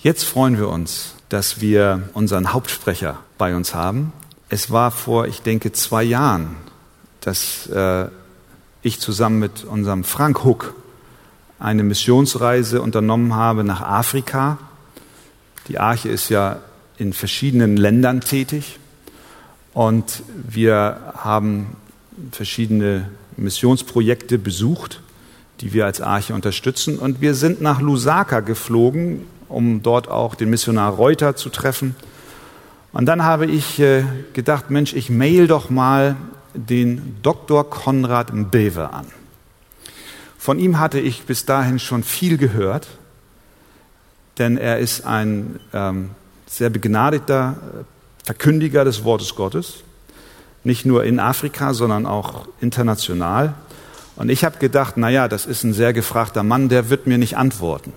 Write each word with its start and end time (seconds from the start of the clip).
Jetzt 0.00 0.22
freuen 0.22 0.56
wir 0.58 0.68
uns, 0.68 1.14
dass 1.28 1.60
wir 1.60 2.08
unseren 2.14 2.52
Hauptsprecher 2.52 3.18
bei 3.36 3.56
uns 3.56 3.74
haben. 3.74 4.12
Es 4.48 4.70
war 4.70 4.92
vor, 4.92 5.26
ich 5.26 5.42
denke, 5.42 5.72
zwei 5.72 6.04
Jahren, 6.04 6.54
dass 7.20 7.66
äh, 7.66 8.06
ich 8.82 9.00
zusammen 9.00 9.40
mit 9.40 9.64
unserem 9.64 10.04
Frank 10.04 10.44
Huck 10.44 10.76
eine 11.58 11.82
Missionsreise 11.82 12.80
unternommen 12.80 13.34
habe 13.34 13.64
nach 13.64 13.80
Afrika. 13.80 14.58
Die 15.66 15.80
Arche 15.80 16.10
ist 16.10 16.28
ja 16.28 16.60
in 16.96 17.12
verschiedenen 17.12 17.76
Ländern 17.76 18.20
tätig 18.20 18.78
und 19.74 20.22
wir 20.32 21.12
haben 21.16 21.76
verschiedene 22.30 23.10
Missionsprojekte 23.36 24.38
besucht, 24.38 25.02
die 25.60 25.72
wir 25.72 25.86
als 25.86 26.00
Arche 26.00 26.34
unterstützen. 26.34 27.00
Und 27.00 27.20
wir 27.20 27.34
sind 27.34 27.60
nach 27.60 27.80
Lusaka 27.80 28.38
geflogen, 28.38 29.26
um 29.48 29.82
dort 29.82 30.08
auch 30.08 30.34
den 30.34 30.50
Missionar 30.50 30.92
Reuter 30.92 31.36
zu 31.36 31.48
treffen. 31.48 31.96
Und 32.92 33.06
dann 33.06 33.24
habe 33.24 33.46
ich 33.46 33.78
äh, 33.80 34.04
gedacht, 34.32 34.70
Mensch, 34.70 34.94
ich 34.94 35.10
mail 35.10 35.46
doch 35.46 35.70
mal 35.70 36.16
den 36.54 37.16
Dr. 37.22 37.68
Konrad 37.68 38.32
Mbewe 38.32 38.92
an. 38.92 39.06
Von 40.38 40.58
ihm 40.58 40.78
hatte 40.78 40.98
ich 40.98 41.24
bis 41.24 41.44
dahin 41.44 41.78
schon 41.78 42.02
viel 42.02 42.38
gehört, 42.38 42.88
denn 44.38 44.56
er 44.56 44.78
ist 44.78 45.04
ein 45.04 45.60
ähm, 45.72 46.10
sehr 46.46 46.70
begnadeter 46.70 47.56
äh, 47.60 47.84
Verkündiger 48.24 48.84
des 48.84 49.04
Wortes 49.04 49.34
Gottes, 49.34 49.84
nicht 50.64 50.86
nur 50.86 51.04
in 51.04 51.20
Afrika, 51.20 51.74
sondern 51.74 52.06
auch 52.06 52.46
international. 52.60 53.54
Und 54.16 54.30
ich 54.30 54.44
habe 54.44 54.58
gedacht, 54.58 54.96
naja, 54.96 55.28
das 55.28 55.46
ist 55.46 55.64
ein 55.64 55.72
sehr 55.72 55.92
gefragter 55.92 56.42
Mann, 56.42 56.68
der 56.68 56.90
wird 56.90 57.06
mir 57.06 57.18
nicht 57.18 57.36
antworten. 57.36 57.92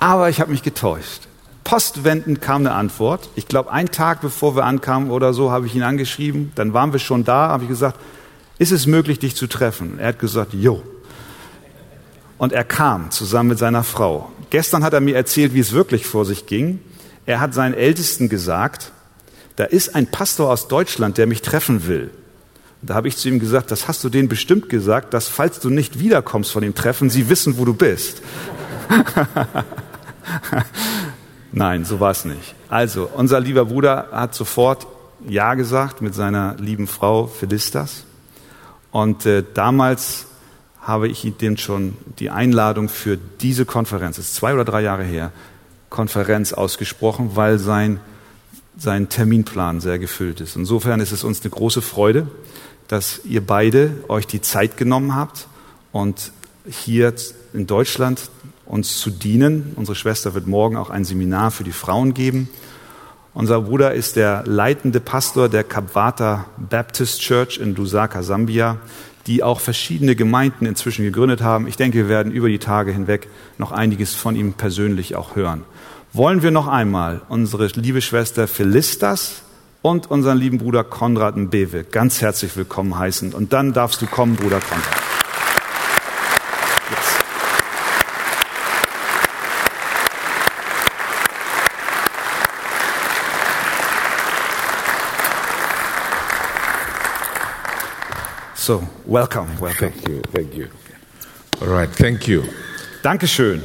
Aber 0.00 0.30
ich 0.30 0.40
habe 0.40 0.50
mich 0.50 0.62
getäuscht. 0.62 1.28
Postwendend 1.62 2.40
kam 2.40 2.62
eine 2.62 2.72
Antwort. 2.72 3.28
Ich 3.36 3.46
glaube, 3.46 3.70
einen 3.70 3.90
Tag 3.90 4.22
bevor 4.22 4.56
wir 4.56 4.64
ankamen 4.64 5.10
oder 5.10 5.34
so, 5.34 5.50
habe 5.52 5.66
ich 5.66 5.74
ihn 5.76 5.82
angeschrieben. 5.82 6.52
Dann 6.54 6.72
waren 6.72 6.92
wir 6.92 6.98
schon 6.98 7.22
da, 7.22 7.48
habe 7.48 7.64
ich 7.64 7.68
gesagt, 7.68 8.00
ist 8.58 8.72
es 8.72 8.86
möglich, 8.86 9.18
dich 9.18 9.36
zu 9.36 9.46
treffen? 9.46 9.98
Er 9.98 10.08
hat 10.08 10.18
gesagt, 10.18 10.54
jo. 10.54 10.82
Und 12.38 12.54
er 12.54 12.64
kam 12.64 13.10
zusammen 13.10 13.50
mit 13.50 13.58
seiner 13.58 13.84
Frau. 13.84 14.32
Gestern 14.48 14.82
hat 14.82 14.94
er 14.94 15.00
mir 15.00 15.14
erzählt, 15.14 15.52
wie 15.52 15.60
es 15.60 15.72
wirklich 15.72 16.06
vor 16.06 16.24
sich 16.24 16.46
ging. 16.46 16.80
Er 17.26 17.40
hat 17.40 17.52
seinen 17.52 17.74
Ältesten 17.74 18.30
gesagt, 18.30 18.92
da 19.56 19.64
ist 19.64 19.94
ein 19.94 20.06
Pastor 20.06 20.50
aus 20.50 20.66
Deutschland, 20.66 21.18
der 21.18 21.26
mich 21.26 21.42
treffen 21.42 21.86
will. 21.86 22.10
Da 22.80 22.94
habe 22.94 23.08
ich 23.08 23.18
zu 23.18 23.28
ihm 23.28 23.38
gesagt, 23.38 23.70
das 23.70 23.86
hast 23.86 24.02
du 24.02 24.08
denen 24.08 24.28
bestimmt 24.28 24.70
gesagt, 24.70 25.12
dass 25.12 25.28
falls 25.28 25.60
du 25.60 25.68
nicht 25.68 25.98
wiederkommst 25.98 26.50
von 26.50 26.62
dem 26.62 26.74
Treffen, 26.74 27.10
sie 27.10 27.28
wissen, 27.28 27.58
wo 27.58 27.66
du 27.66 27.74
bist. 27.74 28.22
Nein, 31.52 31.84
so 31.84 32.00
war 32.00 32.12
es 32.12 32.24
nicht. 32.24 32.54
Also, 32.68 33.08
unser 33.12 33.40
lieber 33.40 33.64
Bruder 33.64 34.08
hat 34.12 34.34
sofort 34.34 34.86
Ja 35.26 35.54
gesagt 35.54 36.00
mit 36.00 36.14
seiner 36.14 36.56
lieben 36.58 36.86
Frau 36.86 37.26
Philistas. 37.26 38.04
Und 38.92 39.26
äh, 39.26 39.44
damals 39.54 40.26
habe 40.80 41.08
ich 41.08 41.24
ihm 41.24 41.56
schon 41.56 41.96
die 42.18 42.30
Einladung 42.30 42.88
für 42.88 43.16
diese 43.16 43.64
Konferenz, 43.64 44.16
das 44.16 44.26
ist 44.26 44.34
zwei 44.34 44.54
oder 44.54 44.64
drei 44.64 44.80
Jahre 44.80 45.04
her, 45.04 45.30
Konferenz 45.90 46.52
ausgesprochen, 46.52 47.32
weil 47.34 47.58
sein, 47.58 48.00
sein 48.78 49.08
Terminplan 49.08 49.80
sehr 49.80 49.98
gefüllt 49.98 50.40
ist. 50.40 50.56
Insofern 50.56 51.00
ist 51.00 51.12
es 51.12 51.24
uns 51.24 51.42
eine 51.42 51.50
große 51.50 51.82
Freude, 51.82 52.28
dass 52.88 53.20
ihr 53.24 53.44
beide 53.44 53.92
euch 54.08 54.26
die 54.26 54.40
Zeit 54.40 54.76
genommen 54.76 55.14
habt 55.14 55.48
und 55.92 56.32
hier 56.68 57.12
in 57.52 57.66
Deutschland 57.66 58.30
uns 58.70 58.98
zu 58.98 59.10
dienen. 59.10 59.72
Unsere 59.76 59.96
Schwester 59.96 60.34
wird 60.34 60.46
morgen 60.46 60.76
auch 60.76 60.90
ein 60.90 61.04
Seminar 61.04 61.50
für 61.50 61.64
die 61.64 61.72
Frauen 61.72 62.14
geben. 62.14 62.48
Unser 63.34 63.62
Bruder 63.62 63.94
ist 63.94 64.16
der 64.16 64.44
leitende 64.46 65.00
Pastor 65.00 65.48
der 65.48 65.64
Kapwata 65.64 66.46
Baptist 66.56 67.20
Church 67.20 67.58
in 67.58 67.74
Lusaka, 67.74 68.22
Sambia, 68.22 68.78
die 69.26 69.42
auch 69.42 69.60
verschiedene 69.60 70.16
Gemeinden 70.16 70.66
inzwischen 70.66 71.04
gegründet 71.04 71.42
haben. 71.42 71.66
Ich 71.66 71.76
denke, 71.76 71.98
wir 71.98 72.08
werden 72.08 72.32
über 72.32 72.48
die 72.48 72.58
Tage 72.58 72.92
hinweg 72.92 73.28
noch 73.58 73.72
einiges 73.72 74.14
von 74.14 74.34
ihm 74.34 74.54
persönlich 74.54 75.14
auch 75.16 75.36
hören. 75.36 75.62
Wollen 76.12 76.42
wir 76.42 76.50
noch 76.50 76.66
einmal 76.66 77.22
unsere 77.28 77.66
liebe 77.66 78.00
Schwester 78.00 78.48
Philistas 78.48 79.42
und 79.82 80.10
unseren 80.10 80.38
lieben 80.38 80.58
Bruder 80.58 80.84
Konrad 80.84 81.36
Mbewe 81.36 81.84
ganz 81.84 82.20
herzlich 82.20 82.56
willkommen 82.56 82.98
heißen. 82.98 83.32
Und 83.32 83.52
dann 83.52 83.72
darfst 83.72 84.02
du 84.02 84.06
kommen, 84.06 84.36
Bruder 84.36 84.60
Konrad. 84.60 85.09
So, 98.70 98.86
welcome, 99.04 99.48
welcome. 99.58 99.90
Thank 99.90 100.08
you, 100.08 100.22
thank 100.30 100.54
you. 100.54 100.68
All 101.60 101.66
right, 101.66 101.88
thank 101.88 102.28
you. 102.28 102.44
Dankeschön. 103.02 103.60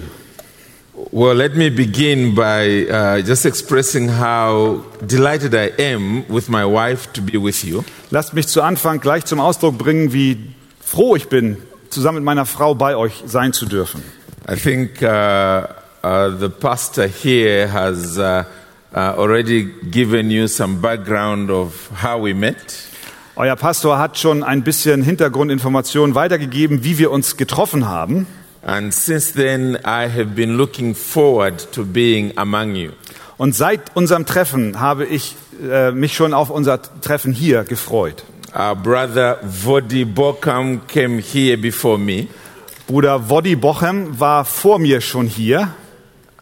Well, 1.11 1.35
let 1.35 1.55
me 1.55 1.69
begin 1.69 2.33
by 2.33 2.87
uh, 2.89 3.21
just 3.21 3.45
expressing 3.45 4.07
how 4.07 4.83
delighted 5.05 5.53
I 5.53 5.69
am 5.77 6.27
with 6.27 6.49
my 6.49 6.65
wife 6.65 7.13
to 7.13 7.21
be 7.21 7.37
with 7.37 7.63
you. 7.63 7.83
Lasst 8.09 8.33
mich 8.33 8.47
zu 8.47 8.63
Anfang 8.63 8.99
gleich 8.99 9.25
zum 9.25 9.39
Ausdruck 9.39 9.77
bringen, 9.77 10.11
wie 10.11 10.39
froh 10.79 11.15
ich 11.15 11.29
bin, 11.29 11.57
zusammen 11.91 12.15
mit 12.15 12.25
meiner 12.25 12.47
Frau 12.47 12.73
bei 12.73 12.95
euch 12.95 13.21
sein 13.27 13.53
zu 13.53 13.67
dürfen. 13.67 14.01
I 14.49 14.55
think 14.55 15.03
uh, 15.03 15.67
uh, 16.03 16.31
the 16.31 16.49
pastor 16.49 17.05
here 17.05 17.67
has 17.67 18.17
uh, 18.17 18.43
uh, 18.91 19.13
already 19.15 19.71
given 19.91 20.31
you 20.31 20.47
some 20.47 20.81
background 20.81 21.51
of 21.51 21.91
how 22.01 22.17
we 22.17 22.33
met. 22.33 22.89
Euer 23.37 23.57
Pastor 23.57 23.99
hat 23.99 24.17
schon 24.17 24.43
ein 24.43 24.63
bisschen 24.63 25.01
Hintergrundinformationen 25.01 26.15
weitergegeben, 26.15 26.85
wie 26.85 26.97
wir 26.97 27.11
uns 27.11 27.35
getroffen 27.35 27.85
haben. 27.87 28.27
And 28.61 28.93
since 28.93 29.33
then, 29.33 29.75
I 29.75 30.07
have 30.09 30.27
been 30.35 30.55
looking 30.55 30.95
forward 30.95 31.71
to 31.73 31.83
being 31.85 32.37
among 32.37 32.75
you. 32.75 32.91
Und 33.37 33.53
seit 33.53 33.93
unserem 33.93 34.25
Treffen 34.25 34.79
habe 34.79 35.05
ich 35.05 35.35
äh, 35.69 35.91
mich 35.91 36.15
schon 36.15 36.33
auf 36.33 36.49
unser 36.49 36.79
Treffen 37.01 37.33
hier 37.33 37.65
gefreut. 37.65 38.23
Our 38.57 38.73
brother 38.73 39.39
Vodi 39.43 40.05
Bokam 40.05 40.87
came 40.87 41.21
here 41.21 41.57
before 41.57 41.99
me 41.99 42.27
Bruder 42.87 43.29
Woddy 43.29 43.55
Bochem 43.55 44.19
war 44.19 44.45
vor 44.45 44.79
mir 44.79 45.01
schon 45.01 45.25
hier 45.25 45.73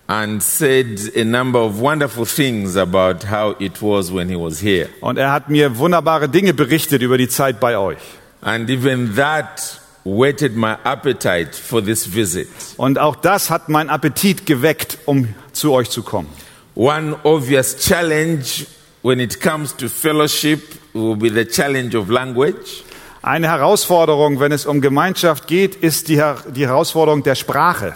and 0.08 0.42
said 0.42 1.00
a 1.16 1.24
number 1.24 1.60
of 1.60 1.80
wonderful 1.80 2.26
things 2.26 2.76
about 2.76 3.24
how 3.24 3.56
it 3.60 3.82
was 3.82 4.12
when 4.12 4.30
he 4.30 4.36
was 4.36 4.62
here. 4.62 4.90
und 5.02 5.18
er 5.18 5.32
hat 5.32 5.50
mir 5.50 5.78
wunderbare 5.78 6.30
Dinge 6.30 6.54
berichtet 6.54 7.02
über 7.02 7.18
die 7.18 7.30
Zeit 7.30 7.60
bei 7.60 7.78
euch. 7.78 8.00
And 8.42 8.70
even 8.70 9.16
that 9.16 9.80
whetted 10.04 10.56
my 10.56 10.76
appetite 10.84 11.56
for 11.56 11.82
this 11.82 12.06
visit. 12.06 12.50
Und 12.78 13.00
auch 13.00 13.16
das 13.16 13.50
hat 13.50 13.70
meinen 13.70 13.90
Appetit 13.90 14.46
geweckt, 14.46 14.98
um 15.06 15.34
zu 15.54 15.72
euch 15.72 15.90
zu 15.90 16.04
kommen. 16.04 16.30
One 16.76 17.16
obvious 17.24 17.78
challenge 17.78 18.66
when 19.02 19.20
it 19.20 19.40
comes 19.40 19.76
to 19.78 19.88
fellowship 19.88 20.60
will 20.94 21.16
be 21.16 21.30
the 21.30 21.46
challenge 21.46 21.96
of 21.96 22.10
language. 22.10 22.84
Eine 23.22 23.48
Herausforderung, 23.48 24.42
wenn 24.42 24.52
es 24.52 24.66
um 24.66 24.82
Gemeinschaft 24.82 25.48
geht, 25.48 25.76
ist 25.76 26.10
die, 26.10 26.18
Her 26.18 26.38
die 26.54 26.68
Herausforderung 26.68 27.24
der 27.24 27.36
Sprache. 27.36 27.96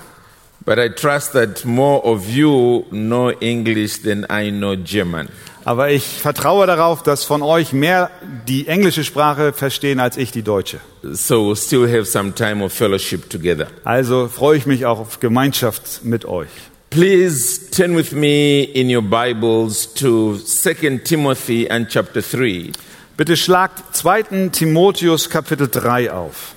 But 0.68 0.80
I 0.80 0.90
trust 0.90 1.32
that 1.32 1.64
more 1.64 2.04
of 2.04 2.28
you 2.30 2.84
know 2.92 3.32
English 3.40 4.02
than 4.02 4.26
I 4.30 4.52
know 4.52 4.76
German. 4.76 5.30
Aber 5.64 5.92
ich 5.92 6.04
vertraue 6.04 6.68
darauf, 6.68 7.04
dass 7.04 7.24
von 7.24 7.42
euch 7.42 7.72
mehr 7.72 8.10
die 8.50 8.68
englische 8.68 9.06
Sprache 9.06 9.54
verstehen 9.54 10.02
als 10.02 10.18
ich 10.18 10.34
die 10.34 10.42
deutsche. 10.42 10.82
So 11.04 11.48
we'll 11.48 11.56
still 11.56 11.88
have 11.88 12.04
some 12.04 12.36
time 12.36 12.62
of 12.62 12.74
fellowship 12.74 13.30
together. 13.30 13.68
Also 13.86 14.28
freue 14.28 14.58
ich 14.58 14.66
mich 14.66 14.86
auch 14.86 15.00
auf 15.00 15.22
Gemeinschaft 15.22 16.04
mit 16.04 16.26
euch. 16.26 16.50
Please 16.90 17.72
turn 17.72 17.96
with 17.96 18.12
me 18.12 18.64
in 18.64 18.94
your 18.94 19.04
Bibles 19.04 19.94
to 19.94 20.36
2 20.36 21.00
Timothy 21.06 21.70
and 21.70 21.88
chapter 21.88 22.22
3. 22.22 22.74
Bitte 23.16 23.38
schlagt 23.38 23.96
2. 23.96 24.50
Timotheus 24.52 25.30
Kapitel 25.30 25.70
3 25.70 26.12
auf. 26.12 26.57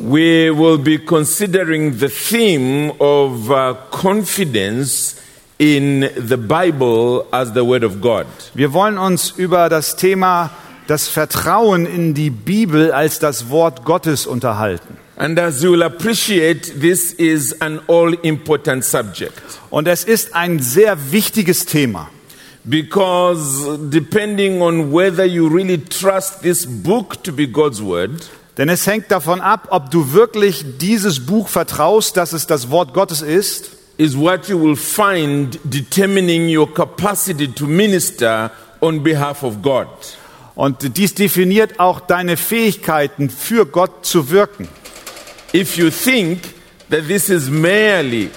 We 0.00 0.50
will 0.50 0.78
be 0.78 0.98
considering 0.98 1.98
the 1.98 2.08
theme 2.08 2.92
of 3.00 3.50
uh, 3.50 3.74
confidence 3.90 5.20
in 5.58 6.10
the 6.16 6.38
Bible 6.38 7.26
as 7.32 7.52
the 7.52 7.62
Word 7.64 7.84
of 7.84 8.00
God. 8.00 8.26
Wir 8.54 8.72
wollen 8.72 8.96
uns 8.96 9.30
über 9.36 9.68
das 9.68 9.96
Thema 9.96 10.50
das 10.86 11.08
Vertrauen 11.08 11.84
in 11.84 12.14
die 12.14 12.30
Bibel 12.30 12.92
als 12.92 13.18
das 13.18 13.50
Wort 13.50 13.84
Gottes 13.84 14.26
unterhalten. 14.26 14.96
And 15.16 15.38
as 15.38 15.62
you 15.62 15.72
will 15.72 15.82
appreciate, 15.82 16.80
this 16.80 17.12
is 17.12 17.60
an 17.60 17.80
all 17.86 18.14
important 18.22 18.84
subject 18.84 19.34
Und 19.68 19.86
es 19.86 20.04
ist 20.04 20.34
ein 20.34 20.60
sehr 20.60 20.96
wichtiges 21.12 21.66
Thema. 21.66 22.08
because 22.64 23.76
depending 23.90 24.62
on 24.62 24.92
whether 24.92 25.24
you 25.26 25.46
really 25.48 25.76
trust 25.78 26.40
this 26.42 26.64
book 26.64 27.22
to 27.22 27.32
be 27.32 27.46
God's 27.46 27.82
Word, 27.82 28.28
Denn 28.60 28.68
es 28.68 28.86
hängt 28.86 29.10
davon 29.10 29.40
ab, 29.40 29.68
ob 29.70 29.90
du 29.90 30.12
wirklich 30.12 30.62
dieses 30.78 31.24
Buch 31.24 31.48
vertraust, 31.48 32.18
dass 32.18 32.34
es 32.34 32.46
das 32.46 32.70
Wort 32.70 32.92
Gottes 32.92 33.22
ist, 33.22 33.70
is 33.96 34.14
what 34.14 34.50
you 34.50 34.62
will 34.62 34.76
find 34.76 35.58
determining 35.64 36.54
your 36.54 36.70
capacity 36.70 37.48
to 37.48 37.64
minister 37.64 38.50
on 38.82 39.02
behalf 39.02 39.42
of 39.44 39.62
God. 39.62 39.86
Und 40.56 40.98
dies 40.98 41.14
definiert 41.14 41.80
auch 41.80 42.00
deine 42.00 42.36
Fähigkeiten, 42.36 43.30
für 43.30 43.64
Gott 43.64 44.04
zu 44.04 44.28
wirken. 44.28 44.68
If 45.54 45.78
you 45.78 45.88
think 45.88 46.42
that 46.90 47.08
this 47.08 47.30
is 47.30 47.48
merely 47.48 48.28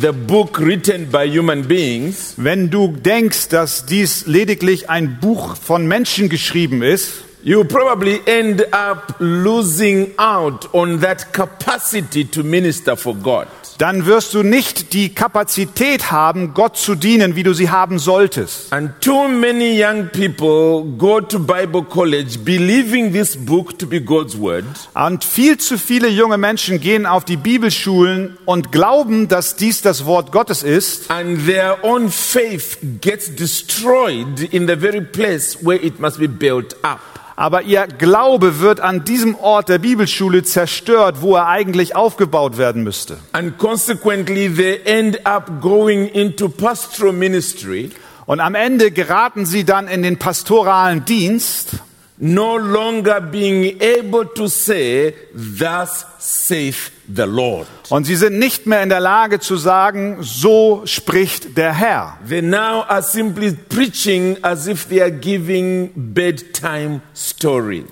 the 0.00 0.10
book 0.10 0.58
written 0.58 1.12
by 1.12 1.30
human 1.30 1.68
beings, 1.68 2.34
Wenn 2.36 2.70
du 2.70 2.88
denkst, 2.88 3.50
dass 3.50 3.86
dies 3.86 4.26
lediglich 4.26 4.90
ein 4.90 5.20
Buch 5.20 5.54
von 5.54 5.86
Menschen 5.86 6.28
geschrieben 6.28 6.82
ist, 6.82 7.22
you 7.42 7.64
probably 7.64 8.20
end 8.26 8.62
up 8.72 9.14
losing 9.18 10.12
out 10.18 10.68
on 10.74 11.00
that 11.00 11.32
capacity 11.32 12.24
to 12.24 12.42
minister 12.42 12.96
for 12.96 13.14
God. 13.14 13.46
dann 13.78 14.04
wirst 14.04 14.34
du 14.34 14.42
nicht 14.42 14.92
die 14.92 15.14
Kapazität 15.14 16.10
haben, 16.12 16.52
Gott 16.52 16.76
zu 16.76 16.94
dienen, 16.94 17.34
wie 17.34 17.42
du 17.42 17.54
sie 17.54 17.70
haben 17.70 17.98
solltest. 17.98 18.70
And 18.74 18.90
too 19.00 19.26
many 19.26 19.82
young 19.82 20.08
people 20.10 20.84
go 20.98 21.18
to 21.22 21.38
Bible 21.38 21.84
college 21.84 22.38
believing 22.44 23.10
this 23.14 23.34
book 23.36 23.78
to 23.78 23.86
be 23.86 24.02
God's 24.02 24.38
word, 24.38 24.64
Und 24.92 25.24
viel 25.24 25.56
zu 25.56 25.78
viele 25.78 26.08
junge 26.08 26.36
Menschen 26.36 26.78
gehen 26.78 27.06
auf 27.06 27.24
die 27.24 27.38
Bibelschulen 27.38 28.36
und 28.44 28.70
glauben, 28.70 29.28
dass 29.28 29.56
dies 29.56 29.80
das 29.80 30.04
Wort 30.04 30.30
Gottes 30.30 30.62
ist. 30.62 31.10
and 31.10 31.46
their 31.46 31.82
own 31.82 32.10
faith 32.10 32.76
gets 33.00 33.34
destroyed 33.34 34.40
in 34.52 34.68
the 34.68 34.76
very 34.76 35.00
place 35.00 35.56
where 35.62 35.82
it 35.82 35.98
must 36.00 36.18
be 36.18 36.28
built 36.28 36.76
up. 36.84 37.00
Aber 37.40 37.62
ihr 37.62 37.86
Glaube 37.86 38.60
wird 38.60 38.80
an 38.80 39.02
diesem 39.02 39.34
Ort 39.34 39.70
der 39.70 39.78
Bibelschule 39.78 40.42
zerstört, 40.42 41.22
wo 41.22 41.36
er 41.36 41.46
eigentlich 41.46 41.96
aufgebaut 41.96 42.58
werden 42.58 42.82
müsste. 42.82 43.16
And 43.32 43.56
consequently, 43.56 44.54
they 44.54 44.78
end 44.84 45.24
up 45.24 45.62
going 45.62 46.06
into 46.06 46.50
pastoral 46.50 47.14
ministry, 47.14 47.92
Und 48.26 48.40
am 48.40 48.54
Ende 48.54 48.90
geraten 48.90 49.46
sie 49.46 49.64
dann 49.64 49.88
in 49.88 50.02
den 50.02 50.18
pastoralen 50.18 51.06
Dienst 51.06 51.78
no 52.20 52.56
longer 52.58 53.20
being 53.20 53.80
able 53.80 54.26
to 54.26 54.46
say, 54.46 55.14
Thus 55.34 56.04
saith 56.18 56.92
the 57.08 57.24
Lord. 57.24 57.66
und 57.88 58.04
sie 58.04 58.14
sind 58.16 58.38
nicht 58.38 58.66
mehr 58.66 58.82
in 58.82 58.88
der 58.90 59.00
Lage 59.00 59.40
zu 59.40 59.56
sagen, 59.56 60.18
so 60.20 60.82
spricht 60.84 61.56
der 61.56 61.72
Herr. 61.72 62.18
They 62.28 62.42
now 62.42 62.82
are 62.86 63.02
simply 63.02 63.52
preaching 63.52 64.36
as 64.42 64.66
if 64.68 64.86
they 64.88 65.00
are 65.00 65.10
giving 65.10 65.90
bedtime 65.94 67.00
stories. 67.14 67.84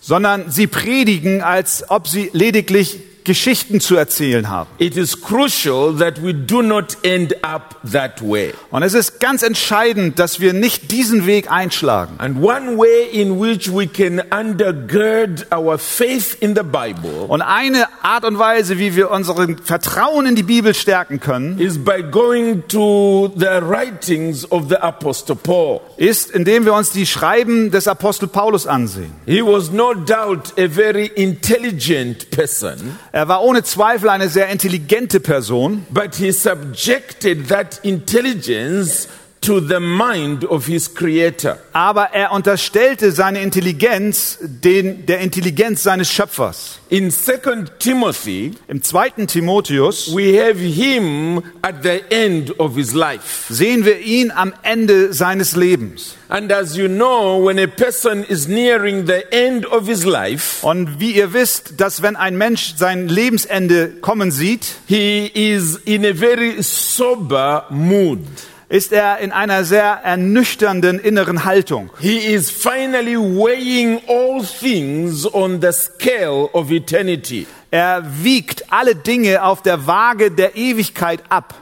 sondern 0.00 0.50
sie 0.50 0.66
predigen, 0.66 1.40
als 1.42 1.84
ob 1.88 2.08
sie 2.08 2.30
lediglich 2.32 3.00
Geschichten 3.24 3.80
zu 3.80 3.96
erzählen 3.96 4.48
haben. 4.48 4.68
It 4.78 4.96
is 4.96 5.20
crucial 5.20 5.96
that 5.98 6.22
we 6.22 6.34
do 6.34 6.62
not 6.62 6.96
end 7.02 7.42
up 7.42 7.76
that 7.90 8.20
way. 8.22 8.52
Und 8.70 8.82
es 8.82 8.94
ist 8.94 9.18
ganz 9.20 9.42
entscheidend, 9.42 10.18
dass 10.18 10.40
wir 10.40 10.52
nicht 10.52 10.90
diesen 10.90 11.26
Weg 11.26 11.50
einschlagen. 11.50 12.14
And 12.18 12.42
one 12.42 12.76
way 12.76 13.08
in 13.12 13.40
which 13.40 13.72
we 13.74 13.86
can 13.86 14.20
undergird 14.30 15.46
our 15.52 15.78
faith 15.78 16.36
in 16.40 16.54
the 16.54 16.62
Bible 16.62 17.24
Und 17.28 17.42
eine 17.42 17.86
Art 18.02 18.24
und 18.24 18.38
Weise, 18.38 18.78
wie 18.78 18.94
wir 18.96 19.10
unseren 19.10 19.58
Vertrauen 19.58 20.26
in 20.26 20.34
die 20.34 20.42
Bibel 20.42 20.74
stärken 20.74 21.20
können, 21.20 21.58
is 21.58 21.78
by 21.78 22.02
going 22.02 22.62
to 22.68 23.32
the 23.36 23.60
writings 23.62 24.50
of 24.50 24.68
the 24.68 24.76
Apostle 24.76 25.36
Paul. 25.36 25.80
ist, 25.96 26.30
indem 26.30 26.64
wir 26.64 26.74
uns 26.74 26.90
die 26.90 27.06
Schreiben 27.06 27.70
des 27.70 27.88
Apostel 27.88 28.28
Paulus 28.28 28.66
ansehen. 28.66 29.12
He 29.26 29.42
was 29.42 29.70
no 29.70 29.94
doubt 29.94 30.52
a 30.58 30.68
very 30.68 31.06
intelligent 31.14 32.30
person, 32.30 32.98
Er 33.14 33.28
war 33.28 33.44
ohne 33.44 33.62
Zweifel 33.62 34.08
eine 34.08 34.28
sehr 34.28 34.48
intelligente 34.48 35.20
Person, 35.20 35.86
but 35.88 36.16
he 36.16 36.32
subjected 36.32 37.48
that 37.48 37.78
intelligence 37.84 39.06
to 39.44 39.60
the 39.60 39.80
mind 39.80 40.44
of 40.44 40.66
his 40.66 40.92
creator. 40.94 41.58
aber 41.72 42.10
er 42.12 42.32
unterstellte 42.32 43.12
seine 43.12 43.40
Intelligenz 43.40 44.38
den, 44.40 45.06
der 45.06 45.20
Intelligenz 45.20 45.82
seines 45.82 46.10
Schöpfers. 46.10 46.78
In 46.88 47.10
2 47.10 47.64
Timothy, 47.78 48.52
Im 48.68 48.82
zweiten 48.82 49.26
Timotheus 49.26 50.14
we 50.14 50.38
have 50.40 50.58
him 50.58 51.42
at 51.62 51.82
the 51.82 52.00
end 52.10 52.58
of 52.60 52.76
his 52.76 52.92
life. 52.94 53.52
sehen 53.52 53.84
wir 53.84 53.98
ihn 54.00 54.30
am 54.30 54.52
Ende 54.62 55.12
seines 55.12 55.56
Lebens. 55.56 56.14
And 56.28 56.50
as 56.50 56.76
you 56.76 56.88
know, 56.88 57.44
when 57.46 57.58
a 57.58 57.66
person 57.66 58.24
is 58.24 58.48
nearing 58.48 59.06
the 59.06 59.30
end 59.30 59.66
of 59.66 59.86
his 59.86 60.04
life, 60.04 60.64
Und 60.66 60.98
wie 60.98 61.12
ihr 61.12 61.32
wisst, 61.32 61.80
dass 61.80 62.02
wenn 62.02 62.16
ein 62.16 62.36
Mensch 62.36 62.74
sein 62.76 63.08
Lebensende 63.08 63.90
kommen 64.00 64.30
sieht, 64.30 64.66
he 64.86 65.26
is 65.26 65.76
in 65.84 66.04
a 66.04 66.12
very 66.14 66.62
sober 66.62 67.66
mood. 67.70 68.20
Ist 68.68 68.92
er 68.92 69.18
in 69.18 69.32
einer 69.32 69.64
sehr 69.64 70.00
ernüchternden 70.02 70.98
inneren 70.98 71.44
Haltung. 71.44 71.90
He 72.00 72.18
is 72.18 72.50
finally 72.50 73.16
weighing 73.16 74.00
all 74.08 74.42
things 74.42 75.26
on 75.32 75.60
the 75.60 75.72
scale 75.72 76.48
of 76.52 76.70
eternity. 76.70 77.46
Er 77.70 78.04
wiegt 78.22 78.72
alle 78.72 78.94
Dinge 78.94 79.42
auf 79.42 79.62
der 79.62 79.86
Waage 79.86 80.30
der 80.30 80.56
Ewigkeit 80.56 81.20
ab. 81.28 81.54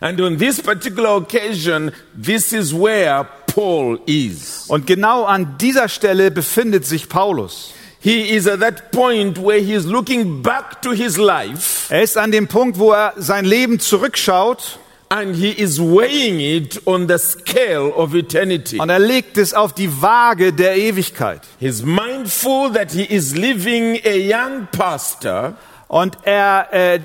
And 0.00 0.18
on 0.20 0.38
this 0.38 0.62
particular 0.62 1.16
occasion, 1.16 1.92
this 2.20 2.52
is 2.52 2.72
where 2.72 3.26
Paul 3.46 4.00
is. 4.06 4.64
Und 4.68 4.86
genau 4.86 5.24
an 5.24 5.56
dieser 5.58 5.88
Stelle 5.88 6.30
befindet 6.30 6.86
sich 6.86 7.08
Paulus. 7.08 7.74
He 8.02 8.34
is 8.34 8.46
at 8.46 8.60
that 8.60 8.92
point 8.92 9.36
where 9.36 9.58
he 9.60 9.74
is 9.74 9.84
looking 9.84 10.42
back 10.42 10.80
to 10.80 10.92
his 10.92 11.18
life 11.18 11.92
Er 11.92 12.02
ist 12.02 12.16
an 12.16 12.32
dem 12.32 12.48
Punkt, 12.48 12.78
wo 12.78 12.92
er 12.92 13.12
sein 13.18 13.44
Leben 13.44 13.78
zurückschaut 13.78 14.78
and 15.12 15.34
he 15.34 15.50
is 15.50 15.80
weighing 15.80 16.38
it 16.40 16.86
on 16.86 17.08
the 17.08 17.18
scale 17.18 17.92
of 17.96 18.14
eternity. 18.14 18.78
und 18.78 18.90
er 18.90 19.00
legt 19.00 19.36
es 19.36 19.52
auf 19.54 19.72
die 19.74 19.90
Waage 20.00 20.52
der 20.52 20.76
Ewigkeit. 20.76 21.40
He's 21.58 21.82
mindful 21.82 22.72
that 22.72 22.92
he 22.92 23.02
is 23.02 23.34
leaving 23.36 23.98
a 24.04 24.14
young 24.16 24.68
pastor 24.70 25.54
Und 25.92 26.18
er 26.22 26.68
äh, 26.70 27.00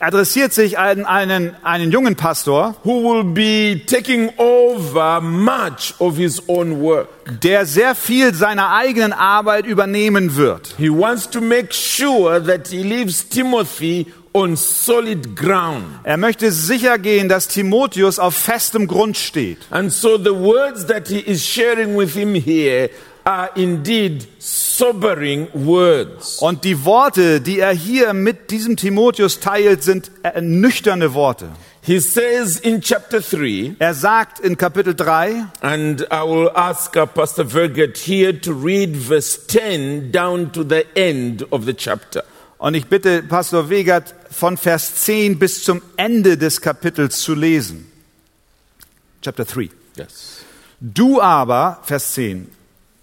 adressiert 0.00 0.54
sich 0.54 0.78
an 0.78 1.04
einen, 1.04 1.54
einen 1.62 1.92
jungen 1.92 2.16
Pastor, 2.16 2.74
who 2.82 3.02
will 3.02 3.24
be 3.24 3.82
taking 3.84 4.30
over 4.38 5.20
much 5.20 5.92
of 5.98 6.16
his 6.16 6.42
own 6.48 6.80
work. 6.80 7.08
der 7.42 7.66
sehr 7.66 7.94
viel 7.94 8.32
seiner 8.34 8.72
eigenen 8.74 9.12
Arbeit 9.12 9.66
übernehmen 9.66 10.34
wird. 10.36 10.74
He 10.78 10.88
wants 10.88 11.28
to 11.28 11.42
make 11.42 11.74
sure 11.74 12.42
that 12.42 12.68
he 12.68 12.82
leaves 12.82 13.28
Timothy 13.28 14.06
on 14.32 14.56
solid 14.56 15.36
ground. 15.36 15.84
Er 16.04 16.16
möchte 16.16 16.52
sicher 16.52 16.98
gehen, 16.98 17.28
dass 17.28 17.48
Timotheus 17.48 18.18
auf 18.18 18.34
festem 18.34 18.86
Grund 18.86 19.16
steht. 19.16 19.58
And 19.70 19.92
so 19.92 20.18
the 20.18 20.34
words 20.34 20.86
that 20.86 21.08
he 21.08 21.18
is 21.18 21.44
sharing 21.44 21.96
with 21.96 22.14
him 22.14 22.34
here 22.34 22.90
are 23.24 23.50
indeed 23.54 24.26
sobering 24.38 25.48
words. 25.52 26.38
Und 26.38 26.64
die 26.64 26.84
Worte, 26.84 27.40
die 27.40 27.58
er 27.58 27.72
hier 27.72 28.12
mit 28.12 28.50
diesem 28.50 28.76
Timotheus 28.76 29.40
teilt, 29.40 29.82
sind 29.82 30.10
ernüchternde 30.22 31.14
Worte. 31.14 31.48
He 31.82 31.98
says 31.98 32.60
in 32.60 32.82
chapter 32.82 33.20
3, 33.20 33.76
Er 33.78 33.94
sagt 33.94 34.38
in 34.40 34.56
Kapitel 34.56 34.94
3, 34.94 35.46
and 35.62 36.02
I 36.12 36.22
will 36.22 36.50
ask 36.54 36.92
Pastor 36.92 37.46
Verget 37.46 37.96
here 37.96 38.38
to 38.38 38.52
read 38.52 38.94
verse 38.96 39.46
10 39.46 40.12
down 40.12 40.52
to 40.52 40.62
the 40.62 40.84
end 40.94 41.46
of 41.50 41.64
the 41.64 41.72
chapter. 41.74 42.22
Und 42.60 42.74
ich 42.74 42.86
bitte 42.86 43.22
Pastor 43.22 43.70
Wegert 43.70 44.14
von 44.30 44.58
Vers 44.58 44.94
10 44.96 45.38
bis 45.38 45.64
zum 45.64 45.80
Ende 45.96 46.36
des 46.36 46.60
Kapitels 46.60 47.20
zu 47.20 47.34
lesen. 47.34 47.90
Chapter 49.22 49.46
3. 49.46 49.70
Yes. 49.96 50.42
Du 50.78 51.22
aber, 51.22 51.80
Vers 51.84 52.12
10, 52.12 52.48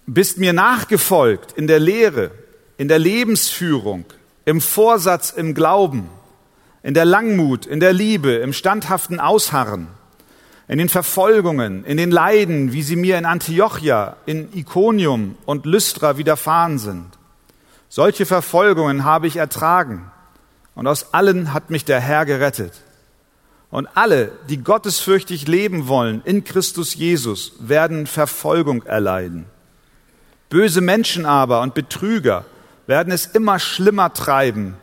bist 0.06 0.38
mir 0.38 0.52
nachgefolgt 0.52 1.58
in 1.58 1.66
der 1.66 1.80
Lehre, 1.80 2.30
in 2.76 2.86
der 2.86 3.00
Lebensführung, 3.00 4.04
im 4.44 4.60
Vorsatz, 4.60 5.32
im 5.32 5.54
Glauben, 5.54 6.08
in 6.84 6.94
der 6.94 7.04
Langmut, 7.04 7.66
in 7.66 7.80
der 7.80 7.92
Liebe, 7.92 8.34
im 8.34 8.52
standhaften 8.52 9.18
Ausharren, 9.18 9.88
in 10.68 10.78
den 10.78 10.88
Verfolgungen, 10.88 11.84
in 11.84 11.96
den 11.96 12.12
Leiden, 12.12 12.72
wie 12.72 12.82
sie 12.84 12.96
mir 12.96 13.18
in 13.18 13.24
Antiochia, 13.24 14.18
in 14.24 14.56
Iconium 14.56 15.34
und 15.46 15.66
Lystra 15.66 16.16
widerfahren 16.16 16.78
sind. 16.78 17.17
Solche 17.88 18.26
Verfolgungen 18.26 19.04
habe 19.04 19.26
ich 19.26 19.36
ertragen, 19.36 20.10
und 20.74 20.86
aus 20.86 21.12
allen 21.12 21.52
hat 21.54 21.70
mich 21.70 21.84
der 21.84 22.00
Herr 22.00 22.24
gerettet. 22.24 22.72
Und 23.70 23.88
alle, 23.94 24.30
die 24.48 24.58
gottesfürchtig 24.58 25.48
leben 25.48 25.88
wollen 25.88 26.22
in 26.24 26.44
Christus 26.44 26.94
Jesus, 26.94 27.52
werden 27.58 28.06
Verfolgung 28.06 28.84
erleiden. 28.84 29.46
Böse 30.48 30.80
Menschen 30.80 31.26
aber 31.26 31.60
und 31.62 31.74
Betrüger 31.74 32.44
werden 32.86 33.12
es 33.12 33.26
immer 33.26 33.58
schlimmer 33.58 34.14
treiben, 34.14 34.76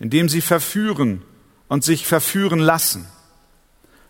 indem 0.00 0.28
sie 0.28 0.40
verführen 0.40 1.22
und 1.68 1.84
sich 1.84 2.06
verführen 2.06 2.58
lassen. 2.58 3.06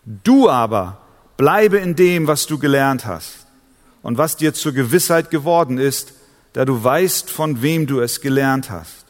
Du 0.04 0.48
aber 0.48 1.02
bleibe 1.36 1.76
in 1.76 1.94
dem, 1.94 2.26
was 2.26 2.46
du 2.46 2.58
gelernt 2.58 3.06
hast 3.06 3.46
und 4.02 4.18
was 4.18 4.36
dir 4.36 4.54
zur 4.54 4.72
Gewissheit 4.72 5.30
geworden 5.30 5.78
ist, 5.78 6.14
da 6.56 6.64
du 6.64 6.82
weißt, 6.82 7.28
von 7.28 7.60
wem 7.60 7.86
du 7.86 8.00
es 8.00 8.22
gelernt 8.22 8.70
hast. 8.70 9.04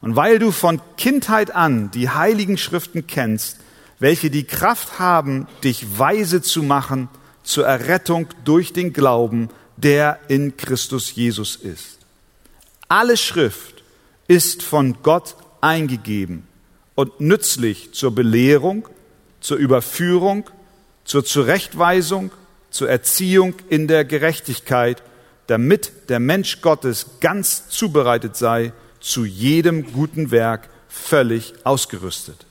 Und 0.00 0.16
weil 0.16 0.40
du 0.40 0.50
von 0.50 0.80
Kindheit 0.96 1.54
an 1.54 1.92
die 1.92 2.10
heiligen 2.10 2.58
Schriften 2.58 3.06
kennst, 3.06 3.58
welche 4.00 4.28
die 4.28 4.42
Kraft 4.42 4.98
haben, 4.98 5.46
dich 5.62 6.00
weise 6.00 6.42
zu 6.42 6.64
machen 6.64 7.08
zur 7.44 7.64
Errettung 7.64 8.26
durch 8.44 8.72
den 8.72 8.92
Glauben, 8.92 9.50
der 9.76 10.18
in 10.26 10.56
Christus 10.56 11.14
Jesus 11.14 11.54
ist. 11.54 12.00
Alle 12.88 13.16
Schrift 13.16 13.84
ist 14.26 14.64
von 14.64 14.96
Gott 15.04 15.36
eingegeben 15.60 16.44
und 16.96 17.20
nützlich 17.20 17.94
zur 17.94 18.12
Belehrung, 18.12 18.88
zur 19.38 19.58
Überführung, 19.58 20.50
zur 21.04 21.24
Zurechtweisung, 21.24 22.32
zur 22.70 22.90
Erziehung 22.90 23.54
in 23.68 23.86
der 23.86 24.04
Gerechtigkeit, 24.04 25.04
damit 25.46 25.92
der 26.08 26.20
Mensch 26.20 26.60
Gottes 26.60 27.06
ganz 27.20 27.68
zubereitet 27.68 28.36
sei, 28.36 28.72
zu 29.00 29.24
jedem 29.24 29.92
guten 29.92 30.30
Werk 30.30 30.68
völlig 30.88 31.54
ausgerüstet. 31.64 32.46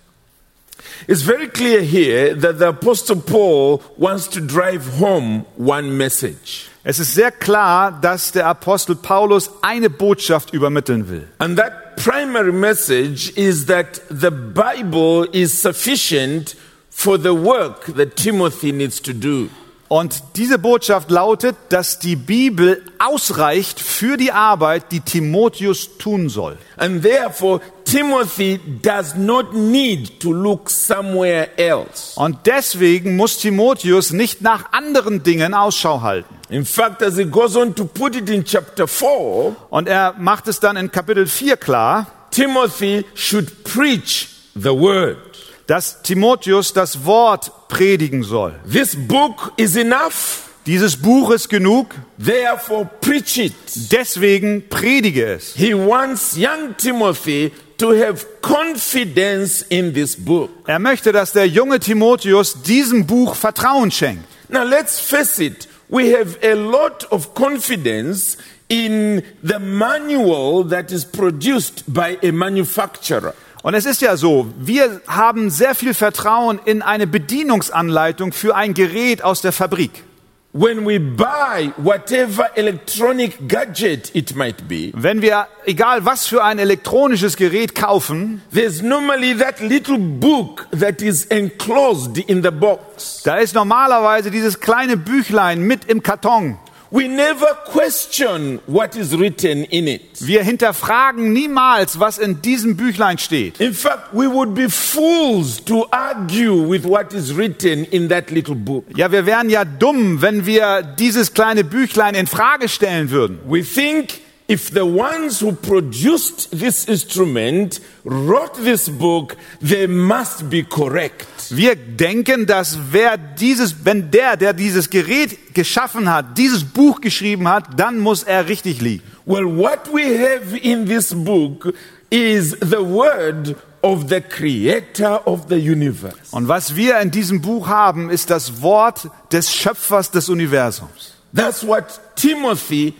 It's 1.08 1.24
very 1.24 1.48
clear 1.48 1.82
here 1.82 2.36
that 2.36 2.60
the 2.60 2.66
Apostle 2.66 3.16
Paul 3.16 3.82
wants 3.98 4.30
to 4.30 4.40
drive 4.40 5.00
home 5.00 5.46
one 5.58 5.92
message. 5.92 6.70
Es 6.84 7.00
ist 7.00 7.14
sehr 7.14 7.32
klar, 7.32 8.00
dass 8.02 8.34
der 8.34 8.48
Apostel 8.48 8.96
Paulus 8.96 9.50
eine 9.62 9.90
Botschaft 9.90 10.54
übermitteln 10.54 11.10
will. 11.10 11.28
And 11.38 11.58
that 11.58 11.96
primary 11.96 12.52
message 12.52 13.32
is 13.38 13.66
that 13.68 14.02
the 14.10 14.30
Bible 14.30 15.28
is 15.32 15.62
sufficient 15.62 16.58
for 16.90 17.18
the 17.18 17.34
work 17.34 17.96
that 17.96 18.18
Timothy 18.18 18.74
needs 18.74 19.02
to 19.02 19.14
do. 19.14 19.50
Und 19.94 20.24
diese 20.38 20.58
Botschaft 20.58 21.12
lautet, 21.12 21.56
dass 21.70 22.00
die 22.00 22.16
Bibel 22.16 22.82
ausreicht 22.98 23.80
für 23.80 24.18
die 24.18 24.32
Arbeit, 24.32 24.92
die 24.92 25.02
Timotheus 25.02 26.00
tun 26.00 26.30
soll. 26.30 26.58
And 26.78 27.04
therefore, 27.04 27.62
Timothy 27.86 28.60
does 28.82 29.14
not 29.14 29.54
need 29.54 30.20
to 30.20 30.34
look 30.34 30.72
somewhere 30.72 31.48
else. 31.60 32.20
Und 32.20 32.40
deswegen 32.48 33.16
muss 33.16 33.38
Timotheus 33.38 34.14
nicht 34.14 34.42
nach 34.42 34.72
anderen 34.72 35.22
Dingen 35.22 35.54
Ausschau 35.54 36.02
halten. 36.02 36.34
In 36.50 36.66
fact, 36.66 37.04
as 37.04 37.16
he 37.16 37.26
goes 37.26 37.56
on 37.56 37.76
to 37.76 37.86
put 37.86 38.16
it 38.16 38.28
in 38.32 38.44
chapter 38.44 38.88
4, 38.88 39.56
Und 39.70 39.88
er 39.88 40.16
macht 40.18 40.48
es 40.48 40.60
dann 40.60 40.76
in 40.76 40.90
Kapitel 40.90 41.28
4 41.28 41.56
klar, 41.56 42.08
Timothy 42.32 43.06
should 43.14 43.64
preach 43.64 44.28
the 44.56 44.72
word. 44.72 45.33
Dass 45.68 46.02
Timotheus 46.04 46.74
das 46.74 47.06
Wort 47.06 47.52
predigen 47.70 48.24
soll. 48.24 48.54
This 48.70 48.96
book 48.96 49.54
is 49.58 49.76
enough, 49.76 50.50
Dieses 50.66 50.96
Buch 50.96 51.32
ist 51.32 51.50
genug, 51.50 51.88
therefore 52.18 52.90
preach 53.02 53.38
it. 53.38 53.54
deswegen 53.92 54.64
predige 54.70 55.26
es. 55.36 55.54
He 55.56 55.74
wants 55.74 56.38
young 56.38 56.76
Timothy 56.78 57.52
to 57.78 57.92
have 57.92 58.26
confidence 58.42 59.62
in 59.68 59.94
this 59.94 60.16
book. 60.16 60.50
Er 60.66 60.80
möchte, 60.80 61.12
dass 61.12 61.34
der 61.34 61.48
junge 61.48 61.80
Timotheus 61.80 62.62
diesem 62.64 63.06
Buch 63.06 63.36
Vertrauen 63.36 63.92
schenkt. 63.92 64.24
Now 64.50 64.64
let's 64.64 65.00
face 65.02 65.40
it, 65.40 65.68
we 65.90 66.16
have 66.18 66.38
a 66.44 66.54
lot 66.54 67.06
of 67.12 67.34
confidence 67.34 68.38
in 68.70 69.22
the 69.44 69.60
manual 69.60 70.64
that 70.70 70.92
is 70.92 71.04
produced 71.04 71.84
by 71.88 72.18
a 72.24 72.32
manufacturer. 72.32 73.34
Und 73.64 73.76
es 73.76 73.86
ist 73.86 74.02
ja 74.02 74.18
so, 74.18 74.54
wir 74.60 75.00
haben 75.08 75.50
sehr 75.50 75.74
viel 75.74 75.94
Vertrauen 75.94 76.60
in 76.66 76.82
eine 76.82 77.08
Bedienungsanleitung 77.08 78.34
für 78.34 78.58
ein 78.58 78.74
Gerät 78.74 79.24
aus 79.24 79.40
der 79.40 79.54
Fabrik. 79.54 80.04
When 80.52 80.86
we 80.86 81.00
buy 81.00 81.72
whatever 81.78 82.56
electronic 82.56 83.48
gadget 83.48 84.14
it 84.14 84.36
might 84.36 84.68
be, 84.68 84.92
Wenn 84.94 85.22
wir, 85.22 85.48
egal 85.66 86.06
was 86.06 86.28
für 86.28 86.44
ein 86.44 86.60
elektronisches 86.60 87.38
Gerät 87.38 87.74
kaufen, 87.74 88.42
there's 88.54 88.82
normally 88.84 89.34
that 89.36 89.62
little 89.62 89.98
book 89.98 90.68
that 90.78 91.02
is 91.02 91.26
enclosed 91.26 92.18
in 92.18 92.44
the 92.44 92.52
box. 92.52 93.24
da 93.24 93.38
ist 93.38 93.56
normalerweise 93.56 94.30
dieses 94.30 94.60
kleine 94.60 94.98
Büchlein 94.98 95.62
mit 95.62 95.86
im 95.86 96.04
Karton. 96.04 96.60
We 96.94 97.08
never 97.08 97.48
question 97.72 98.60
what 98.68 98.96
is 98.96 99.18
written 99.18 99.64
in 99.64 99.88
it. 99.88 100.02
Wir 100.20 100.44
hinterfragen 100.44 101.34
niemals, 101.34 102.00
was 102.00 102.20
in 102.20 102.44
diesem 102.44 102.78
Büchlein 102.78 103.18
steht. 103.18 103.60
In 103.60 103.74
fact, 103.74 104.14
we 104.14 104.28
would 104.28 104.54
be 104.54 104.70
fools 104.70 105.60
to 105.66 105.88
argue 105.90 106.54
with 106.54 106.86
what 106.86 107.12
is 107.16 107.36
written 107.36 107.84
in 107.86 108.10
that 108.10 108.30
little 108.30 108.54
book. 108.54 108.86
Ja, 108.96 109.12
wir 109.12 109.26
wären 109.26 109.50
ja 109.50 109.66
dumm, 109.66 110.22
wenn 110.22 110.46
wir 110.46 110.84
dieses 110.84 111.34
kleine 111.34 111.64
Büchlein 111.64 112.14
in 112.14 112.28
Frage 112.28 112.70
stellen 112.70 113.10
würden. 113.10 113.40
We 113.48 113.64
think 113.64 114.22
if 114.48 114.72
the 114.72 114.86
ones 114.86 115.40
who 115.40 115.54
produced 115.54 116.52
this 116.52 116.88
instrument 116.88 117.80
wrote 118.04 118.56
this 118.56 118.90
book, 118.90 119.36
they 119.62 119.88
must 119.88 120.50
be 120.50 120.64
correct. 120.64 121.28
Wir 121.50 121.76
denken, 121.76 122.46
dass 122.46 122.78
wer 122.92 123.18
dieses, 123.18 123.86
wenn 123.86 124.12
der, 124.12 124.38
der 124.38 124.54
dieses 124.54 124.90
Gerät 124.90 125.54
geschaffen 125.54 126.12
hat, 126.12 126.38
dieses 126.38 126.64
Buch 126.64 127.02
geschrieben 127.02 127.48
hat, 127.48 127.80
dann 127.80 128.00
muss 128.00 128.24
er 128.24 128.48
richtig 128.48 128.82
liegen. 128.82 129.04
Well, 129.26 129.46
what 129.46 129.88
we 129.94 130.18
have 130.18 130.58
in 130.58 130.86
this 130.86 131.14
book 131.14 131.74
is 132.10 132.52
the 132.60 132.80
word 132.80 133.56
of 133.82 134.10
the 134.10 134.22
creator 134.22 135.22
of 135.26 135.48
the 135.50 135.56
universe. 135.56 136.32
Und 136.32 136.48
was 136.48 136.76
wir 136.76 137.00
in 137.00 137.12
diesem 137.12 137.42
Buch 137.42 137.68
haben, 137.68 138.10
ist 138.10 138.30
das 138.30 138.62
Wort 138.62 139.10
des 139.32 139.54
Schöpfers 139.54 140.12
des 140.12 140.30
Universums. 140.30 141.14
That's 141.36 141.66
what 141.66 142.00
Timothy, 142.16 142.94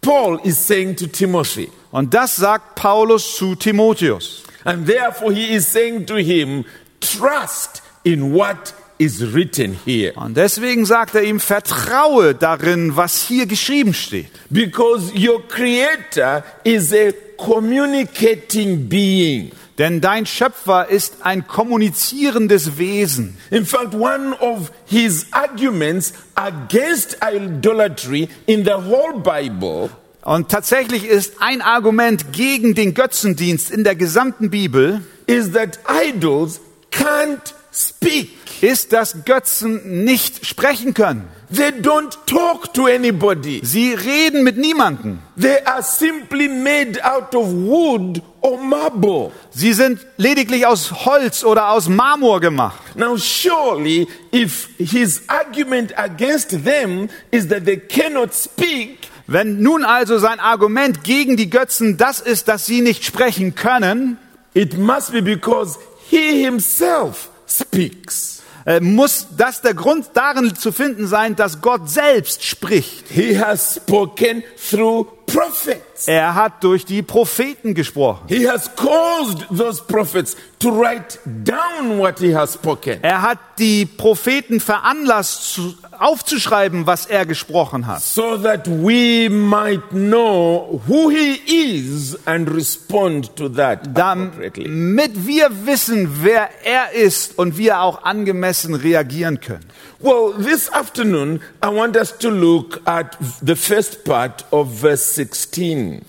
Paul 0.00 0.38
is 0.44 0.56
saying 0.56 0.96
to 0.96 1.06
Timothy. 1.06 1.70
Und 1.90 2.14
das 2.14 2.36
sagt 2.36 2.74
Paulus 2.76 3.36
zu 3.36 3.54
Timotheus. 3.54 4.42
And 4.64 4.86
therefore 4.86 5.32
he 5.32 5.54
is 5.54 5.66
saying 5.66 6.06
to 6.06 6.16
him, 6.16 6.64
trust 7.00 7.82
in 8.04 8.34
what 8.34 8.74
is 8.98 9.34
written 9.34 9.78
here. 9.84 10.12
Und 10.16 10.36
deswegen 10.36 10.86
sagt 10.86 11.14
er 11.14 11.22
ihm, 11.22 11.40
vertraue 11.40 12.34
darin, 12.34 12.96
was 12.96 13.22
hier 13.22 13.46
geschrieben 13.46 13.94
steht. 13.94 14.30
Because 14.50 15.12
your 15.14 15.46
creator 15.46 16.44
is 16.64 16.92
a 16.92 17.12
communicating 17.36 18.88
being. 18.88 19.52
Denn 19.78 20.00
dein 20.00 20.24
Schöpfer 20.24 20.88
ist 20.88 21.16
ein 21.20 21.46
kommunizierendes 21.46 22.78
Wesen. 22.78 23.36
In 23.50 23.66
fact, 23.66 23.94
one 23.94 24.34
of 24.40 24.72
his 24.86 25.26
arguments 25.32 26.14
against 26.34 27.18
idolatry 27.22 28.28
in 28.46 28.64
the 28.64 28.72
whole 28.72 29.20
Bible 29.20 29.90
Und 30.22 30.48
tatsächlich 30.48 31.06
ist 31.06 31.34
ein 31.40 31.62
Argument 31.62 32.32
gegen 32.32 32.74
den 32.74 32.94
Götzendienst 32.94 33.70
in 33.70 33.84
der 33.84 33.94
gesamten 33.94 34.50
Bibel, 34.50 35.02
is 35.26 35.52
that 35.52 35.78
idols 35.88 36.60
can't 36.90 37.54
speak. 37.72 38.30
ist, 38.62 38.92
dass 38.92 39.24
Götzen 39.24 40.04
nicht 40.04 40.46
sprechen 40.46 40.94
können. 40.94 41.28
They 41.48 41.70
don't 41.70 42.16
talk 42.26 42.74
to 42.74 42.86
anybody. 42.86 43.60
Sie 43.64 43.94
reden 43.94 44.42
mit 44.42 44.56
niemanden. 44.56 45.20
They 45.36 45.64
are 45.64 45.82
simply 45.82 46.48
made 46.48 46.98
out 47.04 47.34
of 47.34 47.46
wood 47.52 48.20
or 48.40 48.58
marble. 48.58 49.32
Sie 49.50 49.72
sind 49.72 50.04
lediglich 50.16 50.66
aus 50.66 51.04
Holz 51.06 51.44
oder 51.44 51.70
aus 51.70 51.88
Marmor 51.88 52.40
gemacht. 52.40 52.96
Now, 52.96 53.16
surely, 53.16 54.08
if 54.32 54.68
his 54.78 55.22
argument 55.28 55.92
against 55.96 56.64
them 56.64 57.08
is 57.30 57.48
that 57.48 57.64
they 57.64 57.76
cannot 57.76 58.34
speak, 58.34 59.08
Wenn 59.28 59.60
nun 59.60 59.84
also 59.84 60.18
sein 60.18 60.38
Argument 60.38 61.02
gegen 61.02 61.36
die 61.36 61.50
Götzen 61.50 61.96
das 61.96 62.20
ist, 62.20 62.46
dass 62.46 62.64
sie 62.64 62.80
nicht 62.80 63.04
sprechen 63.04 63.56
können, 63.56 64.18
it 64.54 64.78
must 64.78 65.10
be 65.10 65.20
because 65.20 65.78
he 66.08 66.44
himself 66.44 67.28
speaks. 67.48 68.35
Äh, 68.66 68.80
muss 68.80 69.28
das 69.36 69.62
der 69.62 69.74
Grund 69.74 70.10
darin 70.14 70.54
zu 70.54 70.72
finden 70.72 71.06
sein, 71.06 71.36
dass 71.36 71.60
Gott 71.60 71.88
selbst 71.88 72.44
spricht. 72.44 73.08
He 73.08 73.38
has 73.38 73.76
spoken 73.76 74.42
through 74.70 75.06
prophets. 75.26 76.08
Er 76.08 76.34
hat 76.34 76.64
durch 76.64 76.84
die 76.84 77.02
Propheten 77.02 77.74
gesprochen. 77.74 78.24
He 78.28 78.48
has 78.48 78.70
caused 78.74 79.46
those 79.56 79.82
prophets 79.82 80.36
to 80.58 80.70
write 80.70 81.18
down 81.24 81.98
what 81.98 82.18
he 82.18 82.34
has 82.34 82.54
spoken. 82.54 82.98
Er 83.02 83.22
hat 83.22 83.38
die 83.58 83.86
Propheten 83.86 84.60
veranlasst, 84.60 85.54
zu, 85.54 85.74
aufzuschreiben, 86.00 86.86
was 86.86 87.06
er 87.06 87.26
gesprochen 87.26 87.86
hat. 87.86 88.02
So 88.02 88.36
that 88.38 88.66
we 88.66 89.28
might 89.30 89.90
know 89.90 90.80
who 90.86 91.10
he 91.10 91.40
is 91.46 92.18
and 92.26 92.48
respond 92.54 93.36
to 93.36 93.48
that. 93.50 93.80
Damit 93.94 95.26
wir 95.26 95.66
wissen, 95.66 96.22
wer 96.22 96.50
er 96.64 96.92
ist 96.92 97.38
und 97.38 97.58
wir 97.58 97.80
auch 97.80 98.04
angemessen 98.04 98.74
reagieren 98.74 99.40
können. 99.40 99.66
Well, 99.98 100.34
this 100.38 100.70
afternoon, 100.72 101.40
I 101.64 101.68
want 101.68 101.96
us 101.96 102.16
to 102.18 102.28
look 102.28 102.80
at 102.84 103.16
the 103.40 103.56
first 103.56 104.04
part 104.04 104.44
of 104.50 104.80
verse 104.80 105.14
16. 105.14 106.02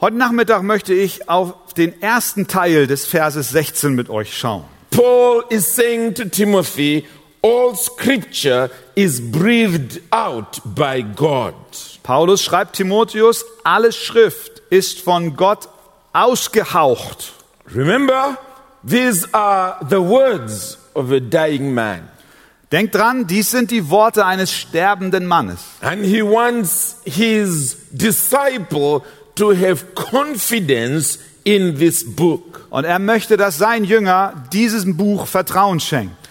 Heute 0.00 0.16
Nachmittag 0.16 0.62
möchte 0.62 0.94
ich 0.94 1.28
auf 1.28 1.54
den 1.76 2.00
ersten 2.02 2.46
Teil 2.46 2.86
des 2.86 3.06
Verses 3.06 3.50
16 3.50 3.94
mit 3.94 4.10
euch 4.10 4.36
schauen. 4.36 4.64
Paul 4.90 5.44
is 5.50 5.74
saying 5.74 6.14
to 6.14 6.24
Timothy, 6.24 7.04
all 7.46 7.76
scripture 7.76 8.70
is 8.96 9.20
breathed 9.20 10.00
out 10.10 10.60
by 10.64 11.00
God. 11.02 11.54
Paulus 12.02 12.42
schreibt 12.42 12.74
Timotheus, 12.74 13.44
alle 13.62 13.92
Schrift 13.92 14.62
ist 14.70 15.00
von 15.00 15.36
Gott 15.36 15.68
ausgehaucht. 16.12 17.32
Remember, 17.72 18.36
these 18.84 19.28
are 19.32 19.78
the 19.88 20.00
words 20.00 20.78
of 20.94 21.12
a 21.12 21.20
dying 21.20 21.72
man. 21.72 22.08
Denkt 22.72 22.96
dran, 22.96 23.28
dies 23.28 23.52
sind 23.52 23.70
die 23.70 23.90
Worte 23.90 24.26
eines 24.26 24.52
sterbenden 24.52 25.26
Mannes. 25.26 25.60
And 25.82 26.04
he 26.04 26.22
wants 26.22 26.96
his 27.04 27.76
disciple 27.92 29.02
to 29.36 29.52
have 29.52 29.94
confidence 29.94 31.20
in 31.44 31.78
this 31.78 32.04
book. 32.04 32.66
Und 32.70 32.84
er 32.84 32.98
möchte, 32.98 33.36
dass 33.36 33.56
sein 33.56 33.84
Jünger 33.84 34.48
diesem 34.52 34.96
Buch 34.96 35.28
Vertrauen 35.28 35.78
schenkt. 35.78 36.25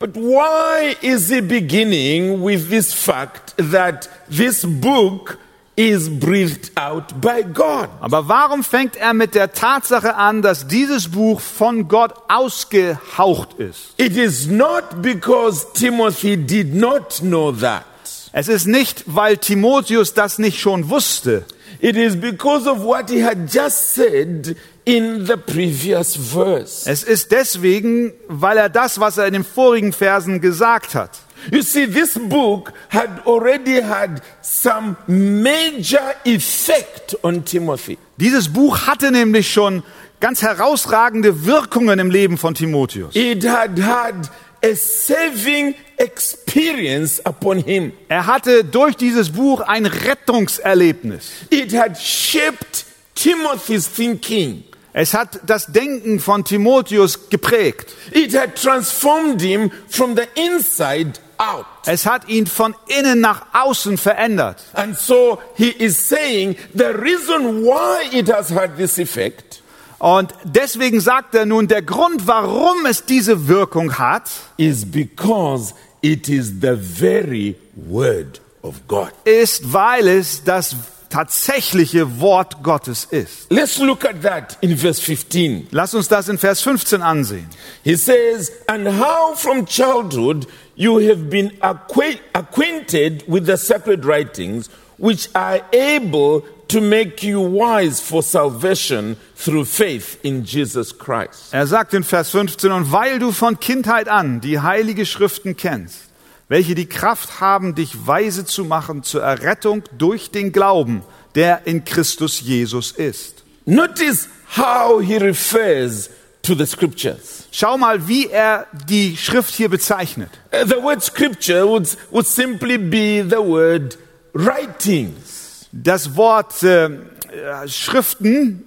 But 0.00 0.16
why 0.16 0.96
is 1.02 1.28
he 1.28 1.42
beginning 1.42 2.40
with 2.40 2.70
this 2.70 2.94
fact 2.94 3.52
that 3.58 4.08
this 4.30 4.64
book 4.64 5.38
is 5.76 6.08
breathed 6.08 6.70
out 6.74 7.20
by 7.20 7.42
God? 7.42 7.90
Aber 8.00 8.26
warum 8.26 8.64
fängt 8.64 8.96
er 8.96 9.12
mit 9.12 9.34
der 9.34 9.52
Tatsache 9.52 10.14
an, 10.16 10.40
dass 10.40 10.66
dieses 10.66 11.10
Buch 11.10 11.42
von 11.42 11.86
Gott 11.86 12.14
ausgehaucht 12.28 13.58
ist? 13.58 13.92
It 13.98 14.16
is 14.16 14.46
not 14.46 15.02
because 15.02 15.66
Timothy 15.74 16.38
did 16.38 16.74
not 16.74 17.20
know 17.20 17.52
that. 17.52 17.84
Es 18.32 18.48
ist 18.48 18.66
nicht, 18.66 19.04
weil 19.04 19.36
Timotheus 19.36 20.14
das 20.14 20.38
nicht 20.38 20.60
schon 20.60 20.88
wusste. 20.88 21.44
It 21.80 21.96
is 21.96 22.16
because 22.18 22.66
of 22.66 22.82
what 22.82 23.10
he 23.10 23.22
had 23.22 23.52
just 23.52 23.94
said 23.94 24.56
in 24.84 25.26
the 25.26 25.36
previous 25.36 26.16
verse. 26.16 26.90
Es 26.90 27.02
ist 27.02 27.32
deswegen, 27.32 28.12
weil 28.28 28.56
er 28.56 28.68
das, 28.68 29.00
was 29.00 29.18
er 29.18 29.26
in 29.26 29.34
den 29.34 29.44
vorigen 29.44 29.92
Versen 29.92 30.40
gesagt 30.40 30.94
hat. 30.94 31.20
You 31.50 31.62
see, 31.62 31.86
this 31.86 32.18
book 32.18 32.72
had 32.90 33.26
already 33.26 33.80
had 33.80 34.20
some 34.42 34.96
major 35.06 36.14
effect 36.24 37.16
on 37.22 37.44
Timothy. 37.44 37.98
Dieses 38.18 38.48
Buch 38.52 38.86
hatte 38.86 39.10
nämlich 39.10 39.50
schon 39.50 39.82
ganz 40.20 40.42
herausragende 40.42 41.46
Wirkungen 41.46 41.98
im 41.98 42.10
Leben 42.10 42.36
von 42.36 42.54
Timotheus. 42.54 43.16
It 43.16 43.48
had 43.48 43.78
had 43.80 44.30
a 44.62 44.74
saving 44.74 45.74
experience 45.96 47.24
upon 47.24 47.58
him. 47.58 47.92
Er 48.08 48.26
hatte 48.26 48.64
durch 48.64 48.96
dieses 48.96 49.30
Buch 49.30 49.60
ein 49.60 49.86
Rettungserlebnis. 49.86 51.30
It 51.48 51.74
had 51.74 51.98
shaped 51.98 52.84
Timothy's 53.14 53.88
thinking. 53.90 54.64
Es 54.92 55.14
hat 55.14 55.40
das 55.46 55.66
Denken 55.66 56.18
von 56.20 56.44
Timotheus 56.44 57.30
geprägt. 57.30 57.94
It 58.12 58.36
had 58.36 58.56
transformed 58.56 59.40
him 59.40 59.70
from 59.88 60.16
the 60.16 60.24
inside 60.34 61.12
out. 61.38 61.66
Es 61.86 62.06
hat 62.06 62.28
ihn 62.28 62.46
von 62.46 62.74
innen 62.88 63.20
nach 63.20 63.46
außen 63.52 63.98
verändert. 63.98 64.62
And 64.72 64.98
so 64.98 65.40
he 65.54 65.70
is 65.70 66.08
saying 66.08 66.56
the 66.74 66.86
reason 66.86 67.64
why 67.64 68.08
it 68.12 68.32
has 68.32 68.50
had 68.50 68.76
this 68.76 68.98
effect 68.98 69.62
Und 70.00 70.32
deswegen 70.44 71.00
sagt 71.00 71.34
er 71.34 71.44
nun, 71.44 71.68
der 71.68 71.82
Grund, 71.82 72.26
warum 72.26 72.86
es 72.86 73.04
diese 73.04 73.48
Wirkung 73.48 73.98
hat, 73.98 74.30
is 74.56 74.90
because 74.90 75.74
it 76.00 76.28
is 76.28 76.46
the 76.62 76.74
very 76.74 77.54
word 77.74 78.40
of 78.62 78.76
God. 78.88 79.10
ist, 79.24 79.72
weil 79.72 80.08
es 80.08 80.42
das 80.42 80.74
tatsächliche 81.10 82.20
Wort 82.20 82.62
Gottes 82.62 83.04
ist. 83.10 83.50
Let's 83.50 83.78
look 83.78 84.04
at 84.04 84.22
that 84.22 84.56
in 84.60 84.76
verse 84.76 85.00
15. 85.02 85.66
Lass 85.70 85.94
uns 85.94 86.08
das 86.08 86.28
in 86.28 86.38
Vers 86.38 86.62
15 86.62 87.02
ansehen. 87.02 87.46
He 87.84 87.96
says, 87.96 88.50
And 88.66 88.86
how 88.88 89.34
from 89.34 89.66
childhood 89.66 90.46
you 90.76 90.98
have 91.00 91.28
been 91.28 91.52
acquaint- 91.60 92.20
acquainted 92.32 93.24
with 93.26 93.46
the 93.46 93.56
sacred 93.56 94.04
writings, 94.06 94.70
which 94.98 95.28
are 95.34 95.60
able 95.72 96.42
to 96.68 96.80
make 96.80 97.22
you 97.26 97.40
wise 97.40 98.00
for 98.00 98.22
salvation 98.22 99.16
through 99.36 99.64
faith 99.64 100.18
in 100.22 100.44
Jesus 100.44 100.96
Christ. 100.96 101.52
Er 101.52 101.66
sagt 101.66 101.94
in 101.94 102.04
Vers 102.04 102.30
15, 102.30 102.70
und 102.70 102.92
weil 102.92 103.18
du 103.18 103.32
von 103.32 103.58
Kindheit 103.58 104.08
an 104.08 104.40
die 104.40 104.60
heilige 104.60 105.04
Schriften 105.04 105.56
kennst, 105.56 106.09
welche 106.50 106.74
die 106.74 106.86
Kraft 106.86 107.40
haben, 107.40 107.76
dich 107.76 108.08
weise 108.08 108.44
zu 108.44 108.64
machen 108.64 109.04
zur 109.04 109.22
Errettung 109.22 109.84
durch 109.96 110.32
den 110.32 110.50
Glauben, 110.52 111.02
der 111.36 111.66
in 111.66 111.84
Christus 111.84 112.40
Jesus 112.40 112.90
ist. 112.90 113.44
Notice 113.66 114.28
how 114.56 115.00
he 115.00 115.16
refers 115.16 116.10
to 116.42 116.56
the 116.56 116.66
scriptures. 116.66 117.46
Schau 117.52 117.78
mal, 117.78 118.08
wie 118.08 118.26
er 118.26 118.66
die 118.88 119.16
Schrift 119.16 119.54
hier 119.54 119.68
bezeichnet. 119.68 120.28
Uh, 120.52 120.66
The 120.66 120.82
word 120.82 121.04
scripture 121.04 121.68
would, 121.68 121.96
would 122.10 122.26
simply 122.26 122.78
be 122.78 123.24
the 123.24 123.36
word 123.36 123.96
writings. 124.32 125.68
Das 125.70 126.16
Wort 126.16 126.64
äh, 126.64 126.86
äh, 126.86 127.68
Schriften 127.68 128.66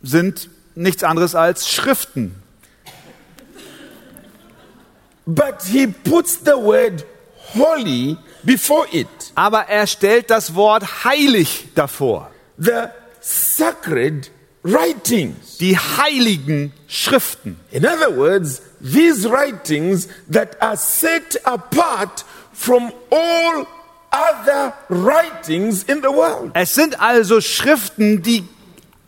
sind 0.00 0.48
nichts 0.76 1.02
anderes 1.02 1.34
als 1.34 1.68
Schriften. 1.68 2.39
But 5.34 5.62
he 5.62 5.86
puts 5.86 6.38
the 6.38 6.56
word 6.56 7.04
holy 7.54 8.16
before 8.42 8.86
it. 8.92 9.08
Aber 9.36 9.68
er 9.68 9.86
stellt 9.86 10.28
das 10.30 10.54
Wort 10.54 11.04
heilig 11.04 11.68
davor. 11.74 12.30
The 12.58 12.88
sacred 13.20 14.30
writings. 14.64 15.58
Die 15.58 15.78
heiligen 15.78 16.72
Schriften. 16.88 17.60
In 17.70 17.86
other 17.86 18.16
words, 18.16 18.60
these 18.80 19.28
writings 19.30 20.08
that 20.28 20.60
are 20.60 20.76
set 20.76 21.40
apart 21.44 22.24
from 22.52 22.92
all 23.10 23.66
other 24.10 24.72
writings 24.88 25.84
in 25.84 26.02
the 26.02 26.08
world. 26.08 26.50
Es 26.54 26.74
sind 26.74 27.00
also 27.00 27.40
Schriften, 27.40 28.22
die 28.22 28.44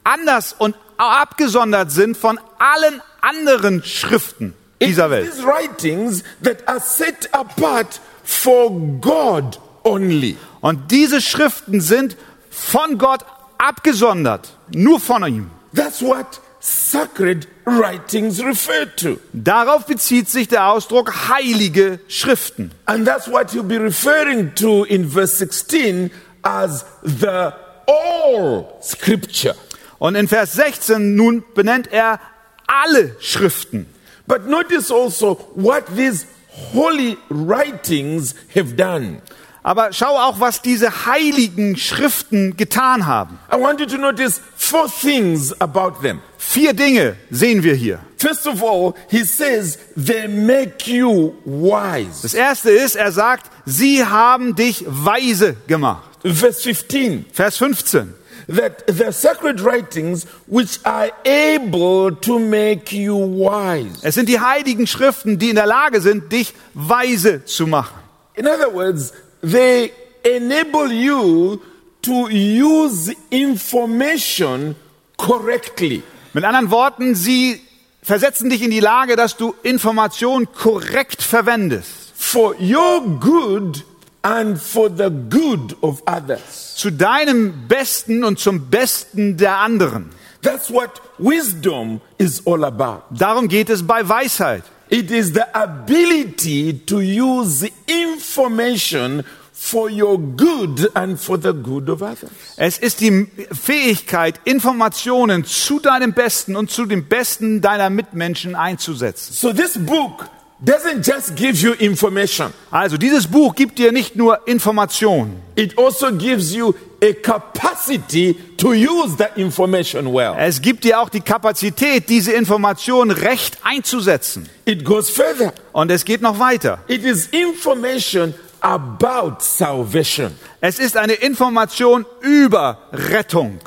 anders 0.04 0.54
und 0.56 0.76
abgesondert 0.98 1.90
sind 1.90 2.16
von 2.16 2.38
allen 2.58 3.02
anderen 3.20 3.82
Schriften 3.82 4.54
dieser 4.86 5.10
Welt. 5.10 5.30
these 5.30 5.44
writings 5.44 6.22
that 6.42 6.66
are 6.68 6.80
set 6.80 7.28
apart 7.32 8.00
for 8.24 8.70
God 9.00 9.58
only. 9.84 10.36
Und 10.60 10.90
diese 10.90 11.20
Schriften 11.20 11.80
sind 11.80 12.16
von 12.50 12.98
Gott 12.98 13.24
abgesondert, 13.58 14.56
nur 14.72 15.00
von 15.00 15.24
ihm. 15.26 15.50
That's 15.74 16.02
what 16.02 16.40
sacred 16.60 17.48
writings 17.64 18.42
refer 18.42 18.86
to. 18.96 19.18
Darauf 19.32 19.86
bezieht 19.86 20.28
sich 20.28 20.48
der 20.48 20.66
Ausdruck 20.66 21.28
heilige 21.28 21.98
Schriften. 22.08 22.70
And 22.86 23.06
that's 23.06 23.28
what 23.28 23.50
he'll 23.52 23.62
be 23.62 23.80
referring 23.80 24.54
to 24.56 24.84
in 24.84 25.08
verse 25.08 25.36
16 25.38 26.10
as 26.42 26.84
the 27.02 27.52
all 27.86 28.78
scripture. 28.82 29.54
Und 29.98 30.14
in 30.14 30.28
Vers 30.28 30.54
16 30.54 31.14
nun 31.14 31.44
benennt 31.54 31.92
er 31.92 32.20
alle 32.66 33.16
Schriften. 33.20 33.86
But 34.32 34.46
notice 34.46 34.90
also 34.90 35.34
what 35.54 35.94
these 35.94 36.24
holy 36.72 37.18
writings 37.28 38.34
have 38.54 38.76
done. 38.76 39.20
Aber 39.62 39.92
schau 39.92 40.16
auch, 40.16 40.40
was 40.40 40.62
diese 40.62 41.04
heiligen 41.04 41.76
Schriften 41.76 42.56
getan 42.56 43.04
haben. 43.06 43.38
I 43.52 43.56
want 43.60 43.78
you 43.78 43.84
to 43.84 43.98
notice 43.98 44.40
four 44.56 44.88
things 44.88 45.52
about 45.60 46.00
them. 46.00 46.22
Vier 46.38 46.72
Dinge 46.72 47.16
sehen 47.30 47.62
wir 47.62 47.74
hier. 47.74 47.98
First 48.16 48.46
of 48.46 48.62
all, 48.62 48.94
he 49.10 49.22
says 49.22 49.78
they 49.96 50.26
make 50.26 50.90
you 50.90 51.34
wise. 51.44 52.22
Das 52.22 52.32
erste 52.32 52.70
ist, 52.70 52.96
er 52.96 53.12
sagt, 53.12 53.50
sie 53.66 54.02
haben 54.02 54.56
dich 54.56 54.82
weise 54.88 55.56
gemacht. 55.66 56.08
Verse 56.22 56.62
15, 56.62 57.26
Vers 57.34 57.58
15. 57.58 58.14
that 58.48 58.86
the 58.86 59.12
sacred 59.12 59.60
writings 59.60 60.26
which 60.46 60.78
are 60.84 61.10
able 61.24 62.10
to 62.16 62.38
make 62.38 62.92
you 62.92 63.14
wise. 63.16 63.98
Es 64.02 64.14
sind 64.14 64.28
die 64.28 64.40
heiligen 64.40 64.86
Schriften, 64.86 65.38
die 65.38 65.50
in 65.50 65.56
der 65.56 65.66
Lage 65.66 66.00
sind, 66.00 66.32
dich 66.32 66.54
weise 66.74 67.44
zu 67.44 67.66
machen. 67.66 67.98
In 68.34 68.46
other 68.46 68.72
words, 68.72 69.12
they 69.42 69.92
enable 70.24 70.90
you 70.92 71.60
to 72.02 72.28
use 72.30 73.14
information 73.30 74.74
correctly. 75.16 76.02
Mit 76.32 76.44
anderen 76.44 76.70
Worten, 76.70 77.14
sie 77.14 77.60
versetzen 78.02 78.50
dich 78.50 78.62
in 78.62 78.70
die 78.70 78.80
Lage, 78.80 79.16
dass 79.16 79.36
du 79.36 79.54
Information 79.62 80.48
korrekt 80.52 81.22
verwendest. 81.22 82.02
for 82.14 82.54
your 82.60 83.00
good 83.20 83.84
and 84.22 84.60
for 84.60 84.88
the 84.88 85.10
good 85.10 85.76
of 85.82 86.02
others. 86.06 86.74
Zu 86.76 86.90
deinem 86.90 87.68
Besten 87.68 88.24
und 88.24 88.38
zum 88.38 88.70
Besten 88.70 89.36
der 89.36 89.58
anderen. 89.58 90.10
That's 90.42 90.70
what 90.70 91.00
wisdom 91.18 92.00
is 92.18 92.44
all 92.46 92.64
about. 92.64 93.02
Darum 93.10 93.48
geht 93.48 93.70
es 93.70 93.86
bei 93.86 94.08
Weisheit. 94.08 94.64
It 94.88 95.10
is 95.10 95.32
the 95.32 95.54
ability 95.54 96.80
to 96.86 97.00
use 97.00 97.66
information 97.86 99.24
for 99.52 99.88
your 99.88 100.18
good 100.18 100.90
and 100.94 101.18
for 101.18 101.38
the 101.40 101.52
good 101.52 101.88
of 101.88 102.02
others. 102.02 102.30
Es 102.56 102.78
ist 102.78 103.00
die 103.00 103.28
Fähigkeit, 103.52 104.40
Informationen 104.44 105.44
zu 105.44 105.78
deinem 105.78 106.12
Besten 106.12 106.56
und 106.56 106.70
zu 106.70 106.84
dem 106.84 107.08
Besten 107.08 107.60
deiner 107.60 107.88
Mitmenschen 107.88 108.56
einzusetzen. 108.56 109.32
So 109.32 109.52
this 109.52 109.78
book 109.78 110.28
doesn't 110.64 111.02
just 111.04 111.34
give 111.34 111.56
you 111.60 111.72
information, 111.72 112.52
Also 112.70 112.96
dieses 112.96 113.26
Buch 113.26 113.54
gibt 113.54 113.78
dir 113.78 113.90
nicht 113.92 114.14
nur 114.16 114.46
Informationen, 114.46 115.42
it 115.56 115.76
also 115.78 116.10
gives 116.12 116.54
you 116.54 116.72
a 117.02 117.12
capacity 117.14 118.34
to 118.56 118.68
use 118.72 119.16
that 119.16 119.36
information 119.36 120.06
well. 120.12 120.34
es 120.38 120.60
gibt 120.62 120.84
dir 120.84 121.00
auch 121.00 121.08
die 121.08 121.20
Kapazität, 121.20 122.08
diese 122.08 122.32
Informationen 122.32 123.10
recht 123.10 123.58
einzusetzen. 123.64 124.48
It 124.64 124.84
goes 124.84 125.10
further. 125.10 125.52
Und 125.72 125.90
es 125.90 126.04
geht 126.04 126.22
noch 126.22 126.38
weiter. 126.38 126.78
It 126.86 127.04
is 127.04 127.26
information 127.28 128.34
about 128.60 129.38
salvation. 129.40 130.32
Es 130.60 130.78
ist 130.78 130.96
eine 130.96 131.14
Information 131.14 132.06
über 132.20 132.78
Rettung. 132.92 133.58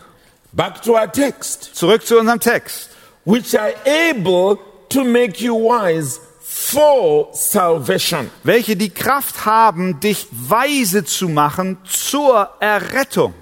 Back 0.54 0.82
to 0.84 0.94
our 0.94 1.12
text, 1.12 1.72
Zurück 1.76 2.06
zu 2.06 2.18
unserem 2.18 2.40
Text. 2.40 2.90
which 3.26 3.60
are 3.60 3.74
able 4.10 4.58
to 4.88 5.04
make 5.04 5.44
you 5.44 5.54
wise 5.56 6.22
for 6.66 7.30
salvation. 7.34 8.30
Welche 8.44 8.76
die 8.76 8.90
Kraft 8.90 9.46
haben, 9.46 10.00
dich 10.00 10.28
weise 10.32 11.04
zu 11.04 11.30
machen 11.30 11.78
zur 11.86 12.50
Errettung. 12.60 13.34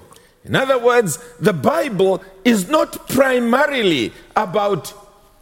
In 0.44 0.54
other 0.56 0.82
words, 0.82 1.18
the 1.40 1.52
Bible 1.52 2.20
is 2.44 2.68
not 2.68 3.06
primarily 3.08 4.12
about 4.34 4.92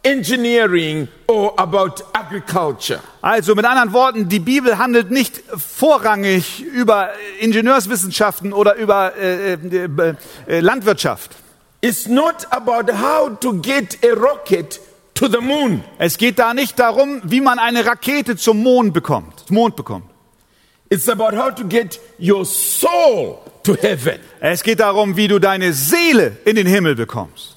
engineering 0.03 1.09
or 1.27 1.53
about 1.59 2.03
agriculture. 2.13 3.01
Also 3.21 3.53
mit 3.53 3.65
anderen 3.65 3.91
Worten, 3.91 4.29
die 4.29 4.39
Bibel 4.39 4.77
handelt 4.77 5.11
nicht 5.11 5.43
vorrangig 5.57 6.61
über 6.61 7.09
Ingenieurswissenschaften 7.41 8.53
oder 8.53 8.75
über 8.75 9.13
äh, 9.17 9.53
äh, 9.53 10.15
äh, 10.47 10.59
Landwirtschaft. 10.61 11.31
It's 11.81 12.07
not 12.07 12.47
about 12.51 12.93
how 12.93 13.37
to 13.41 13.53
get 13.61 13.97
a 14.05 14.13
rocket 14.13 14.79
to 15.23 15.29
the 15.29 15.39
moon. 15.41 15.83
Es 15.99 16.17
geht 16.17 16.37
da 16.37 16.53
nicht 16.53 16.77
darum, 16.77 17.21
wie 17.23 17.39
man 17.39 17.57
eine 17.57 17.85
Rakete 17.85 18.35
zum 18.35 18.61
Mond 18.61 18.93
bekommt. 18.93 19.49
Mond 19.49 19.75
bekommt. 19.75 20.05
It's 20.89 21.07
about 21.07 21.35
how 21.35 21.49
to 21.53 21.63
get 21.63 21.99
your 22.19 22.45
soul 22.45 23.39
to 23.63 23.75
heaven. 23.75 24.19
Es 24.41 24.61
geht 24.63 24.79
darum, 24.79 25.15
wie 25.15 25.27
du 25.27 25.39
deine 25.39 25.71
Seele 25.73 26.37
in 26.45 26.55
den 26.55 26.67
Himmel 26.67 26.95
bekommst. 26.95 27.55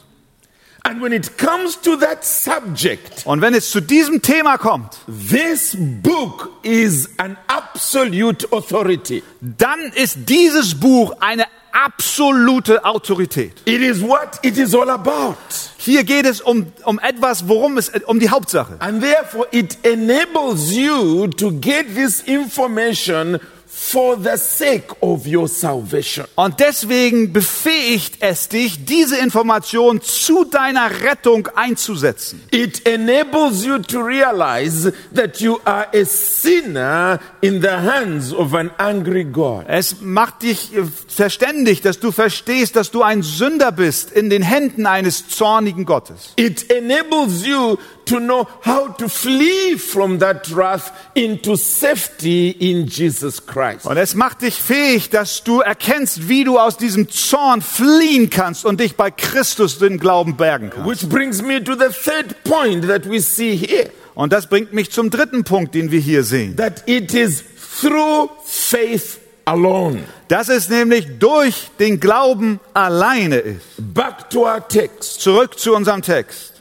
And 0.85 1.03
when 1.03 1.13
it 1.13 1.37
comes 1.37 1.81
to 1.83 1.97
that 1.97 2.25
subject, 2.25 3.27
Und 3.27 3.41
wenn 3.41 3.55
es 3.55 3.71
zu 3.71 3.81
diesem 3.81 4.23
Thema 4.23 4.57
kommt, 4.57 4.99
this 5.29 5.77
book 5.77 6.53
is 6.63 7.11
an 7.19 7.37
absolute 7.49 8.47
authority. 8.53 9.25
dann 9.41 9.81
ist 9.97 10.29
dieses 10.29 10.79
Buch 10.79 11.17
eine 11.19 11.47
absolute 11.77 12.85
Autorität. 12.85 13.53
It 13.67 13.83
is 13.83 14.03
what 14.03 14.39
it 14.43 14.57
is 14.57 14.75
all 14.75 14.89
about. 14.89 15.37
Hier 15.77 16.05
geht 16.05 16.25
es 16.25 16.41
um, 16.41 16.67
um 16.85 16.99
etwas, 16.99 17.47
worum 17.49 17.77
es, 17.77 17.91
um 18.07 18.19
die 18.19 18.31
Hauptsache. 18.31 18.77
And 18.81 19.03
therefore, 19.03 19.47
it 19.53 19.85
enables 19.85 20.73
you 20.73 21.29
to 21.29 21.53
get 21.53 21.95
this 21.95 22.23
information 22.23 23.39
for 23.87 24.17
the 24.17 24.37
sake 24.37 24.89
of 25.01 25.27
your 25.27 25.47
salvation. 25.47 26.27
Und 26.35 26.59
deswegen 26.59 27.33
befähigt 27.33 28.17
es 28.19 28.49
dich, 28.49 28.85
diese 28.85 29.17
Information 29.17 30.03
zu 30.03 30.45
deiner 30.45 31.03
Rettung 31.03 31.49
einzusetzen. 31.55 32.43
It 32.51 32.85
enables 32.85 33.65
you 33.65 33.79
to 33.79 34.01
realize 34.01 34.93
that 35.15 35.41
you 35.41 35.61
are 35.65 35.87
a 35.95 36.05
sinner 36.05 37.21
in 37.41 37.63
the 37.63 37.69
hands 37.69 38.33
of 38.33 38.55
an 38.55 38.73
angry 38.77 39.25
God. 39.25 39.67
Es 39.69 40.01
macht 40.01 40.43
dich 40.43 40.75
äh, 40.75 40.83
verständig, 41.07 41.81
dass 41.81 42.01
du 42.01 42.11
verstehst, 42.11 42.75
dass 42.75 42.91
du 42.91 43.03
ein 43.03 43.23
Sünder 43.23 43.71
bist 43.71 44.11
in 44.11 44.31
den 44.31 44.43
Händen 44.43 44.87
eines 44.87 45.29
zornigen 45.29 45.85
Gottes. 45.85 46.33
It 46.35 46.69
enables 46.73 47.47
you 47.47 47.77
to 48.07 48.19
know 48.19 48.47
how 48.65 48.89
to 48.97 49.09
flee 49.09 49.77
from 49.77 50.19
that 50.21 50.51
wrath 50.55 50.93
into 51.15 51.57
safety 51.57 52.51
in 52.51 52.87
Jesus 52.87 53.45
Christ. 53.47 53.85
Und 53.87 53.97
es 53.97 54.15
macht 54.15 54.43
dich 54.43 54.55
fähig, 54.55 55.11
dass 55.11 55.45
du 55.45 55.61
erkennst, 55.61 56.29
wie 56.29 56.45
du 56.45 56.59
aus 56.59 56.77
diesem 56.77 57.09
Zorn 57.11 57.61
fliehen 57.63 58.31
kannst 58.31 58.65
und 58.65 58.81
dich 58.81 58.97
bei 58.97 59.11
Christus 59.11 59.79
den 59.79 59.99
Glauben 59.99 60.37
bergen 60.37 60.71
kannst. 60.71 60.89
Which 60.89 61.09
brings 61.09 61.43
me 61.43 61.63
to 61.63 61.75
the 61.75 61.89
third 61.93 62.43
point 62.45 62.87
that 62.89 63.09
we 63.11 63.21
see 63.21 63.57
here 63.57 63.91
Und 64.15 64.33
das 64.33 64.47
bringt 64.49 64.73
mich 64.73 64.91
zum 64.91 65.11
dritten 65.11 65.45
Punkt, 65.45 65.75
den 65.75 65.91
wir 65.91 66.01
hier 66.01 66.25
sehen. 66.25 66.57
that 66.57 66.83
it 66.87 67.13
is 67.13 67.45
through 67.81 68.31
faith 68.45 69.19
alone. 69.45 70.05
Dass 70.29 70.49
es 70.49 70.69
nämlich 70.69 71.19
durch 71.19 71.69
den 71.79 72.01
Glauben 72.01 72.59
alleine 72.75 73.37
ist. 73.37 73.61
Back 73.79 74.29
to 74.31 74.41
our 74.47 74.67
text, 74.67 75.21
Zurück 75.21 75.59
zu 75.59 75.75
unserem 75.75 76.03
Text. 76.03 76.55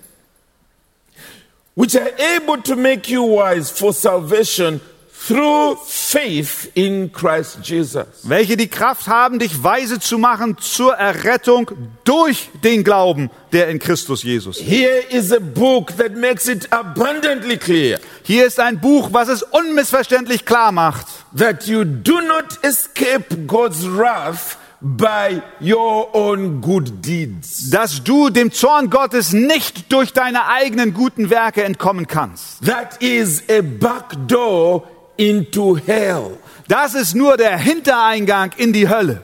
Which 1.76 1.96
are 1.96 2.10
able 2.36 2.62
to 2.62 2.76
make 2.76 3.10
you 3.10 3.24
wise 3.24 3.70
for 3.70 3.94
salvation 3.94 4.80
through 5.28 5.76
faith 5.88 6.72
in 6.76 7.12
Christ 7.12 7.60
Jesus. 7.64 8.06
welche 8.24 8.56
die 8.58 8.68
Kraft 8.68 9.08
haben, 9.08 9.40
dich 9.40 9.64
weise 9.64 10.00
zu 10.00 10.18
machen 10.18 10.58
zur 10.60 10.94
Errettung 10.96 11.72
durch 12.04 12.50
den 12.64 12.84
Glauben, 12.84 13.32
der 13.52 13.70
in 13.70 13.80
Christus 13.80 14.22
Jesus 14.24 14.58
ist. 14.58 14.68
Here 14.68 15.00
is 15.10 15.32
a 15.32 15.40
book 15.40 15.98
that 15.98 16.16
makes 16.16 16.48
it 16.48 16.72
abundantly 16.72 17.58
clear 17.58 18.00
Hier 18.24 18.46
ist 18.46 18.60
ein 18.60 18.80
Buch, 18.80 19.10
was 19.12 19.30
es 19.30 19.42
unmissverständlich 19.42 20.46
klar 20.46 20.72
macht, 20.72 21.08
that 21.36 21.66
you 21.66 21.84
do 21.84 22.22
not 22.22 22.60
escape 22.64 23.36
God's 23.48 23.84
wrath 23.86 24.58
by 24.86 25.42
your 25.60 26.14
own 26.14 26.62
good 26.62 27.04
deeds. 27.04 27.72
dass 27.72 28.04
du 28.04 28.30
dem 28.30 28.52
Zorn 28.52 28.92
Gottes 28.92 29.34
nicht 29.34 29.92
durch 29.92 30.14
deine 30.14 30.48
eigenen 30.48 30.94
guten 30.94 31.32
Werke 31.32 31.64
entkommen 31.64 32.06
kannst. 32.06 32.64
That 32.64 33.02
is 33.02 33.44
a 33.50 33.62
back 33.62 34.16
door 34.28 34.88
into 35.18 35.76
hell. 35.78 36.38
Das 36.68 36.94
ist 36.94 37.16
nur 37.16 37.36
der 37.36 37.58
Hintereingang 37.58 38.52
in 38.58 38.74
die 38.74 38.88
Hölle. 38.88 39.22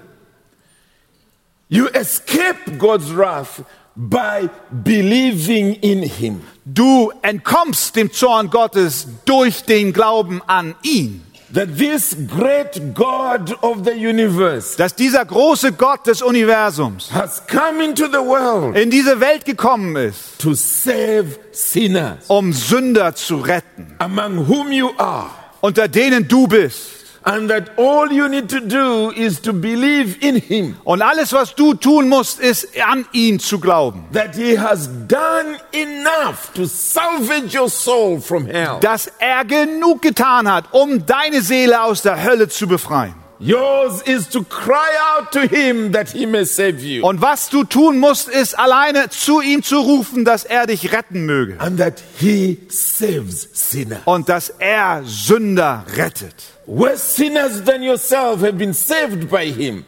You 1.69 1.85
escape 1.87 2.77
God's 2.79 3.15
wrath 3.15 3.63
by 3.95 4.49
believing 4.71 5.75
in 5.75 6.01
Him. 6.01 6.41
Du 6.65 7.11
entkommst 7.21 7.95
dem 7.95 8.11
Zorn 8.11 8.49
Gottes 8.49 9.07
durch 9.25 9.63
den 9.63 9.93
Glauben 9.93 10.41
an 10.47 10.75
ihn. 10.81 11.23
That 11.53 11.77
this 11.77 12.15
great 12.27 12.93
God 12.93 13.53
of 13.61 13.83
the 13.83 13.91
universe 13.91 14.77
Dass 14.77 14.95
dieser 14.95 15.25
große 15.25 15.73
Gott 15.73 16.07
des 16.07 16.21
Universums 16.21 17.11
has 17.13 17.41
come 17.47 17.83
into 17.83 18.07
the 18.07 18.19
world 18.19 18.77
in 18.77 18.89
diese 18.89 19.19
Welt 19.19 19.43
gekommen 19.45 19.95
ist, 19.97 20.39
to 20.39 20.53
save 20.53 21.37
sinners, 21.51 22.19
um 22.27 22.53
Sünder 22.53 23.15
zu 23.15 23.37
retten, 23.37 23.95
among 23.99 24.47
whom 24.47 24.71
you 24.71 24.91
are. 24.97 25.29
unter 25.61 25.87
denen 25.87 26.27
du 26.27 26.47
bist. 26.47 27.00
And 27.23 27.51
that 27.51 27.77
all 27.77 28.11
you 28.11 28.27
need 28.27 28.49
to 28.49 28.59
do 28.59 29.11
is 29.11 29.39
to 29.41 29.53
believe 29.53 30.17
in 30.21 30.37
Him. 30.37 30.75
Und 30.83 31.03
alles, 31.03 31.33
was 31.33 31.53
du 31.53 31.75
tun 31.75 32.09
musst, 32.09 32.39
ist 32.39 32.67
an 32.83 33.05
ihn 33.11 33.39
zu 33.39 33.59
glauben. 33.59 34.05
That 34.11 34.35
He 34.35 34.57
has 34.57 34.89
done 35.07 35.59
enough 35.71 36.51
to 36.55 36.65
salvage 36.65 37.55
your 37.55 37.69
soul 37.69 38.19
from 38.19 38.47
hell. 38.47 38.79
Dass 38.81 39.07
er 39.19 39.45
genug 39.45 40.01
getan 40.01 40.51
hat, 40.51 40.65
um 40.71 41.05
deine 41.05 41.41
Seele 41.41 41.83
aus 41.83 42.01
der 42.01 42.23
Hölle 42.23 42.47
zu 42.47 42.67
befreien. 42.67 43.13
Yours 43.43 44.03
is 44.03 44.29
to 44.29 44.43
cry 44.43 44.89
out 45.15 45.31
to 45.31 45.41
Him 45.41 45.91
that 45.93 46.11
He 46.11 46.27
may 46.27 46.45
save 46.45 46.79
you. 46.79 47.03
Und 47.03 47.21
was 47.21 47.49
du 47.49 47.63
tun 47.63 47.97
musst, 47.97 48.29
ist 48.29 48.57
alleine 48.57 49.09
zu 49.09 49.41
ihm 49.41 49.63
zu 49.63 49.79
rufen, 49.79 50.25
dass 50.25 50.43
er 50.43 50.67
dich 50.67 50.91
retten 50.91 51.25
möge. 51.25 51.59
And 51.59 51.79
that 51.79 52.03
He 52.19 52.59
saves 52.69 53.47
sinners. 53.53 54.01
Und 54.05 54.29
dass 54.29 54.49
er 54.59 55.01
Sünder 55.05 55.85
rettet. 55.95 56.35
Worse 56.71 57.03
sinners 57.03 57.61
than 57.65 57.83
yourself 57.83 58.41
have 58.41 58.57
been 58.57 58.73
saved 58.73 59.29
by 59.29 59.51
Him. 59.51 59.83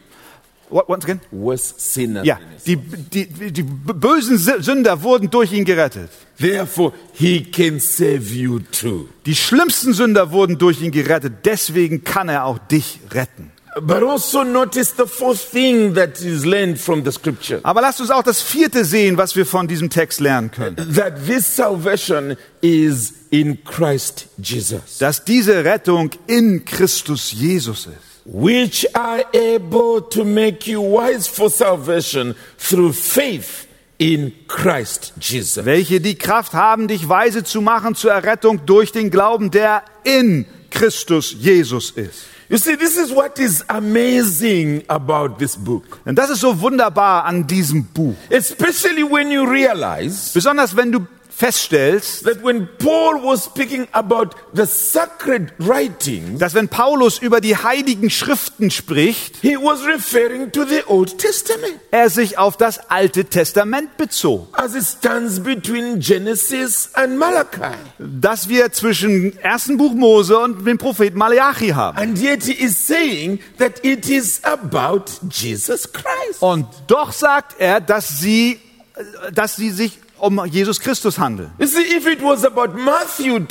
What, 0.68 0.86
once 0.86 1.04
again? 1.04 1.20
Worse 1.32 1.72
sinners 1.78 2.26
Ja, 2.26 2.38
die, 2.66 2.76
die, 2.76 3.52
die 3.52 3.62
bösen 3.62 4.36
Sünder 4.36 5.02
wurden 5.02 5.30
durch 5.30 5.52
ihn 5.54 5.64
gerettet. 5.64 6.10
Therefore, 6.38 6.92
He 7.14 7.42
can 7.42 7.80
save 7.80 8.34
you 8.34 8.58
too. 8.58 9.08
Die 9.24 9.34
schlimmsten 9.34 9.94
Sünder 9.94 10.30
wurden 10.30 10.58
durch 10.58 10.82
ihn 10.82 10.90
gerettet. 10.90 11.46
Deswegen 11.46 12.04
kann 12.04 12.28
er 12.28 12.44
auch 12.44 12.58
dich 12.58 13.00
retten. 13.12 13.50
But 13.80 14.02
also 14.02 14.44
notice 14.44 14.92
the 14.96 15.06
fourth 15.06 15.40
thing 15.40 15.94
that 15.94 16.20
is 16.20 16.44
learned 16.44 16.78
from 16.78 17.04
the 17.04 17.10
scripture. 17.10 17.60
Aber 17.64 17.80
lasst 17.80 18.00
uns 18.00 18.10
auch 18.10 18.22
das 18.22 18.40
vierte 18.40 18.84
sehen, 18.84 19.16
was 19.16 19.34
wir 19.34 19.46
von 19.46 19.66
diesem 19.66 19.90
Text 19.90 20.20
lernen 20.20 20.50
können. 20.50 20.76
That 20.94 21.26
this 21.26 21.56
salvation 21.56 22.36
is 22.60 23.14
in 23.30 23.64
Christ 23.64 24.28
Jesus. 24.38 24.98
Dass 24.98 25.24
diese 25.24 25.64
Rettung 25.64 26.10
in 26.26 26.64
Christus 26.64 27.32
Jesus 27.32 27.86
ist. 27.86 28.14
which 28.24 28.86
are 28.94 29.22
able 29.34 30.00
to 30.00 30.24
make 30.24 30.66
you 30.66 30.80
wise 30.80 31.26
for 31.26 31.50
salvation 31.50 32.34
through 32.56 32.92
faith 32.92 33.66
in 33.98 34.32
Christ 34.48 35.12
Jesus. 35.20 35.64
Welche 35.64 36.00
die 36.00 36.16
Kraft 36.16 36.54
haben, 36.54 36.88
dich 36.88 37.08
weise 37.08 37.44
zu 37.44 37.60
machen 37.60 37.94
zur 37.94 38.12
Errettung 38.12 38.64
durch 38.66 38.92
den 38.92 39.10
Glauben, 39.10 39.50
der 39.50 39.84
in 40.04 40.46
Christus 40.70 41.36
Jesus 41.38 41.90
ist. 41.90 42.33
You 42.54 42.58
see, 42.58 42.76
this 42.76 42.96
is 42.96 43.10
what 43.10 43.36
is 43.40 43.64
amazing 43.68 44.84
about 44.86 45.38
this 45.40 45.56
book, 45.56 45.82
Denn 46.06 46.14
das 46.14 46.30
ist 46.30 46.40
so 46.40 46.60
wunderbar 46.60 47.24
an 47.24 47.48
diesem 47.48 47.82
Buch. 47.92 48.14
especially 48.30 49.02
when 49.02 49.28
you 49.32 49.42
realize 49.44 50.30
Besonders 50.32 50.76
wenn 50.76 50.92
du 50.92 51.00
feststellst, 51.36 52.24
that 52.24 52.42
when 52.42 52.68
Paul 52.78 53.22
was 53.22 53.44
speaking 53.44 53.86
about 53.92 54.30
the 54.54 54.66
sacred 54.66 55.52
writings, 55.58 56.38
dass 56.38 56.54
wenn 56.54 56.68
Paulus 56.68 57.18
über 57.18 57.40
die 57.40 57.56
heiligen 57.56 58.10
Schriften 58.10 58.70
spricht, 58.70 59.36
he 59.42 59.56
was 59.56 59.84
referring 59.84 60.52
to 60.52 60.64
the 60.64 60.82
Old 60.86 61.18
Testament 61.18 61.80
er 61.90 62.10
sich 62.10 62.38
auf 62.38 62.56
das 62.56 62.90
Alte 62.90 63.24
Testament 63.24 63.96
bezog. 63.96 64.48
as 64.52 64.74
it 64.74 64.84
stands 64.84 65.40
between 65.40 65.98
Genesis 66.00 66.90
and 66.94 67.18
Malachi. 67.18 67.76
Das 67.98 68.48
wir 68.48 68.70
zwischen 68.72 69.36
ersten 69.38 69.76
Buch 69.76 69.92
Mose 69.94 70.38
und 70.38 70.64
dem 70.66 70.78
Propheten 70.78 71.18
Malachi 71.18 71.68
haben. 71.70 71.98
And 71.98 72.18
yet 72.20 72.44
he 72.44 72.52
is 72.52 72.86
saying 72.86 73.40
that 73.58 73.84
it 73.84 74.08
is 74.08 74.42
about 74.44 75.04
Jesus 75.30 75.92
Christ. 75.92 76.40
Und 76.40 76.66
doch 76.86 77.12
sagt 77.12 77.56
er, 77.58 77.80
dass 77.80 78.18
sie, 78.18 78.60
dass 79.32 79.56
sie 79.56 79.70
sich 79.70 79.98
um 80.18 80.44
Jesus 80.46 80.80
Christus 80.80 81.18
handeln. 81.18 81.50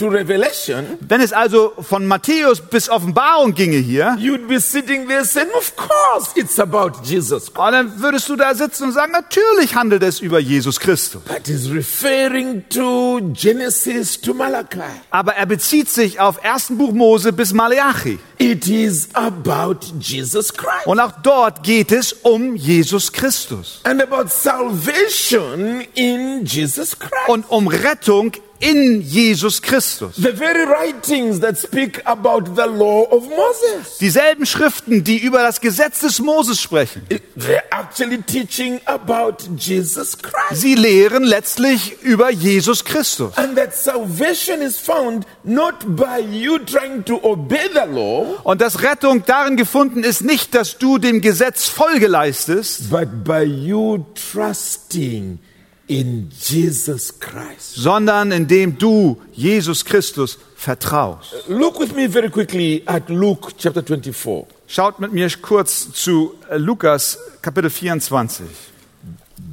Revelation, 0.07 0.85
Wenn 1.01 1.21
es 1.21 1.33
also 1.33 1.73
von 1.81 2.05
Matthäus 2.07 2.61
bis 2.61 2.89
Offenbarung 2.89 3.53
ginge 3.53 3.77
hier, 3.77 4.15
you'd 4.19 4.47
be 4.47 4.59
sitting 4.59 5.07
there 5.07 5.25
saying, 5.25 5.49
Of 5.57 5.75
course, 5.75 6.31
it's 6.35 6.59
about 6.59 7.01
Jesus 7.03 7.45
Christ. 7.53 7.57
und 7.57 7.71
dann 7.71 8.01
würdest 8.01 8.29
du 8.29 8.35
da 8.35 8.53
sitzen 8.55 8.85
und 8.85 8.91
sagen, 8.93 9.11
natürlich 9.11 9.75
handelt 9.75 10.03
es 10.03 10.19
über 10.19 10.39
Jesus 10.39 10.79
Christus. 10.79 11.21
But 11.23 11.47
he's 11.47 11.69
referring 11.69 12.63
to 12.69 13.19
Genesis 13.33 14.19
to 14.21 14.33
Malachi. 14.33 14.79
Aber 15.09 15.35
er 15.35 15.45
bezieht 15.45 15.89
sich 15.89 16.19
auf 16.19 16.43
ersten 16.43 16.77
Buch 16.77 16.91
Mose 16.93 17.33
bis 17.33 17.53
Malachi. 17.53 18.19
It 18.37 18.67
is 18.67 19.09
about 19.13 19.79
Jesus 19.99 20.53
Christ. 20.53 20.85
Und 20.85 20.99
auch 20.99 21.13
dort 21.23 21.63
geht 21.63 21.91
es 21.91 22.13
um 22.13 22.55
Jesus 22.55 23.11
Christus. 23.11 23.79
And 23.83 24.01
about 24.01 24.27
salvation 24.29 25.81
in 25.93 26.43
Jesus 26.45 26.52
Christ. 26.99 27.29
Und 27.29 27.49
um 27.49 27.67
Rettung 27.67 28.33
in 28.63 29.01
Jesus 29.01 29.61
Christus. 29.61 30.15
The 30.15 30.31
very 30.31 30.65
writings 30.65 31.41
that 31.41 31.57
speak 31.57 32.01
about 32.05 32.55
the 32.55 32.65
law 32.67 33.03
of 33.11 33.23
Moses. 33.29 33.97
Dieselben 33.99 34.45
Schriften, 34.45 35.03
die 35.03 35.17
über 35.17 35.41
das 35.41 35.59
Gesetz 35.59 35.99
des 35.99 36.19
Moses 36.19 36.61
sprechen. 36.61 37.05
They're 37.37 37.63
actually 37.71 38.21
teaching 38.21 38.79
about 38.85 39.37
Jesus 39.57 40.17
Christ. 40.17 40.61
Sie 40.61 40.75
lehren 40.75 41.23
letztlich 41.23 42.01
über 42.01 42.31
Jesus 42.31 42.85
Christus. 42.85 43.37
And 43.37 43.57
that 43.57 43.75
salvation 43.75 44.61
is 44.61 44.77
found 44.77 45.25
not 45.43 45.75
by 45.85 46.19
you 46.19 46.57
trying 46.59 47.03
to 47.03 47.19
obey 47.23 47.69
the 47.73 47.91
law, 47.91 48.39
Und 48.43 48.61
dass 48.61 48.81
Rettung 48.81 49.23
darin 49.25 49.57
gefunden 49.57 50.03
ist, 50.03 50.21
nicht, 50.21 50.55
dass 50.55 50.77
du 50.77 50.97
dem 50.97 51.19
Gesetz 51.19 51.67
Folge 51.67 52.07
leistest, 52.07 52.89
but 52.89 53.25
by 53.25 53.43
you 53.43 54.05
trusting 54.15 55.39
in 55.87 56.29
Jesus 56.29 57.19
Christ. 57.19 57.75
sondern 57.75 58.31
indem 58.31 58.77
du 58.77 59.21
Jesus 59.33 59.83
Christus 59.83 60.37
vertraust. 60.55 61.33
Look 61.47 61.79
with 61.79 61.93
me 61.93 62.07
very 62.07 62.29
quickly 62.29 62.83
at 62.85 63.09
Luke 63.09 63.53
chapter 63.57 63.81
24. 63.81 64.47
Schaut 64.67 64.99
mit 64.99 65.11
mir 65.11 65.29
kurz 65.41 65.91
zu 65.91 66.35
Lukas 66.55 67.17
Kapitel 67.41 67.69
24. 67.69 68.45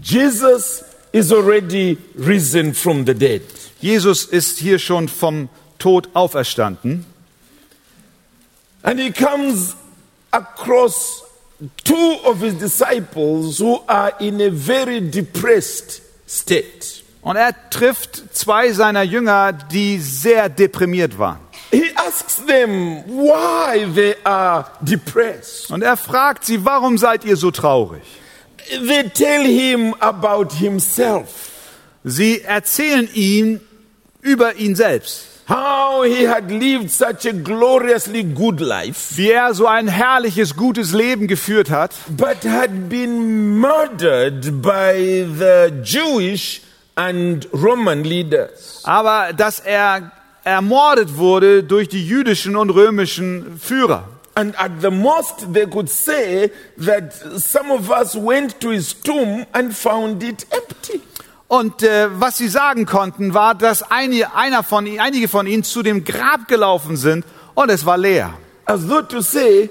Jesus 0.02 0.84
is 1.12 1.32
already 1.32 1.98
risen 2.14 2.72
from 2.74 3.04
the 3.04 3.14
dead. 3.14 3.42
Jesus 3.80 4.24
ist 4.24 4.58
hier 4.58 4.78
schon 4.78 5.08
vom 5.08 5.48
Tod 5.78 6.08
auferstanden 6.14 7.04
And 8.82 8.98
he 9.00 9.10
comes 9.10 9.74
across 10.32 11.22
two 11.84 12.16
of 12.24 12.40
his 12.40 12.54
disciples 12.54 13.58
who 13.58 13.82
are 13.86 14.12
in 14.20 14.40
a 14.40 14.50
very 14.50 15.00
depressed 15.00 16.00
state. 16.30 17.02
und 17.22 17.36
er 17.36 17.54
trifft 17.70 18.34
zwei 18.34 18.72
seiner 18.72 19.02
Jünger, 19.02 19.52
die 19.52 19.98
sehr 19.98 20.48
deprimiert 20.48 21.18
waren. 21.18 21.40
He 21.70 21.84
asks 21.94 22.44
them 22.46 23.04
why 23.06 23.86
they 23.94 24.16
are 24.24 24.66
depressed. 24.80 25.70
Und 25.70 25.82
er 25.82 25.96
fragt 25.96 26.44
sie, 26.44 26.64
warum 26.64 26.98
seid 26.98 27.24
ihr 27.24 27.36
so 27.36 27.50
traurig? 27.50 28.02
They 28.68 29.08
tell 29.10 29.44
him 29.44 29.94
about 30.00 30.54
himself, 30.54 31.50
Sie 32.02 32.40
erzählen 32.40 33.08
ihm 33.12 33.60
über 34.22 34.54
ihn 34.54 34.74
selbst, 34.74 35.26
how 35.50 36.04
he 36.04 36.22
had 36.26 36.50
lived 36.50 36.90
such 36.90 37.26
a 37.26 37.32
gloriously 37.32 38.22
good 38.22 38.60
life, 38.60 39.16
wie 39.16 39.32
er 39.32 39.52
so 39.52 39.66
ein 39.66 39.88
herrliches, 39.88 40.54
gutes 40.54 40.92
Leben 40.92 41.26
geführt 41.26 41.70
hat, 41.70 41.92
but 42.16 42.44
had 42.44 42.88
been 42.88 43.58
murdered 43.58 44.62
by 44.62 45.26
the 45.38 45.72
Jewish 45.82 46.62
and 46.94 47.48
Roman 47.52 48.04
leaders. 48.04 48.82
aber 48.84 49.32
dass 49.32 49.58
er 49.60 50.12
ermordet 50.44 51.16
wurde 51.16 51.62
durch 51.64 51.88
die 51.88 52.06
jüdischen 52.06 52.56
und 52.56 52.70
römischen 52.70 53.58
Führer. 53.58 54.04
And 54.36 54.54
at 54.58 54.80
the 54.80 54.90
most, 54.90 55.52
they 55.52 55.66
could 55.66 55.90
say 55.90 56.50
that 56.78 57.12
some 57.36 57.72
of 57.72 57.90
us 57.90 58.14
went 58.14 58.60
to 58.60 58.70
his 58.70 58.94
tomb 58.94 59.44
and 59.52 59.74
found 59.74 60.22
it 60.22 60.46
empty. 60.52 60.69
Und 61.50 61.82
äh, 61.82 62.06
was 62.20 62.36
sie 62.38 62.46
sagen 62.46 62.86
konnten, 62.86 63.34
war, 63.34 63.56
dass 63.56 63.82
einige, 63.82 64.32
einer 64.36 64.62
von, 64.62 64.86
ihnen- 64.86 65.00
einige 65.00 65.26
von 65.26 65.48
ihnen 65.48 65.64
zu 65.64 65.82
dem 65.82 66.04
Grab 66.04 66.46
gelaufen 66.46 66.96
sind 66.96 67.24
und 67.54 67.70
es 67.70 67.84
war 67.84 67.98
leer. 67.98 68.32
As 68.66 68.86
though 68.86 69.02
to 69.02 69.20
say, 69.20 69.68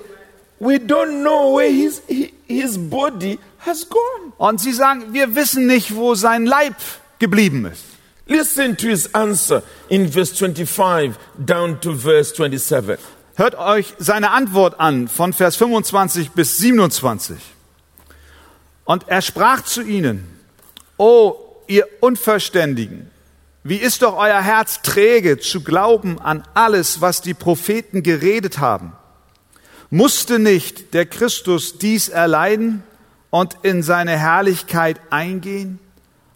we 0.60 0.74
don't 0.76 1.22
know 1.22 1.56
where 1.58 1.72
his, 1.72 2.02
hi- 2.10 2.34
his 2.48 2.78
body 2.78 3.40
has 3.66 3.88
gone. 3.88 4.34
Und 4.38 4.60
sie 4.60 4.74
sagen, 4.74 5.14
wir 5.14 5.36
wissen 5.36 5.68
nicht, 5.68 5.96
wo 5.96 6.16
sein 6.16 6.46
Leib 6.46 6.76
geblieben 7.18 7.64
ist. 7.66 7.86
Listen 8.28 8.76
to 8.76 8.88
his 8.90 9.16
answer 9.16 9.64
in 9.88 10.12
verse 10.12 10.36
25 10.36 11.16
down 11.38 11.80
to 11.80 11.96
verse 11.96 12.36
27. 12.36 13.00
Hört 13.36 13.56
euch 13.58 13.94
seine 14.00 14.32
Antwort 14.32 14.82
an 14.82 15.08
von 15.08 15.32
Vers 15.32 15.56
25 15.56 16.32
bis 16.32 16.58
27. 16.58 17.38
Und 18.84 19.08
er 19.08 19.22
sprach 19.22 19.62
zu 19.64 19.82
ihnen, 19.82 20.28
O 20.98 21.49
ihr 21.70 21.88
Unverständigen, 22.02 23.10
wie 23.64 23.78
ist 23.78 24.02
doch 24.02 24.18
euer 24.18 24.42
Herz 24.42 24.82
träge 24.82 25.38
zu 25.38 25.62
glauben 25.62 26.20
an 26.20 26.44
alles, 26.54 27.02
was 27.02 27.22
die 27.22 27.34
Propheten 27.34 28.04
geredet 28.04 28.60
haben? 28.60 28.94
Musste 29.90 30.40
nicht 30.40 30.94
der 30.94 31.06
Christus 31.06 31.78
dies 31.78 32.10
erleiden 32.10 32.84
und 33.30 33.58
in 33.64 33.84
seine 33.84 34.18
Herrlichkeit 34.18 35.00
eingehen? 35.10 35.80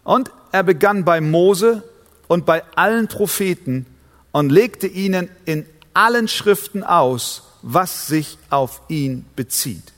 Und 0.02 0.30
er 0.52 0.62
begann 0.62 1.04
bei 1.04 1.20
Mose 1.20 1.82
und 2.28 2.46
bei 2.46 2.62
allen 2.76 3.08
Propheten 3.08 3.86
und 4.32 4.50
legte 4.50 4.86
ihnen 4.86 5.28
in 5.44 5.66
allen 5.94 6.28
Schriften 6.28 6.84
aus, 6.84 7.44
was 7.62 8.06
sich 8.06 8.38
auf 8.50 8.82
ihn 8.88 9.24
bezieht. 9.34 9.92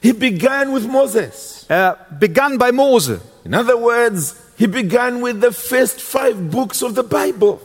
He 0.00 0.12
began 0.12 0.74
with 0.74 0.86
Moses. 0.86 1.66
Er 1.68 1.98
begann 2.20 2.58
bei 2.58 2.70
Mose. 2.70 3.20
In 3.46 3.54
other 3.54 3.76
words, 3.80 4.34
he 4.56 4.66
began 4.66 5.22
with 5.22 5.40
the 5.40 5.52
first 5.52 6.00
five 6.00 6.50
books 6.50 6.82
of 6.82 6.96
the 6.96 7.04
Bible. 7.04 7.60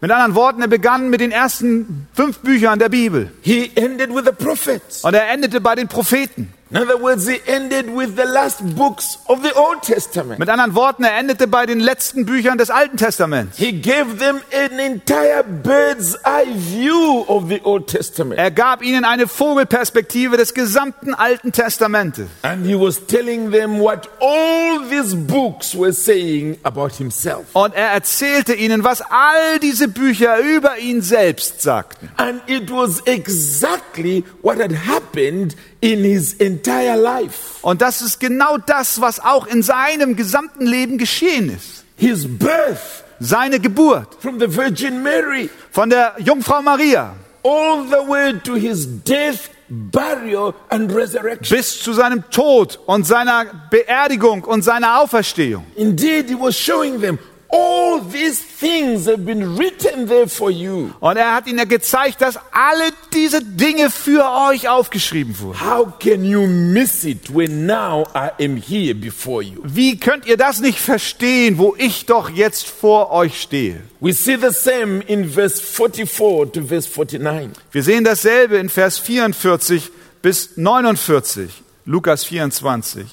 Mit 0.00 0.10
anderen 0.10 0.34
Worten, 0.34 0.62
er 0.62 0.68
begann 0.68 1.10
mit 1.10 1.20
den 1.20 1.32
ersten 1.32 2.08
fünf 2.14 2.38
Büchern 2.38 2.78
der 2.78 2.88
Bibel. 2.88 3.30
He 3.42 3.70
ended 3.74 4.08
with 4.08 4.24
the 4.24 4.32
prophets. 4.32 5.04
Und 5.04 5.12
er 5.12 5.28
endete 5.28 5.60
bei 5.60 5.74
den 5.74 5.86
Propheten. 5.86 6.50
In 6.70 6.76
other 6.76 6.98
words, 6.98 7.26
he 7.26 7.40
ended 7.46 7.88
with 7.88 8.14
the 8.16 8.26
last 8.26 8.60
books 8.76 9.18
of 9.26 9.42
the 9.42 9.54
Old 9.54 9.80
Testament. 9.82 10.38
Mit 10.38 10.50
anderen 10.50 10.74
Worten, 10.74 11.02
er 11.02 11.16
endete 11.16 11.46
bei 11.46 11.64
den 11.64 11.80
letzten 11.80 12.26
Büchern 12.26 12.58
des 12.58 12.68
Alten 12.68 12.98
Testaments. 12.98 13.56
He 13.56 13.72
gave 13.72 14.18
them 14.18 14.42
an 14.52 14.78
entire 14.78 15.42
bird's 15.42 16.14
eye 16.26 16.44
view 16.54 17.24
of 17.26 17.48
the 17.48 17.62
Old 17.64 17.86
Testament. 17.86 18.38
Er 18.38 18.50
gab 18.50 18.82
ihnen 18.82 19.06
eine 19.06 19.28
Vogelperspektive 19.28 20.36
des 20.36 20.52
gesamten 20.52 21.14
Alten 21.14 21.52
Testamentes. 21.52 22.26
And 22.42 22.66
he 22.66 22.74
was 22.74 23.06
telling 23.06 23.50
them 23.50 23.80
what 23.80 24.10
all 24.20 24.80
these 24.90 25.16
books 25.16 25.74
were 25.74 25.94
saying 25.94 26.58
about 26.64 26.96
himself. 26.98 27.46
Und 27.54 27.74
er 27.74 27.92
erzählte 27.92 28.52
ihnen, 28.52 28.84
was 28.84 29.00
all 29.00 29.58
diese 29.62 29.88
Bücher 29.88 30.36
über 30.40 30.76
ihn 30.76 31.00
selbst 31.00 31.62
sagten. 31.62 32.10
And 32.18 32.42
it 32.46 32.70
was 32.70 33.00
exactly 33.06 34.22
what 34.42 34.58
had 34.60 34.72
happened 34.86 35.56
in 35.80 36.02
his 36.02 36.34
entire 36.34 36.96
life. 36.96 37.58
Und 37.62 37.80
das 37.82 38.02
ist 38.02 38.20
genau 38.20 38.58
das, 38.58 39.00
was 39.00 39.20
auch 39.20 39.46
in 39.46 39.62
seinem 39.62 40.16
gesamten 40.16 40.66
Leben 40.66 40.98
geschehen 40.98 41.50
ist. 41.50 41.84
His 41.96 42.26
birth 42.26 43.04
Seine 43.20 43.58
Geburt 43.58 44.16
from 44.20 44.38
the 44.38 44.46
Virgin 44.46 45.02
Mary, 45.02 45.50
von 45.72 45.90
der 45.90 46.14
Jungfrau 46.18 46.62
Maria 46.62 47.14
all 47.42 47.84
the 47.84 48.02
way 48.02 48.32
to 48.44 48.54
his 48.54 48.86
death, 48.86 49.50
burial, 49.68 50.54
and 50.70 50.92
resurrection. 50.92 51.56
bis 51.56 51.80
zu 51.80 51.92
seinem 51.92 52.22
Tod 52.30 52.78
und 52.86 53.06
seiner 53.06 53.46
Beerdigung 53.70 54.44
und 54.44 54.62
seiner 54.62 55.00
Auferstehung. 55.00 55.64
Indeed, 55.76 56.28
he 56.28 56.34
was 56.34 56.56
showing 56.56 57.00
them 57.00 57.18
All 57.50 58.00
these 58.00 58.42
things 58.42 59.06
have 59.06 59.24
been 59.24 59.56
written 59.56 60.06
there 60.06 60.28
for 60.28 60.50
you. 60.50 60.90
Und 61.00 61.16
er 61.16 61.34
hat 61.34 61.46
ihnen 61.46 61.66
gezeigt, 61.66 62.20
dass 62.20 62.38
alle 62.52 62.90
diese 63.14 63.42
Dinge 63.42 63.90
für 63.90 64.24
euch 64.50 64.68
aufgeschrieben 64.68 65.38
wurden. 65.38 65.58
How 65.58 65.90
can 65.98 66.24
you 66.24 66.46
miss 66.46 67.04
it 67.04 67.34
when 67.34 67.64
now 67.64 68.06
I 68.14 68.44
am 68.44 68.56
here 68.56 68.94
before 68.94 69.42
you? 69.42 69.62
Wie 69.64 69.98
könnt 69.98 70.26
ihr 70.26 70.36
das 70.36 70.60
nicht 70.60 70.78
verstehen, 70.78 71.56
wo 71.56 71.74
ich 71.78 72.04
doch 72.04 72.28
jetzt 72.28 72.68
vor 72.68 73.10
euch 73.12 73.40
stehe? 73.40 73.82
We 74.00 74.12
see 74.12 74.36
the 74.36 74.52
same 74.52 75.02
in 75.06 75.30
verse 75.30 75.62
44 75.62 76.52
to 76.52 76.66
verse 76.66 76.86
49. 76.86 77.50
Wir 77.72 77.82
sehen 77.82 78.04
dasselbe 78.04 78.58
in 78.58 78.68
Vers 78.68 78.98
44 78.98 79.90
bis 80.20 80.56
49, 80.56 81.50
Lukas 81.86 82.24
24. 82.24 83.06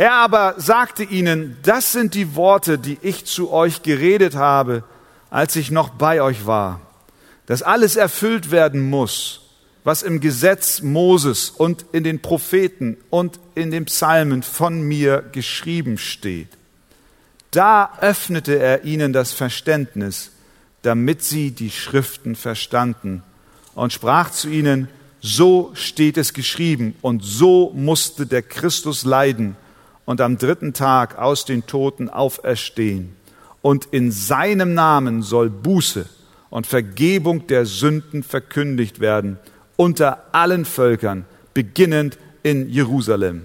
Er 0.00 0.14
aber 0.14 0.54
sagte 0.56 1.02
ihnen, 1.04 1.58
das 1.62 1.92
sind 1.92 2.14
die 2.14 2.34
Worte, 2.34 2.78
die 2.78 2.96
ich 3.02 3.26
zu 3.26 3.52
euch 3.52 3.82
geredet 3.82 4.34
habe, 4.34 4.82
als 5.28 5.56
ich 5.56 5.70
noch 5.70 5.90
bei 5.90 6.22
euch 6.22 6.46
war, 6.46 6.80
dass 7.44 7.62
alles 7.62 7.96
erfüllt 7.96 8.50
werden 8.50 8.88
muss, 8.88 9.42
was 9.84 10.02
im 10.02 10.20
Gesetz 10.20 10.80
Moses 10.80 11.50
und 11.50 11.84
in 11.92 12.02
den 12.02 12.22
Propheten 12.22 12.96
und 13.10 13.38
in 13.54 13.70
den 13.70 13.84
Psalmen 13.84 14.42
von 14.42 14.80
mir 14.80 15.22
geschrieben 15.32 15.98
steht. 15.98 16.48
Da 17.50 17.98
öffnete 18.00 18.58
er 18.58 18.84
ihnen 18.84 19.12
das 19.12 19.32
Verständnis, 19.32 20.30
damit 20.80 21.22
sie 21.22 21.50
die 21.50 21.70
Schriften 21.70 22.36
verstanden 22.36 23.22
und 23.74 23.92
sprach 23.92 24.30
zu 24.30 24.48
ihnen, 24.48 24.88
so 25.20 25.72
steht 25.74 26.16
es 26.16 26.32
geschrieben 26.32 26.96
und 27.02 27.22
so 27.22 27.70
musste 27.74 28.24
der 28.24 28.40
Christus 28.40 29.04
leiden 29.04 29.56
und 30.04 30.20
am 30.20 30.38
dritten 30.38 30.72
Tag 30.72 31.18
aus 31.18 31.44
den 31.44 31.66
Toten 31.66 32.08
auferstehen. 32.08 33.16
Und 33.62 33.86
in 33.90 34.10
seinem 34.10 34.74
Namen 34.74 35.22
soll 35.22 35.50
Buße 35.50 36.06
und 36.48 36.66
Vergebung 36.66 37.46
der 37.46 37.66
Sünden 37.66 38.22
verkündigt 38.22 39.00
werden 39.00 39.38
unter 39.76 40.24
allen 40.32 40.66
Völkern, 40.66 41.24
beginnend 41.54 42.18
in 42.42 42.68
Jerusalem. 42.68 43.44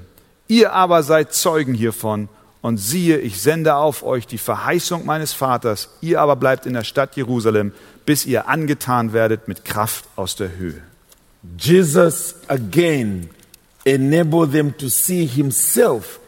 Ihr 0.50 0.74
aber 0.74 1.02
seid 1.02 1.34
Zeugen 1.34 1.74
hiervon, 1.74 2.28
und 2.66 2.78
siehe, 2.78 3.20
ich 3.20 3.44
sende 3.44 3.76
auf 3.76 4.02
euch 4.02 4.26
die 4.26 4.40
Verheißung 4.40 5.06
meines 5.06 5.34
Vaters, 5.34 5.92
ihr 6.02 6.20
aber 6.20 6.36
bleibt 6.36 6.66
in 6.66 6.74
der 6.74 6.84
Stadt 6.84 7.16
Jerusalem, 7.16 7.72
bis 8.08 8.26
ihr 8.26 8.48
angetan 8.48 9.14
werdet 9.14 9.48
mit 9.48 9.66
Kraft 9.66 10.06
aus 10.16 10.36
der 10.36 10.58
Höhe. 10.58 10.82
Jesus 11.60 12.34
again 12.48 13.30
enabled 13.86 14.52
them 14.52 14.76
to 14.76 14.88
see 14.88 15.28
himself 15.28 16.20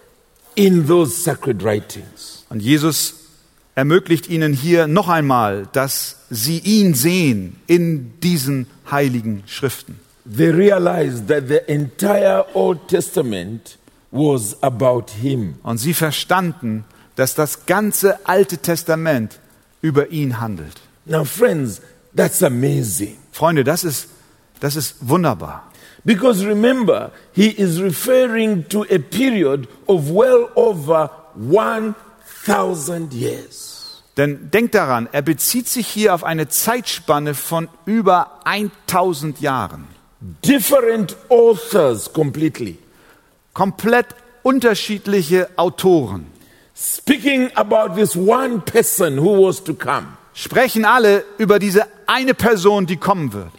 in 0.58 0.88
those 0.88 1.16
sacred 1.16 1.64
writings. 1.64 2.44
Und 2.50 2.62
Jesus 2.62 3.14
ermöglicht 3.76 4.28
ihnen 4.28 4.54
hier 4.54 4.88
noch 4.88 5.08
einmal, 5.08 5.68
dass 5.72 6.18
sie 6.30 6.58
ihn 6.58 6.96
sehen 6.96 7.56
in 7.68 8.20
diesen 8.22 8.66
heiligen 8.90 9.44
Schriften. 9.46 10.00
They 10.26 10.50
realized 10.50 11.28
that 11.28 11.48
the 11.48 11.60
entire 11.68 12.46
Old 12.54 12.88
Testament 12.88 13.78
was 14.12 14.62
about 14.62 15.06
him. 15.22 15.56
Und 15.64 15.78
sie 15.78 15.94
verstanden, 15.94 16.86
dass 17.16 17.36
das 17.36 17.66
ganze 17.66 18.28
Alte 18.28 18.58
Testament 18.58 19.40
über 19.82 20.10
ihn 20.10 20.40
handelt. 20.40 20.82
Now, 21.06 21.24
friends, 21.24 21.82
that's 22.16 22.42
amazing. 22.42 23.18
Freunde, 23.32 23.64
das 23.64 23.84
ist, 23.84 24.08
das 24.60 24.76
ist 24.76 24.96
wunderbar. 25.02 25.67
Because 26.08 26.46
remember, 26.46 27.12
he 27.34 27.50
is 27.50 27.82
referring 27.82 28.64
to 28.70 28.86
a 28.90 28.98
period 28.98 29.68
of 29.90 30.10
well 30.10 30.50
over 30.56 31.10
1,000 31.36 33.14
years. 33.14 34.02
Denn 34.16 34.50
denkt 34.50 34.74
daran, 34.74 35.10
er 35.12 35.22
bezieht 35.22 35.68
sich 35.68 35.86
hier 35.86 36.16
auf 36.16 36.24
eine 36.24 36.48
Zeitspanne 36.48 37.34
von 37.34 37.68
über 37.86 38.40
1000 38.46 39.42
Jahren. 39.42 39.90
Different 40.46 41.18
authors 41.28 42.14
completely. 42.14 42.78
Komplett 43.54 44.08
unterschiedliche 44.44 45.50
Autoren 45.58 46.28
Speaking 46.74 47.52
about 47.56 47.96
this 47.96 48.16
one 48.16 48.62
person 48.62 49.18
who 49.18 49.46
was 49.46 49.62
to 49.64 49.74
come. 49.74 50.16
sprechen 50.34 50.86
alle 50.86 51.26
über 51.38 51.60
diese 51.60 51.86
eine 52.06 52.34
Person, 52.34 52.86
die 52.86 52.98
kommen 52.98 53.34
wird. 53.34 53.52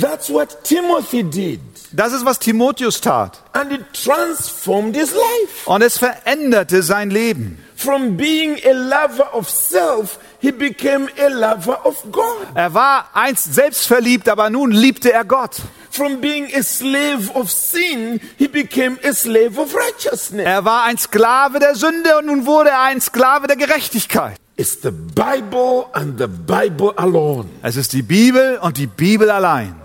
That's 0.00 0.30
what 0.30 0.64
Timothy 0.64 1.22
did. 1.22 1.60
Das 1.92 2.12
ist, 2.12 2.24
was 2.24 2.38
Timotheus 2.38 3.00
tat. 3.00 3.42
And 3.52 3.72
it 3.72 3.84
transformed 3.92 4.96
his 4.96 5.12
life. 5.12 5.66
Und 5.66 5.82
es 5.82 5.98
veränderte 5.98 6.82
sein 6.82 7.10
Leben. 7.10 7.58
From 7.76 8.16
being 8.16 8.58
a 8.64 8.72
lover 8.72 9.34
of 9.34 9.50
self, 9.50 10.18
he 10.40 10.52
became 10.52 11.08
a 11.18 11.28
lover 11.28 11.84
of 11.84 11.96
God. 12.12 12.46
Er 12.54 12.72
war 12.74 13.10
einst 13.12 13.54
selbstverliebt, 13.54 14.28
aber 14.28 14.50
nun 14.50 14.70
liebte 14.70 15.12
er 15.12 15.24
Gott. 15.24 15.56
From 15.90 16.20
being 16.20 16.48
a 16.54 16.62
slave 16.62 17.30
of 17.34 17.50
sin, 17.50 18.20
he 18.38 18.46
became 18.48 18.98
a 19.04 19.12
slave 19.12 19.60
of 19.60 19.74
righteousness. 19.74 20.46
Er 20.46 20.64
war 20.64 20.84
ein 20.84 20.96
Sklave 20.96 21.58
der 21.58 21.74
Sünde 21.74 22.16
und 22.18 22.26
nun 22.26 22.46
wurde 22.46 22.70
er 22.70 22.82
ein 22.82 23.00
Sklave 23.00 23.48
der 23.48 23.56
Gerechtigkeit. 23.56 24.36
It's 24.56 24.78
the 24.82 24.90
Bible 24.90 25.86
and 25.92 26.18
the 26.18 26.28
Bible 26.28 26.94
alone. 26.96 27.48
Es 27.62 27.76
ist 27.76 27.92
die 27.92 28.02
Bibel 28.02 28.58
und 28.58 28.78
die 28.78 28.86
Bibel 28.86 29.28
allein. 29.28 29.81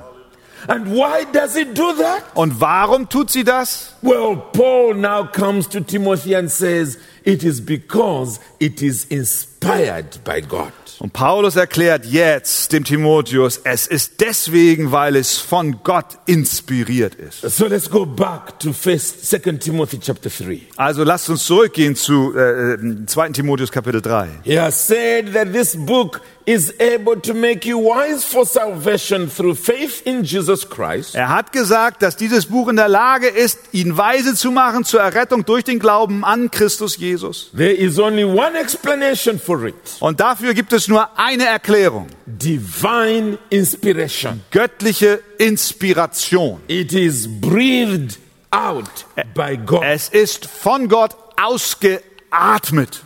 And 0.68 0.88
why 0.88 1.26
does 1.32 1.56
it 1.56 1.78
do 1.78 1.94
that? 1.94 2.24
Und 2.34 2.60
warum 2.60 3.08
tut 3.10 3.32
sie 3.32 3.44
das? 3.44 3.96
Well, 4.02 4.36
Paul 4.54 4.96
now 4.96 5.26
comes 5.26 5.68
to 5.70 5.80
Timothy 5.80 6.36
and 6.36 6.52
says, 6.52 6.98
It 7.24 7.44
is 7.44 7.60
because 7.60 8.40
it 8.60 8.82
is 8.82 9.06
inspired 9.06 10.24
by 10.24 10.42
God. 10.42 10.72
Und 11.00 11.14
Paulus 11.14 11.56
erklärt 11.56 12.06
jetzt 12.06 12.72
dem 12.74 12.84
Timotheus, 12.84 13.62
es 13.64 13.86
ist 13.86 14.20
deswegen, 14.22 14.92
weil 14.92 15.16
es 15.16 15.38
von 15.38 15.84
Gott 15.84 16.18
inspiriert 16.26 17.16
ist. 17.16 17.42
So 17.42 17.68
let's 17.68 17.90
go 17.90 18.06
back 18.06 18.60
to 18.60 18.74
first, 18.74 19.30
Second 19.30 19.62
Timothy 19.62 20.00
chapter 20.00 20.30
3. 20.30 20.62
Also 20.76 21.04
lasst 21.04 21.30
uns 21.30 21.44
zurückgehen 21.44 21.96
zu 21.96 22.34
äh, 22.36 22.74
äh, 22.74 23.06
2. 23.06 23.30
Timotheus 23.30 23.72
Kapitel 23.72 24.02
3. 24.02 24.30
He 24.44 24.58
has 24.58 24.88
said 24.88 25.34
that 25.34 25.54
this 25.54 25.76
book 25.76 26.22
is 26.48 26.74
able 26.80 27.20
to 27.20 27.34
make 27.34 27.68
you 27.68 27.78
wise 27.78 28.24
for 28.24 28.46
salvation 28.46 29.30
through 29.30 29.54
faith 29.54 30.02
in 30.06 30.24
Jesus 30.24 30.68
Christ. 30.70 31.14
Er 31.14 31.28
hat 31.28 31.52
gesagt, 31.52 32.02
dass 32.02 32.16
dieses 32.16 32.46
Buch 32.46 32.70
in 32.70 32.78
der 32.78 32.88
Lage 32.88 33.28
ist, 33.28 33.60
ihn 33.74 33.98
weise 33.98 34.34
zu 34.34 34.52
machen 34.52 34.86
zur 34.86 35.02
Errettung 35.02 35.44
durch 35.44 35.66
den 35.66 35.78
Glauben 35.78 36.24
an 36.24 36.50
Christus 36.50 36.96
Jesus. 36.98 37.52
There 37.54 37.74
is 37.74 38.00
only 38.00 38.24
one 38.24 38.58
explanation 38.58 39.38
for 39.38 39.66
it 39.66 39.76
Und 40.00 40.22
dafür 40.22 40.54
gibt 40.54 40.72
es 40.72 40.88
nur 40.88 41.20
eine 41.20 41.46
Erklärung. 41.46 42.08
divine 42.26 43.38
inspiration. 43.50 44.40
Göttliche 44.50 45.20
Inspiration. 45.38 46.62
It 46.68 46.94
is 46.94 47.28
breathed 47.28 48.18
out 48.52 48.88
by 49.36 49.58
God. 49.58 49.84
Es 49.84 50.08
ist 50.08 50.46
von 50.46 50.88
Gott 50.88 51.14
ausgeatmet. 51.36 53.04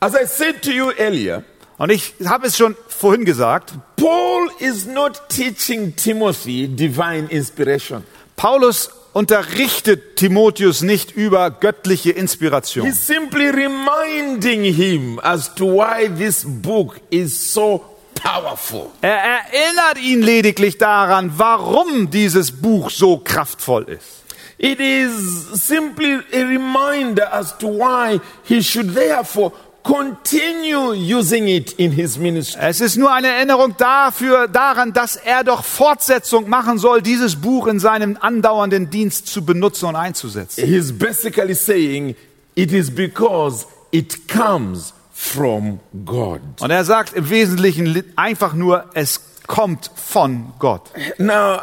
As 0.00 0.14
I 0.14 0.26
said 0.26 0.62
to 0.62 0.70
you 0.70 0.90
earlier, 0.98 1.44
Und 1.78 1.90
ich 1.90 2.14
habe 2.24 2.48
es 2.48 2.56
schon 2.56 2.76
vorhin 2.88 3.24
gesagt, 3.24 3.72
Paul 3.96 4.50
is 4.58 4.84
not 4.84 5.28
teaching 5.28 5.94
Timothy 5.94 6.66
divine 6.68 7.28
inspiration. 7.28 8.02
Paulus 8.36 8.90
unterrichtet 9.12 10.16
Timotheus 10.16 10.82
nicht 10.82 11.12
über 11.12 11.50
göttliche 11.50 12.10
Inspiration. 12.10 12.84
He's 12.84 13.06
simply 13.06 13.50
reminding 13.50 14.64
him 14.64 15.20
as 15.20 15.54
to 15.54 15.66
why 15.66 16.08
this 16.08 16.44
book 16.44 17.00
is 17.10 17.52
so 17.52 17.84
powerful. 18.14 18.90
Er 19.00 19.16
erinnert 19.16 19.98
ihn 20.02 20.22
lediglich 20.22 20.78
daran, 20.78 21.32
warum 21.36 22.10
dieses 22.10 22.50
Buch 22.50 22.90
so 22.90 23.18
kraftvoll 23.18 23.84
ist. 23.84 24.24
It 24.58 24.80
is 24.80 25.66
simply 25.66 26.18
a 26.32 26.44
reminder 26.44 27.32
as 27.32 27.56
to 27.58 27.68
why 27.68 28.20
he 28.42 28.60
should 28.60 28.92
therefore 28.92 29.52
continue 29.88 30.92
using 30.92 31.48
it 31.48 31.72
in 31.78 31.90
his 31.92 32.18
ministry. 32.18 32.60
Es 32.62 32.80
ist 32.80 32.96
nur 32.96 33.10
eine 33.12 33.28
Erinnerung 33.28 33.74
dafür, 33.78 34.46
daran, 34.46 34.92
dass 34.92 35.16
er 35.16 35.44
doch 35.44 35.64
Fortsetzung 35.64 36.48
machen 36.48 36.78
soll, 36.78 37.00
dieses 37.00 37.36
Buch 37.36 37.66
in 37.66 37.78
seinem 37.80 38.18
andauernden 38.20 38.90
Dienst 38.90 39.28
zu 39.28 39.44
benutzen 39.44 39.86
und 39.86 39.96
einzusetzen. 39.96 40.64
He's 40.66 40.92
basically 40.92 41.54
saying 41.54 42.14
it 42.54 42.70
is 42.72 42.90
because 42.94 43.66
it 43.90 44.28
comes 44.28 44.92
from 45.10 45.80
God. 46.04 46.40
Und 46.60 46.70
er 46.70 46.84
sagt 46.84 47.14
im 47.14 47.30
Wesentlichen 47.30 47.86
li- 47.86 48.04
einfach 48.14 48.52
nur, 48.52 48.84
es 48.92 49.20
kommt 49.46 49.90
von 49.96 50.52
Gott. 50.58 50.90
Now, 51.16 51.60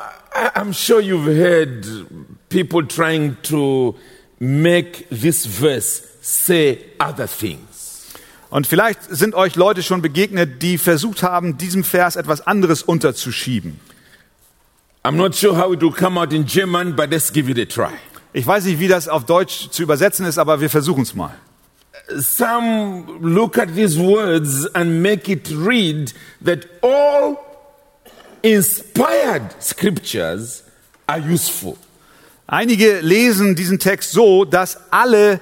I'm 0.55 0.73
sure 0.73 0.99
you've 0.99 1.27
heard 1.27 1.85
people 2.49 2.85
trying 2.87 3.37
to 3.43 3.95
make 4.39 5.05
this 5.09 5.45
verse 5.45 6.01
say 6.21 6.79
other 6.99 7.27
things. 7.27 7.74
Und 8.55 8.67
vielleicht 8.67 9.01
sind 9.09 9.35
euch 9.35 9.57
Leute 9.57 9.83
schon 9.83 10.01
begegnet, 10.01 10.61
die 10.61 10.77
versucht 10.77 11.23
haben, 11.23 11.57
diesem 11.57 11.83
Vers 11.83 12.15
etwas 12.15 12.47
anderes 12.47 12.83
unterzuschieben. 12.83 13.81
I'm 15.03 15.17
not 15.17 15.35
sure 15.35 15.57
how 15.57 15.73
it 15.73 15.81
will 15.81 15.91
come 15.91 16.17
out 16.17 16.31
in 16.31 16.45
German, 16.45 16.95
but 16.95 17.09
let's 17.11 17.33
give 17.33 17.51
it 17.51 17.59
a 17.59 17.65
try. 17.65 17.93
Ich 18.31 18.47
weiß 18.47 18.63
nicht, 18.63 18.79
wie 18.79 18.87
das 18.87 19.09
auf 19.09 19.25
Deutsch 19.25 19.71
zu 19.71 19.83
übersetzen 19.83 20.25
ist, 20.25 20.37
aber 20.37 20.61
wir 20.61 20.69
versuchen 20.69 21.03
es 21.03 21.13
mal. 21.13 21.35
some 22.17 23.03
look 23.19 23.57
at 23.57 23.75
these 23.75 23.99
words 23.99 24.73
and 24.73 25.01
make 25.01 25.29
it 25.29 25.51
read 25.51 26.13
that 26.41 26.65
all 26.81 27.37
inspired 28.41 29.43
scriptures 29.59 30.63
are 31.07 31.19
useful. 31.19 31.75
Einige 32.47 33.01
lesen 33.01 33.57
diesen 33.57 33.79
Text 33.79 34.13
so, 34.13 34.45
dass 34.45 34.77
alle 34.91 35.41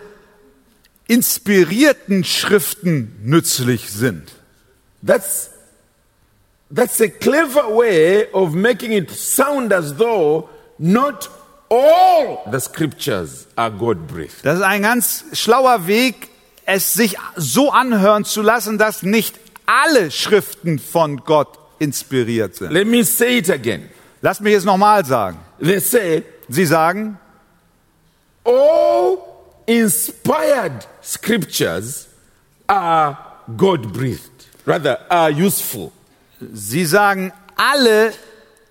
inspirierten 1.08 2.24
Schriften 2.24 3.16
nützlich 3.24 3.90
sind. 3.92 4.32
That's, 5.06 5.50
that's 6.74 7.02
a 7.02 7.08
clever 7.08 7.76
way 7.76 8.28
of 8.32 8.54
making 8.54 8.92
it 8.92 9.12
sound 9.12 9.74
as 9.74 9.98
though 9.98 10.50
not 10.78 11.30
all 11.70 12.44
the 12.52 12.60
scriptures 12.60 13.48
are 13.56 13.72
God 13.72 14.08
breathed. 14.08 14.44
Das 14.44 14.58
ist 14.58 14.64
ein 14.64 14.84
ganz 14.84 15.26
schlauer 15.34 15.88
Weg, 15.88 16.30
es 16.66 16.94
sich 16.94 17.18
so 17.36 17.72
anhören 17.72 18.24
zu 18.24 18.42
lassen, 18.42 18.78
dass 18.78 19.04
nicht 19.04 19.40
alle 19.66 20.12
Schriften 20.12 20.80
von 20.80 21.18
Gott 21.18 21.60
inspiriert 21.80 22.56
sind. 22.56 22.72
Let 22.72 22.88
me 22.88 23.04
say 23.04 23.40
it 23.40 23.50
again. 23.50 23.90
Lass 24.22 24.40
mich 24.40 24.54
es 24.54 24.64
nochmal 24.64 25.04
sagen. 25.04 25.38
They 25.60 25.80
say 25.80 26.24
Sie 26.50 26.66
sagen, 26.66 27.18
all 28.44 29.18
inspired 29.68 30.86
scriptures 31.02 32.08
are 32.68 33.18
God 33.58 33.94
breathed, 33.94 34.48
rather, 34.66 35.00
are 35.10 35.30
useful. 35.30 35.92
Sie 36.54 36.86
sagen, 36.86 37.32
alle 37.56 38.14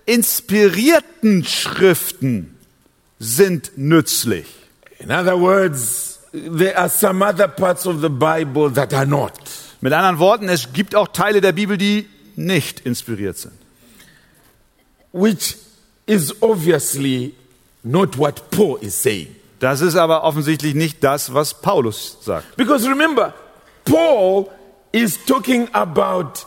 inspirierten 0.05 1.43
Schriften 1.45 2.57
sind 3.19 3.71
nützlich. 3.77 4.45
In 4.99 5.11
other 5.11 5.37
words, 5.37 6.19
there 6.31 6.77
are 6.77 6.89
some 6.89 7.21
other 7.21 7.47
parts 7.47 7.85
of 7.85 8.01
the 8.01 8.09
Bible 8.09 8.69
that 8.69 8.93
are 8.93 9.05
not. 9.05 9.33
Mit 9.81 9.93
anderen 9.93 10.19
Worten, 10.19 10.49
es 10.49 10.71
gibt 10.73 10.95
auch 10.95 11.09
Teile 11.09 11.41
der 11.41 11.51
Bibel, 11.51 11.77
die 11.77 12.07
nicht 12.35 12.81
inspiriert 12.81 13.37
sind. 13.37 13.53
which 15.13 15.55
is 16.07 16.33
obviously 16.41 17.35
not 17.83 18.17
what 18.17 18.51
Paul 18.51 18.77
is 18.77 18.95
saying. 18.95 19.33
Das 19.63 19.79
ist 19.79 19.95
aber 19.95 20.25
offensichtlich 20.25 20.75
nicht 20.75 21.01
das, 21.05 21.33
was 21.33 21.53
Paulus 21.53 22.17
sagt. 22.19 22.57
Because 22.57 22.85
remember, 22.85 23.33
Paul 23.85 24.49
is 24.91 25.17
talking 25.25 25.69
about 25.71 26.45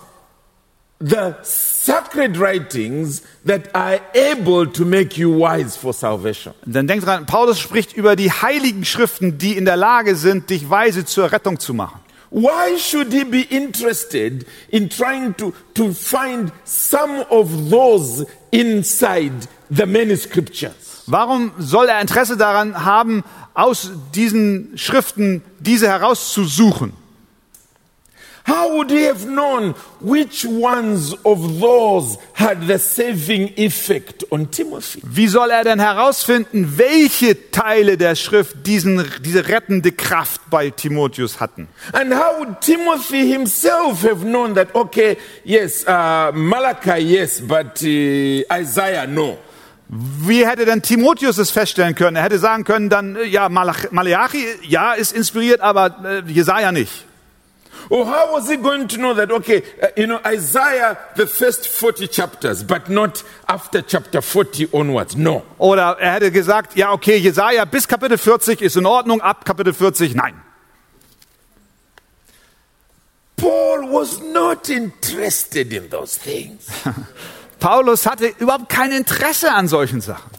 the 1.01 1.33
sacred 1.41 2.39
writings 2.39 3.23
that 3.47 3.75
are 3.75 4.01
able 4.15 4.71
to 4.71 4.85
make 4.85 5.17
you 5.17 5.31
wise 5.31 5.79
for 5.79 5.95
salvation. 5.95 6.53
Denn 6.67 6.87
denkt 6.87 7.07
dran, 7.07 7.25
Paulus 7.25 7.59
spricht 7.59 7.95
über 7.95 8.17
die 8.17 8.31
heiligen 8.31 8.85
Schriften, 8.85 9.39
die 9.39 9.57
in 9.57 9.65
der 9.65 9.79
Lage 9.79 10.15
sind, 10.15 10.51
dich 10.51 10.69
weise 10.69 11.07
zur 11.07 11.33
Rettung 11.33 11.59
zu 11.59 11.73
machen. 11.73 12.01
Why 12.31 12.79
should 12.79 13.15
he 13.15 13.25
be 13.25 13.47
interested 13.49 14.45
in 14.69 14.91
trying 14.91 15.35
to, 15.39 15.55
to 15.73 15.95
find 15.95 16.53
some 16.67 17.25
of 17.31 17.71
those 17.71 18.27
inside 18.51 19.49
the 19.71 19.87
many 19.87 20.17
scriptures? 20.17 20.96
Warum 21.07 21.53
soll 21.59 21.89
er 21.89 22.01
Interesse 22.01 22.37
daran 22.37 22.85
haben, 22.85 23.25
aus 23.55 23.91
diesen 24.15 24.77
Schriften 24.77 25.43
diese 25.61 25.89
herauszusuchen? 25.89 26.93
How 28.47 28.71
would 28.77 28.93
he 28.93 29.07
have 29.07 29.27
known 29.27 29.75
which 29.99 30.45
ones 30.45 31.13
of 31.25 31.59
those 31.59 32.17
had 32.33 32.69
the 32.69 32.79
saving 32.79 33.53
effect 33.57 34.25
on 34.31 34.53
Timothy? 34.53 35.03
Wie 35.03 35.27
soll 35.27 35.51
er 35.51 35.65
denn 35.65 35.81
herausfinden, 35.81 36.79
welche 36.79 37.51
Teile 37.51 37.97
der 37.97 38.15
Schrift 38.15 38.65
diesen, 38.65 39.05
diese 39.25 39.49
rettende 39.49 39.91
Kraft 39.91 40.43
bei 40.49 40.71
Timotheus 40.71 41.41
hatten? 41.41 41.67
And 41.93 42.15
how 42.15 42.39
would 42.39 42.61
Timothy 42.61 43.27
himself 43.27 44.05
have 44.05 44.25
known 44.25 44.55
that, 44.55 44.73
okay, 44.77 45.17
yes, 45.43 45.85
uh, 45.85 46.31
Malachi, 46.33 46.99
yes, 47.03 47.41
but 47.41 47.83
uh, 47.83 48.61
Isaiah, 48.61 49.09
no? 49.09 49.39
Wie 49.89 50.45
hätte 50.47 50.65
denn 50.65 50.83
Timotheus 50.83 51.39
es 51.39 51.51
feststellen 51.51 51.95
können? 51.95 52.17
Er 52.17 52.25
hätte 52.25 52.39
sagen 52.39 52.65
können, 52.65 52.89
dann, 52.89 53.15
äh, 53.17 53.25
ja, 53.25 53.49
Malach- 53.49 53.91
Malachi, 53.93 54.45
ja, 54.63 54.93
ist 54.95 55.13
inspiriert, 55.13 55.61
aber 55.61 55.97
äh, 56.05 56.23
Jesaja 56.31 56.73
nicht. 56.73 57.05
Or 57.89 58.05
how 58.05 58.33
was 58.33 58.49
he 58.49 58.57
going 58.57 58.89
to 58.89 58.97
know 58.97 59.15
that, 59.15 59.31
okay, 59.31 59.63
uh, 59.81 59.87
you 59.97 60.07
know, 60.07 60.19
Isaiah, 60.27 60.97
the 61.17 61.25
first 61.27 61.69
40 61.69 62.11
chapters, 62.11 62.65
but 62.65 62.89
not 62.89 63.23
after 63.47 63.81
chapter 63.81 64.21
40 64.23 64.73
onwards? 64.75 65.15
No. 65.17 65.45
Oder 65.59 65.97
er 66.01 66.15
hätte 66.15 66.33
gesagt, 66.33 66.75
ja, 66.77 66.91
okay, 66.91 67.17
Jesaja 67.17 67.65
bis 67.65 67.87
Kapitel 67.87 68.19
40 68.19 68.61
ist 68.63 68.77
in 68.77 68.87
Ordnung, 68.87 69.21
ab 69.21 69.45
Kapitel 69.45 69.73
40 69.73 70.17
nein. 70.17 70.35
Paul 73.37 73.93
was 73.93 74.21
not 74.21 74.69
interested 74.69 75.73
in 75.73 75.89
those 75.91 76.19
things. 76.19 76.67
Paulus 77.59 78.07
hatte 78.07 78.33
überhaupt 78.39 78.69
kein 78.69 78.93
Interesse 78.93 79.53
an 79.53 79.69
solchen 79.69 80.01
Sachen. 80.01 80.31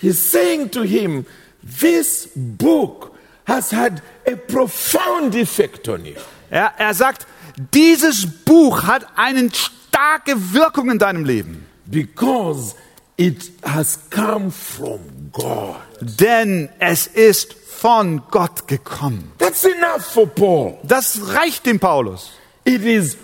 He's 0.00 0.30
saying 0.30 0.70
to 0.72 0.82
him, 0.82 1.24
this 1.62 2.28
book 2.34 3.12
has 3.46 3.72
had 3.72 4.02
a 4.26 4.36
profound 4.36 5.34
effect 5.34 5.88
on 5.88 6.04
you. 6.04 6.14
Er, 6.50 6.72
er 6.76 6.94
sagt, 6.94 7.26
dieses 7.72 8.26
Buch 8.26 8.84
hat 8.84 9.06
eine 9.16 9.48
starke 9.50 10.52
Wirkung 10.52 10.90
in 10.90 10.98
deinem 10.98 11.24
Leben, 11.24 11.66
because 11.86 12.74
it 13.16 13.52
has 13.62 13.98
come 14.10 14.50
from 14.50 15.00
God. 15.32 15.76
denn 16.00 16.68
es 16.80 17.06
ist 17.06 17.54
von 17.54 18.22
Gott 18.30 18.66
gekommen. 18.68 19.32
That's 19.38 19.64
enough 19.64 20.04
for 20.04 20.26
Paul. 20.26 20.78
Das 20.82 21.18
reicht 21.34 21.66
dem 21.66 21.78
Paulus. 21.78 22.32
It 22.64 22.82
is 22.82 23.16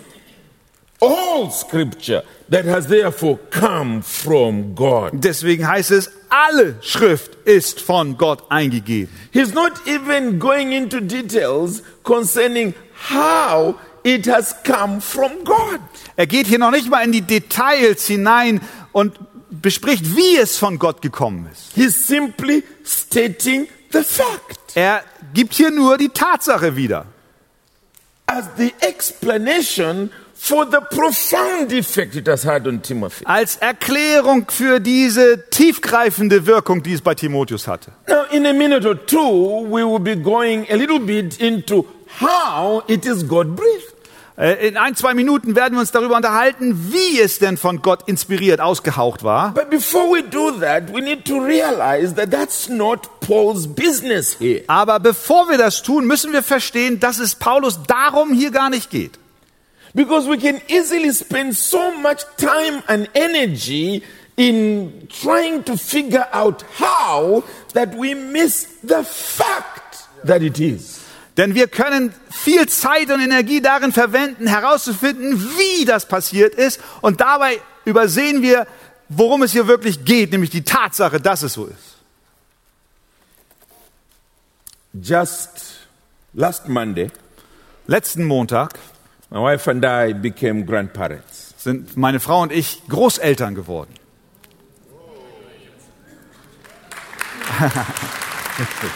all 1.01 1.49
scripture 1.51 2.23
that 2.49 2.65
has 2.65 2.87
therefore 2.87 3.39
come 3.49 4.01
from 4.03 4.75
God. 4.75 5.11
Deswegen 5.13 5.67
heißt 5.67 5.91
es, 5.91 6.11
alle 6.29 6.75
Schrift 6.81 7.35
ist 7.45 7.81
von 7.81 8.17
Gott 8.17 8.43
eingegeben. 8.49 9.09
He's 9.31 9.53
not 9.53 9.73
even 9.87 10.39
going 10.39 10.71
into 10.71 10.99
details 11.01 11.81
concerning 12.03 12.73
how 13.09 13.75
it 14.03 14.27
has 14.27 14.55
come 14.63 15.01
from 15.01 15.43
God. 15.43 15.79
Er 16.15 16.27
geht 16.27 16.47
hier 16.47 16.59
noch 16.59 16.71
nicht 16.71 16.89
mal 16.89 17.03
in 17.03 17.11
die 17.11 17.21
Details 17.21 18.05
hinein 18.05 18.61
und 18.91 19.19
bespricht, 19.49 20.15
wie 20.15 20.37
es 20.37 20.57
von 20.57 20.77
Gott 20.79 21.01
gekommen 21.01 21.49
ist. 21.51 21.73
He's 21.75 22.07
simply 22.07 22.63
stating 22.85 23.67
the 23.91 24.03
fact 24.03 24.59
Er 24.75 25.03
gibt 25.33 25.53
hier 25.53 25.71
nur 25.71 25.97
die 25.97 26.09
Tatsache 26.09 26.75
wieder. 26.75 27.05
as 28.27 28.45
the 28.57 28.73
explanation 28.79 30.09
for 30.43 30.65
the 30.65 30.79
profound 30.89 31.71
effect 31.71 32.15
it 32.15 32.27
has 32.27 32.43
had 32.43 32.67
on 32.67 32.81
Timothy. 32.81 33.23
Als 33.25 33.57
Erklärung 33.57 34.47
für 34.49 34.79
diese 34.79 35.47
tiefgreifende 35.51 36.47
Wirkung, 36.47 36.81
die 36.81 36.93
es 36.93 37.01
bei 37.01 37.13
Timotheus 37.13 37.67
hatte. 37.67 37.91
Now, 38.07 38.23
in 38.31 38.47
a 38.47 38.53
minute 38.53 38.87
or 38.87 38.95
two, 39.05 39.67
we 39.69 39.85
will 39.85 39.99
be 39.99 40.15
going 40.17 40.65
a 40.71 40.75
little 40.75 40.99
bit 40.99 41.39
into 41.39 41.85
how 42.19 42.81
it 42.87 43.05
is 43.05 43.27
God 43.27 43.55
breathed. 43.55 43.93
Äh, 44.35 44.69
In 44.69 44.77
ein, 44.77 44.95
zwei 44.95 45.13
Minuten 45.13 45.55
werden 45.55 45.73
wir 45.75 45.81
uns 45.81 45.91
darüber 45.91 46.15
unterhalten, 46.15 46.91
wie 46.91 47.19
es 47.19 47.37
denn 47.37 47.55
von 47.57 47.83
Gott 47.83 48.07
inspiriert, 48.07 48.59
ausgehaucht 48.61 49.23
war. 49.23 49.53
But 49.53 49.69
before 49.69 50.07
we 50.11 50.23
do 50.23 50.49
that, 50.59 50.91
we 50.91 51.01
need 51.01 51.23
to 51.25 51.37
realize 51.37 52.15
that 52.15 52.31
that's 52.31 52.67
not 52.67 53.01
Paul's 53.19 53.67
business 53.67 54.37
here. 54.39 54.63
Aber 54.65 54.99
bevor 54.99 55.49
wir 55.49 55.59
das 55.59 55.83
tun, 55.83 56.07
müssen 56.07 56.33
wir 56.33 56.41
verstehen, 56.41 56.99
dass 56.99 57.19
es 57.19 57.35
Paulus 57.35 57.79
darum 57.85 58.33
hier 58.33 58.49
gar 58.49 58.71
nicht 58.71 58.89
geht. 58.89 59.19
Because 59.93 60.27
we 60.27 60.37
can 60.37 60.61
easily 60.67 61.11
spend 61.11 61.55
so 61.55 61.91
much 61.97 62.23
time 62.37 62.81
and 62.87 63.09
energy 63.13 64.03
in 64.37 65.07
trying 65.09 65.63
to 65.63 65.77
figure 65.77 66.27
out 66.31 66.63
how 66.79 67.43
that 67.73 67.93
we 67.95 68.13
miss 68.13 68.67
the 68.83 69.03
fact 69.03 70.07
that 70.23 70.41
it 70.41 70.59
is. 70.59 71.01
Denn 71.37 71.55
wir 71.55 71.67
können 71.67 72.13
viel 72.29 72.67
Zeit 72.67 73.09
und 73.09 73.21
Energie 73.21 73.61
darin 73.61 73.91
verwenden, 73.91 74.47
herauszufinden, 74.47 75.41
wie 75.57 75.85
das 75.85 76.05
passiert 76.05 76.55
ist. 76.55 76.79
Und 77.01 77.21
dabei 77.21 77.61
übersehen 77.85 78.41
wir, 78.41 78.67
worum 79.09 79.43
es 79.43 79.51
hier 79.51 79.67
wirklich 79.67 80.03
geht, 80.05 80.31
nämlich 80.31 80.49
die 80.49 80.63
Tatsache, 80.63 81.19
dass 81.19 81.43
es 81.43 81.53
so 81.53 81.65
ist. 81.65 81.97
Just 84.93 85.49
last 86.33 86.67
Monday, 86.67 87.09
Letzten 87.87 88.25
Montag 88.25 88.77
my 89.31 89.39
wife 89.39 89.67
and 89.67 89.83
I 89.83 90.13
became 90.13 90.65
grandparents. 90.65 91.55
sind 91.57 91.97
meine 91.97 92.19
Frau 92.19 92.41
und 92.41 92.51
ich 92.51 92.81
Großeltern 92.87 93.55
geworden. 93.55 93.93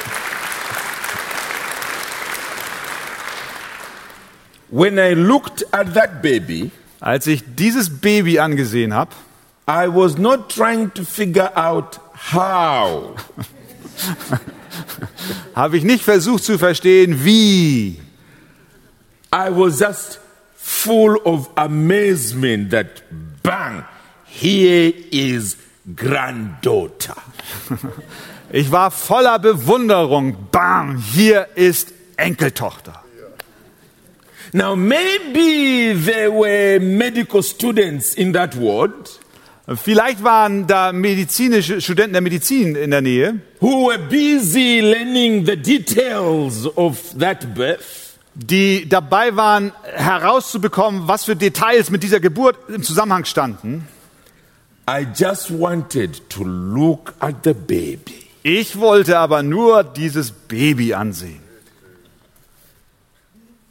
When 4.69 4.97
I 4.97 5.13
looked 5.13 5.65
at 5.73 5.93
that 5.93 6.21
baby, 6.21 6.71
Als 6.99 7.27
ich 7.27 7.43
dieses 7.55 7.99
Baby 7.99 8.39
angesehen 8.39 8.93
habe, 8.95 9.11
I 9.69 9.87
was 9.87 10.17
not 10.17 10.49
trying 10.49 10.91
to 10.95 11.03
figure 11.03 11.55
out 11.55 11.99
how. 12.33 13.15
habe 15.55 15.77
ich 15.77 15.83
nicht 15.83 16.03
versucht 16.03 16.43
zu 16.43 16.57
verstehen, 16.57 17.23
wie. 17.23 17.99
I 19.31 19.49
was 19.49 19.79
just 19.79 20.19
full 20.65 21.17
of 21.25 21.49
amazement 21.57 22.71
that 22.71 23.03
bang, 23.43 23.85
here 24.25 24.91
is 25.11 25.57
granddaughter. 25.95 27.15
Ich 28.51 28.71
war 28.71 28.91
voller 28.91 29.39
Bewunderung. 29.39 30.37
Bam, 30.51 30.97
hier 30.97 31.47
ist 31.55 31.93
Enkeltochter. 32.15 33.03
Now, 34.53 34.75
maybe 34.75 35.93
there 36.05 36.31
were 36.31 36.79
medical 36.79 37.41
students 37.41 38.13
in 38.13 38.31
that 38.33 38.55
ward 38.55 39.19
Vielleicht 39.73 40.23
waren 40.23 40.67
da 40.67 40.91
medizinische 40.93 41.81
Studenten 41.81 42.13
der 42.13 42.21
Medizin 42.21 42.75
in 42.75 42.91
der 42.91 43.01
Nähe, 43.01 43.39
who 43.59 43.89
were 43.89 43.97
busy 43.97 44.79
learning 44.79 45.43
the 45.43 45.57
details 45.57 46.67
of 46.77 47.17
that 47.17 47.55
birth. 47.55 48.04
Die 48.35 48.87
dabei 48.87 49.35
waren 49.35 49.71
herauszubekommen, 49.93 51.07
was 51.07 51.25
für 51.25 51.35
Details 51.35 51.89
mit 51.89 52.03
dieser 52.03 52.19
Geburt 52.19 52.57
im 52.69 52.83
Zusammenhang 52.83 53.25
standen. 53.25 53.87
Ich 58.43 58.79
wollte 58.79 59.17
aber 59.17 59.41
nur 59.41 59.83
dieses 59.83 60.31
Baby 60.31 60.93
ansehen. 60.93 61.39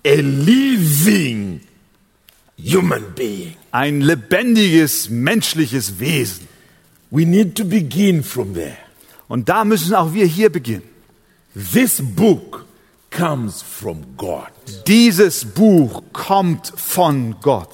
A 0.07 0.17
living 0.17 1.61
human 2.59 3.05
being. 3.15 3.57
Ein 3.71 4.01
lebendiges 4.01 5.09
menschliches 5.09 5.99
Wesen. 5.99 6.49
We 7.11 7.25
need 7.25 7.55
to 7.57 7.65
begin 7.65 8.23
from 8.23 8.55
there. 8.55 8.77
Und 9.29 9.49
da 9.49 9.65
müssen 9.65 9.95
auch 9.95 10.13
wir 10.13 10.27
hier 10.27 10.51
beginnen. 10.51 10.83
This 11.55 12.03
book 12.03 12.67
comes 13.15 13.63
from 13.63 14.17
God. 14.17 14.51
Dieses 14.87 15.45
Buch 15.45 16.03
kommt 16.13 16.73
von 16.77 17.37
Gott. 17.41 17.71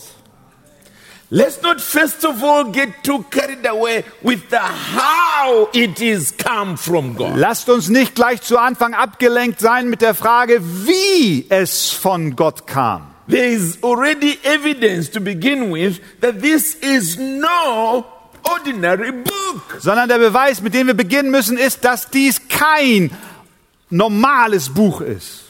Let's 1.32 1.62
not 1.62 1.80
first 1.80 2.24
of 2.24 2.42
all 2.42 2.72
get 2.72 3.04
too 3.04 3.24
carried 3.30 3.64
away 3.64 4.04
with 4.20 4.50
the 4.50 4.58
how 4.58 5.68
it 5.72 6.00
is 6.00 6.32
come 6.36 6.76
from 6.76 7.14
God. 7.14 7.36
Lasst 7.36 7.68
uns 7.68 7.88
nicht 7.88 8.16
gleich 8.16 8.42
zu 8.42 8.58
Anfang 8.58 8.94
abgelenkt 8.94 9.60
sein 9.60 9.88
mit 9.88 10.02
der 10.02 10.14
Frage, 10.14 10.60
wie 10.60 11.46
es 11.48 11.90
von 11.90 12.34
Gott 12.34 12.66
kam. 12.66 13.06
There 13.28 13.46
is 13.46 13.78
already 13.82 14.40
evidence 14.42 15.08
to 15.12 15.20
begin 15.20 15.72
with 15.72 16.00
that 16.20 16.40
this 16.42 16.74
is 16.74 17.16
no 17.16 18.04
ordinary 18.42 19.12
book. 19.12 19.78
Sondern 19.78 20.08
der 20.08 20.18
Beweis, 20.18 20.60
mit 20.62 20.74
dem 20.74 20.88
wir 20.88 20.94
beginnen 20.94 21.30
müssen, 21.30 21.56
ist, 21.56 21.84
dass 21.84 22.10
dies 22.10 22.48
kein 22.48 23.12
normales 23.90 24.68
Buch 24.70 25.00
ist. 25.00 25.44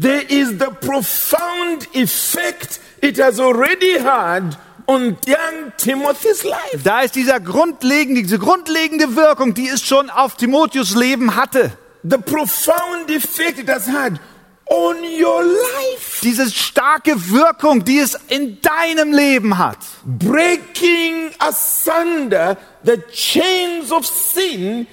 There 0.00 0.22
is 0.22 0.58
the 0.58 0.70
profound 0.80 1.86
effect 1.92 2.80
it 3.02 3.18
has 3.18 3.38
already 3.38 3.98
had 3.98 4.56
on 4.86 5.16
young 5.26 5.72
Timothy's 5.76 6.42
life. 6.42 6.82
Da 6.82 7.02
ist 7.02 7.14
dieser 7.14 7.38
grundlegende, 7.38 8.22
diese 8.22 8.38
grundlegende 8.38 9.14
Wirkung, 9.14 9.54
die 9.54 9.68
es 9.68 9.82
schon 9.82 10.08
auf 10.08 10.36
Timotheus 10.36 10.94
Leben 10.94 11.36
hatte. 11.36 11.72
The 12.02 12.16
profound 12.16 13.10
effect 13.10 13.58
it 13.58 13.68
has 13.68 13.86
had 13.86 14.18
on 14.66 14.96
your 15.02 15.42
life. 15.42 16.20
Diese 16.22 16.50
starke 16.50 17.30
Wirkung, 17.30 17.84
die 17.84 17.98
es 17.98 18.16
in 18.28 18.60
deinem 18.62 19.12
Leben 19.12 19.58
hat. 19.58 19.78
Breaking 20.04 21.30
asunder 21.38 22.56
the 22.84 23.02
chains 23.12 23.92
of 23.92 24.06
sin. 24.06 24.86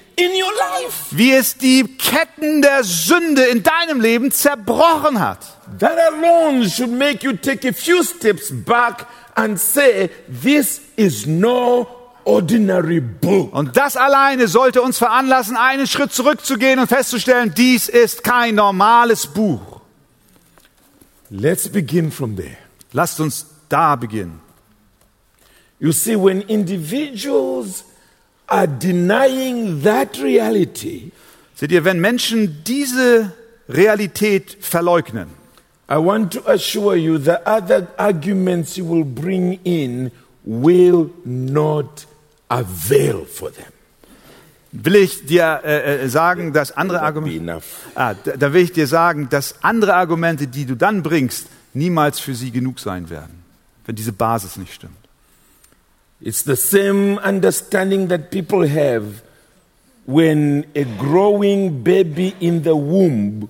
Wie 1.10 1.32
es 1.32 1.56
die 1.56 1.84
Ketten 1.84 2.62
der 2.62 2.82
Sünde 2.84 3.44
in 3.44 3.62
deinem 3.62 4.00
Leben 4.00 4.30
zerbrochen 4.30 5.20
hat. 5.20 5.38
That 5.78 5.98
alone 5.98 6.68
should 6.68 6.90
make 6.90 7.24
you 7.24 7.34
take 7.34 7.68
a 7.68 7.72
few 7.72 8.02
steps 8.02 8.50
back 8.50 9.06
and 9.34 9.58
say, 9.58 10.10
This 10.28 10.80
is 10.96 11.26
no 11.26 11.86
ordinary 12.24 13.00
book. 13.00 13.54
Und 13.54 13.76
das 13.76 13.96
alleine 13.96 14.48
sollte 14.48 14.82
uns 14.82 14.98
veranlassen, 14.98 15.56
einen 15.56 15.86
Schritt 15.86 16.12
zurückzugehen 16.12 16.78
und 16.78 16.88
festzustellen, 16.88 17.54
dies 17.56 17.88
ist 17.88 18.24
kein 18.24 18.56
normales 18.56 19.26
Buch. 19.26 19.80
Let's 21.30 21.68
begin 21.68 22.10
from 22.10 22.36
there. 22.36 22.56
Lasst 22.92 23.20
uns 23.20 23.46
da 23.68 23.96
beginnen. 23.96 24.40
You 25.78 25.92
see, 25.92 26.16
when 26.16 26.40
individuals 26.42 27.84
are 28.48 28.66
denying 28.66 29.82
that 29.82 30.18
reality, 30.20 31.12
Seht 31.54 31.72
ihr, 31.72 31.84
wenn 31.84 32.00
Menschen 32.00 32.62
diese 32.64 33.32
Realität 33.68 34.58
verleugnen, 34.60 35.28
I 35.90 35.96
want 35.96 36.32
to 36.34 36.46
assure 36.46 36.96
you 36.96 37.18
the 37.18 37.38
other 37.46 37.88
arguments 37.96 38.76
you 38.76 38.88
will 38.88 39.04
bring 39.04 39.58
in 39.64 40.12
will 40.44 41.10
not 41.24 42.06
avail 42.48 43.24
for 43.24 43.50
them. 43.50 43.72
will 44.70 44.96
ich 44.96 45.26
dir 45.26 45.62
äh, 45.64 46.04
äh, 46.04 46.08
sagen, 46.08 46.52
dass 46.52 46.76
andere 46.76 47.02
Argumente, 47.02 47.60
ah, 47.94 48.14
da, 48.14 48.36
da 48.36 48.52
will 48.52 48.62
ich 48.62 48.72
dir 48.72 48.86
sagen, 48.86 49.28
dass 49.30 49.62
andere 49.62 49.94
Argumente, 49.94 50.46
die 50.46 50.66
du 50.66 50.76
dann 50.76 51.02
bringst, 51.02 51.46
niemals 51.74 52.20
für 52.20 52.34
sie 52.34 52.50
genug 52.50 52.78
sein 52.80 53.10
werden, 53.10 53.42
wenn 53.86 53.96
diese 53.96 54.12
Basis 54.12 54.56
nicht 54.56 54.74
stimmt. 54.74 55.07
It's 56.20 56.42
the 56.42 56.56
same 56.56 57.18
understanding 57.18 58.08
that 58.08 58.30
people 58.30 58.66
have 58.66 59.22
when 60.06 60.66
a 60.74 60.84
growing 60.84 61.82
baby 61.84 62.34
in 62.40 62.62
the 62.62 62.74
womb 62.74 63.48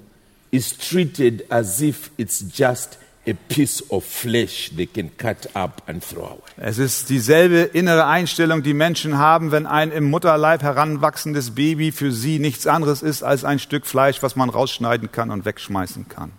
is 0.52 0.76
treated 0.76 1.46
as 1.50 1.80
if 1.80 2.10
it's 2.18 2.40
just 2.40 2.98
a 3.26 3.34
piece 3.34 3.82
of 3.90 4.04
flesh 4.04 4.70
they 4.70 4.86
can 4.86 5.10
cut 5.10 5.46
up 5.54 5.82
and 5.86 6.02
throw 6.02 6.24
away. 6.24 6.40
Es 6.56 6.78
ist 6.78 7.10
dieselbe 7.10 7.62
innere 7.72 8.06
Einstellung, 8.06 8.62
die 8.62 8.74
Menschen 8.74 9.18
haben, 9.18 9.52
wenn 9.52 9.66
ein 9.66 9.92
im 9.92 10.04
Mutterleib 10.10 10.62
heranwachsendes 10.62 11.52
Baby 11.52 11.92
für 11.92 12.10
sie 12.10 12.38
nichts 12.38 12.66
anderes 12.66 13.02
ist 13.02 13.22
als 13.22 13.44
ein 13.44 13.58
Stück 13.58 13.86
Fleisch, 13.86 14.22
was 14.22 14.34
man 14.34 14.48
rausschneiden 14.50 15.12
kann 15.12 15.30
und 15.30 15.44
wegschmeißen 15.44 16.08
kann. 16.08 16.32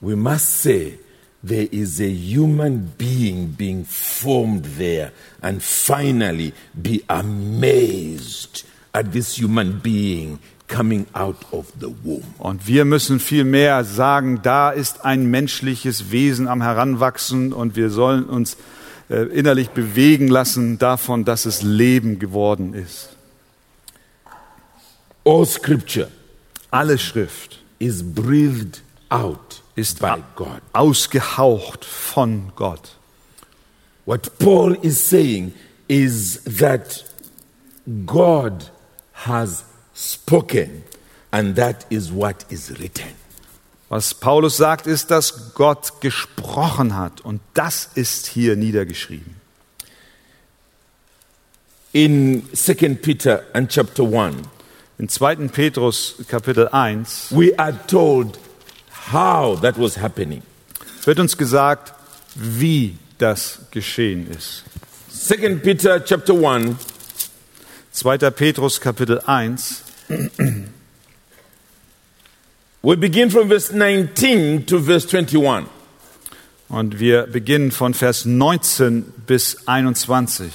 We 0.00 0.16
must 0.16 0.62
say 0.62 0.98
there 1.42 1.68
is 1.70 2.00
a 2.00 2.08
human 2.08 2.92
being 2.98 3.54
being 3.56 3.84
formed 3.84 4.64
there 4.78 5.12
and 5.42 5.62
finally 5.62 6.52
be 6.74 7.02
amazed 7.08 8.64
at 8.92 9.12
this 9.12 9.38
human 9.38 9.80
being 9.80 10.38
coming 10.68 11.06
out 11.14 11.44
of 11.52 11.72
the 11.80 11.88
womb. 12.04 12.34
Und 12.38 12.66
wir 12.66 12.84
müssen 12.84 13.20
vielmehr 13.20 13.84
sagen, 13.84 14.40
da 14.42 14.70
ist 14.70 15.04
ein 15.04 15.30
menschliches 15.30 16.10
Wesen 16.10 16.46
am 16.46 16.62
Heranwachsen 16.62 17.52
und 17.52 17.74
wir 17.74 17.90
sollen 17.90 18.24
uns 18.24 18.56
äh, 19.08 19.26
innerlich 19.26 19.70
bewegen 19.70 20.28
lassen 20.28 20.78
davon, 20.78 21.24
dass 21.24 21.44
es 21.44 21.62
Leben 21.62 22.18
geworden 22.18 22.74
ist. 22.74 23.10
All 25.24 25.44
scripture 25.44 26.08
Alle 26.70 26.98
Schrift 26.98 27.58
is 27.80 28.02
breathed 28.02 28.82
out 29.08 29.62
ist 29.80 29.98
by 29.98 30.22
God. 30.36 30.60
ausgehaucht 30.72 31.84
von 31.84 32.52
Gott. 32.54 32.96
What 34.04 34.38
Paul 34.38 34.76
is 34.82 35.08
saying 35.08 35.52
is 35.88 36.42
that 36.44 37.04
God 38.06 38.70
has 39.12 39.64
spoken, 39.94 40.84
and 41.30 41.56
that 41.56 41.86
is 41.90 42.12
what 42.12 42.46
is 42.50 42.70
written. 42.78 43.14
Was 43.88 44.14
Paulus 44.14 44.56
sagt, 44.56 44.86
ist, 44.86 45.10
dass 45.10 45.54
Gott 45.54 46.00
gesprochen 46.00 46.96
hat 46.96 47.20
und 47.22 47.40
das 47.54 47.90
ist 47.94 48.26
hier 48.26 48.54
niedergeschrieben. 48.54 49.34
In 51.92 52.48
2 52.54 52.74
Peter 53.02 53.42
and 53.52 53.68
chapter 53.68 54.04
1, 54.04 54.36
In 54.98 55.08
2. 55.08 55.48
Petrus 55.48 56.16
Kapitel 56.28 56.68
1 56.68 57.28
we 57.30 57.58
are 57.58 57.74
told 57.86 58.38
how 59.12 59.60
that 59.60 59.78
was 59.78 59.96
happening. 59.96 60.42
wird 61.04 61.18
uns 61.18 61.36
gesagt, 61.36 61.92
wie 62.34 62.96
das 63.18 63.60
geschehen 63.70 64.30
ist. 64.30 64.64
2 65.12 65.56
Peter 65.56 66.04
chapter 66.04 66.34
1, 66.34 66.76
2. 67.92 68.18
Petrus 68.30 68.80
Kapitel 68.80 69.20
1 69.26 69.82
we 72.82 72.96
begin 72.96 73.30
from 73.30 73.48
verse 73.48 73.72
19 73.72 74.66
to 74.66 74.80
verse 74.80 75.06
21. 75.06 75.66
und 76.70 77.00
wir 77.00 77.26
beginnen 77.26 77.72
von 77.72 77.94
Vers 77.94 78.24
19 78.24 79.02
bis 79.26 79.66
21. 79.66 80.52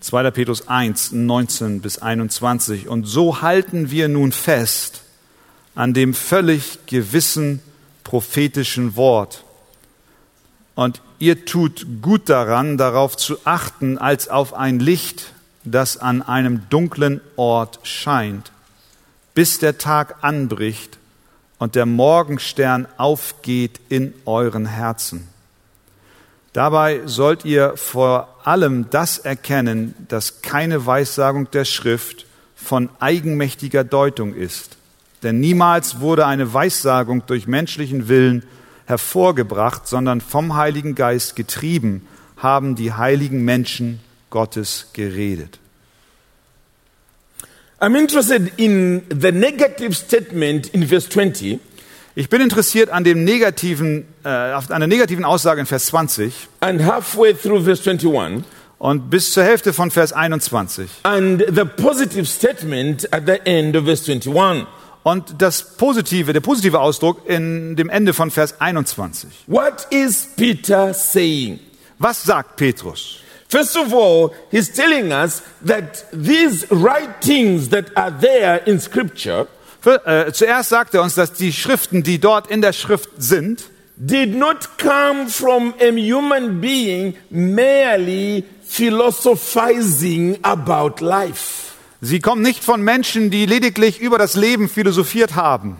2. 0.00 0.30
Petrus 0.32 0.68
1, 0.68 1.12
19 1.12 1.80
bis 1.80 1.98
21. 1.98 2.88
Und 2.88 3.04
so 3.04 3.40
halten 3.40 3.90
wir 3.90 4.08
nun 4.08 4.32
fest 4.32 5.02
an 5.78 5.94
dem 5.94 6.12
völlig 6.12 6.86
gewissen 6.86 7.60
prophetischen 8.02 8.96
Wort. 8.96 9.44
Und 10.74 11.00
ihr 11.20 11.44
tut 11.44 11.86
gut 12.02 12.28
daran, 12.28 12.76
darauf 12.78 13.16
zu 13.16 13.36
achten, 13.44 13.96
als 13.96 14.28
auf 14.28 14.54
ein 14.54 14.80
Licht 14.80 15.32
das 15.62 15.96
an 15.96 16.22
einem 16.22 16.68
dunklen 16.68 17.20
Ort 17.36 17.78
scheint, 17.84 18.50
bis 19.34 19.60
der 19.60 19.78
Tag 19.78 20.16
anbricht 20.22 20.98
und 21.60 21.76
der 21.76 21.86
Morgenstern 21.86 22.88
aufgeht 22.96 23.78
in 23.88 24.14
euren 24.24 24.66
Herzen. 24.66 25.28
Dabei 26.54 27.02
sollt 27.04 27.44
ihr 27.44 27.76
vor 27.76 28.36
allem 28.42 28.90
das 28.90 29.18
erkennen, 29.18 29.94
dass 30.08 30.42
keine 30.42 30.86
Weissagung 30.86 31.48
der 31.52 31.64
Schrift 31.64 32.26
von 32.56 32.88
eigenmächtiger 32.98 33.84
Deutung 33.84 34.34
ist. 34.34 34.77
Denn 35.22 35.40
niemals 35.40 36.00
wurde 36.00 36.26
eine 36.26 36.52
Weissagung 36.52 37.24
durch 37.26 37.46
menschlichen 37.46 38.08
Willen 38.08 38.44
hervorgebracht, 38.86 39.86
sondern 39.86 40.20
vom 40.20 40.56
Heiligen 40.56 40.94
Geist 40.94 41.36
getrieben 41.36 42.06
haben 42.36 42.76
die 42.76 42.92
heiligen 42.92 43.44
Menschen 43.44 44.00
Gottes 44.30 44.90
geredet. 44.92 45.58
I'm 47.80 47.96
interested 47.96 48.52
in 48.56 49.02
the 49.08 49.30
negative 49.30 49.94
statement 49.94 50.68
in 50.68 50.86
verse 50.86 51.08
20. 51.08 51.60
Ich 52.16 52.28
bin 52.28 52.40
interessiert 52.40 52.90
an 52.90 53.04
dem 53.04 53.22
negativen, 53.22 54.04
äh, 54.24 54.28
an 54.28 54.64
der 54.68 54.88
negativen 54.88 55.24
Aussage 55.24 55.60
in 55.60 55.66
Vers 55.66 55.86
20 55.86 56.48
and 56.60 56.82
halfway 56.84 57.32
through 57.32 57.62
verse 57.62 57.88
21 57.88 58.44
und 58.78 59.10
bis 59.10 59.32
zur 59.32 59.44
Hälfte 59.44 59.72
von 59.72 59.92
Vers 59.92 60.12
21 60.12 60.88
and 61.04 61.44
the 61.54 61.64
positive 61.64 62.24
statement 62.24 63.12
at 63.12 63.22
the 63.26 63.38
end 63.44 63.76
of 63.76 63.84
verse 63.84 64.10
21. 64.10 64.66
und 65.10 65.40
das 65.40 65.76
positive, 65.76 66.32
der 66.32 66.40
positive 66.40 66.80
Ausdruck 66.80 67.28
in 67.28 67.76
dem 67.76 67.88
Ende 67.88 68.12
von 68.12 68.30
Vers 68.30 68.60
21. 68.60 69.30
What 69.46 69.86
is 69.90 70.28
Peter 70.36 70.92
saying? 70.94 71.60
Was 71.98 72.22
sagt 72.22 72.56
Petrus? 72.56 73.20
First 73.48 73.76
of 73.76 73.94
all, 73.94 74.30
he's 74.50 74.70
telling 74.70 75.10
us 75.10 75.42
that 75.66 76.04
these 76.12 76.66
writings 76.70 77.70
that 77.70 77.96
are 77.96 78.12
there 78.20 78.60
in 78.66 78.78
scripture 78.78 79.46
Für, 79.80 80.04
äh, 80.06 80.32
zuerst 80.32 80.70
sagt 80.70 80.94
er 80.94 81.02
uns, 81.02 81.14
dass 81.14 81.32
die 81.32 81.52
Schriften, 81.52 82.02
die 82.02 82.18
dort 82.18 82.50
in 82.50 82.60
der 82.60 82.72
Schrift 82.72 83.10
sind, 83.16 83.70
did 83.96 84.34
not 84.34 84.76
come 84.78 85.28
from 85.28 85.72
a 85.80 85.90
human 85.92 86.60
being 86.60 87.14
merely 87.30 88.44
philosophizing 88.62 90.38
about 90.42 91.00
life. 91.00 91.67
Sie 92.00 92.20
kommen 92.20 92.42
nicht 92.42 92.64
von 92.64 92.82
Menschen, 92.82 93.30
die 93.30 93.46
lediglich 93.46 94.00
über 94.00 94.18
das 94.18 94.34
Leben 94.34 94.68
philosophiert 94.68 95.34
haben. 95.34 95.76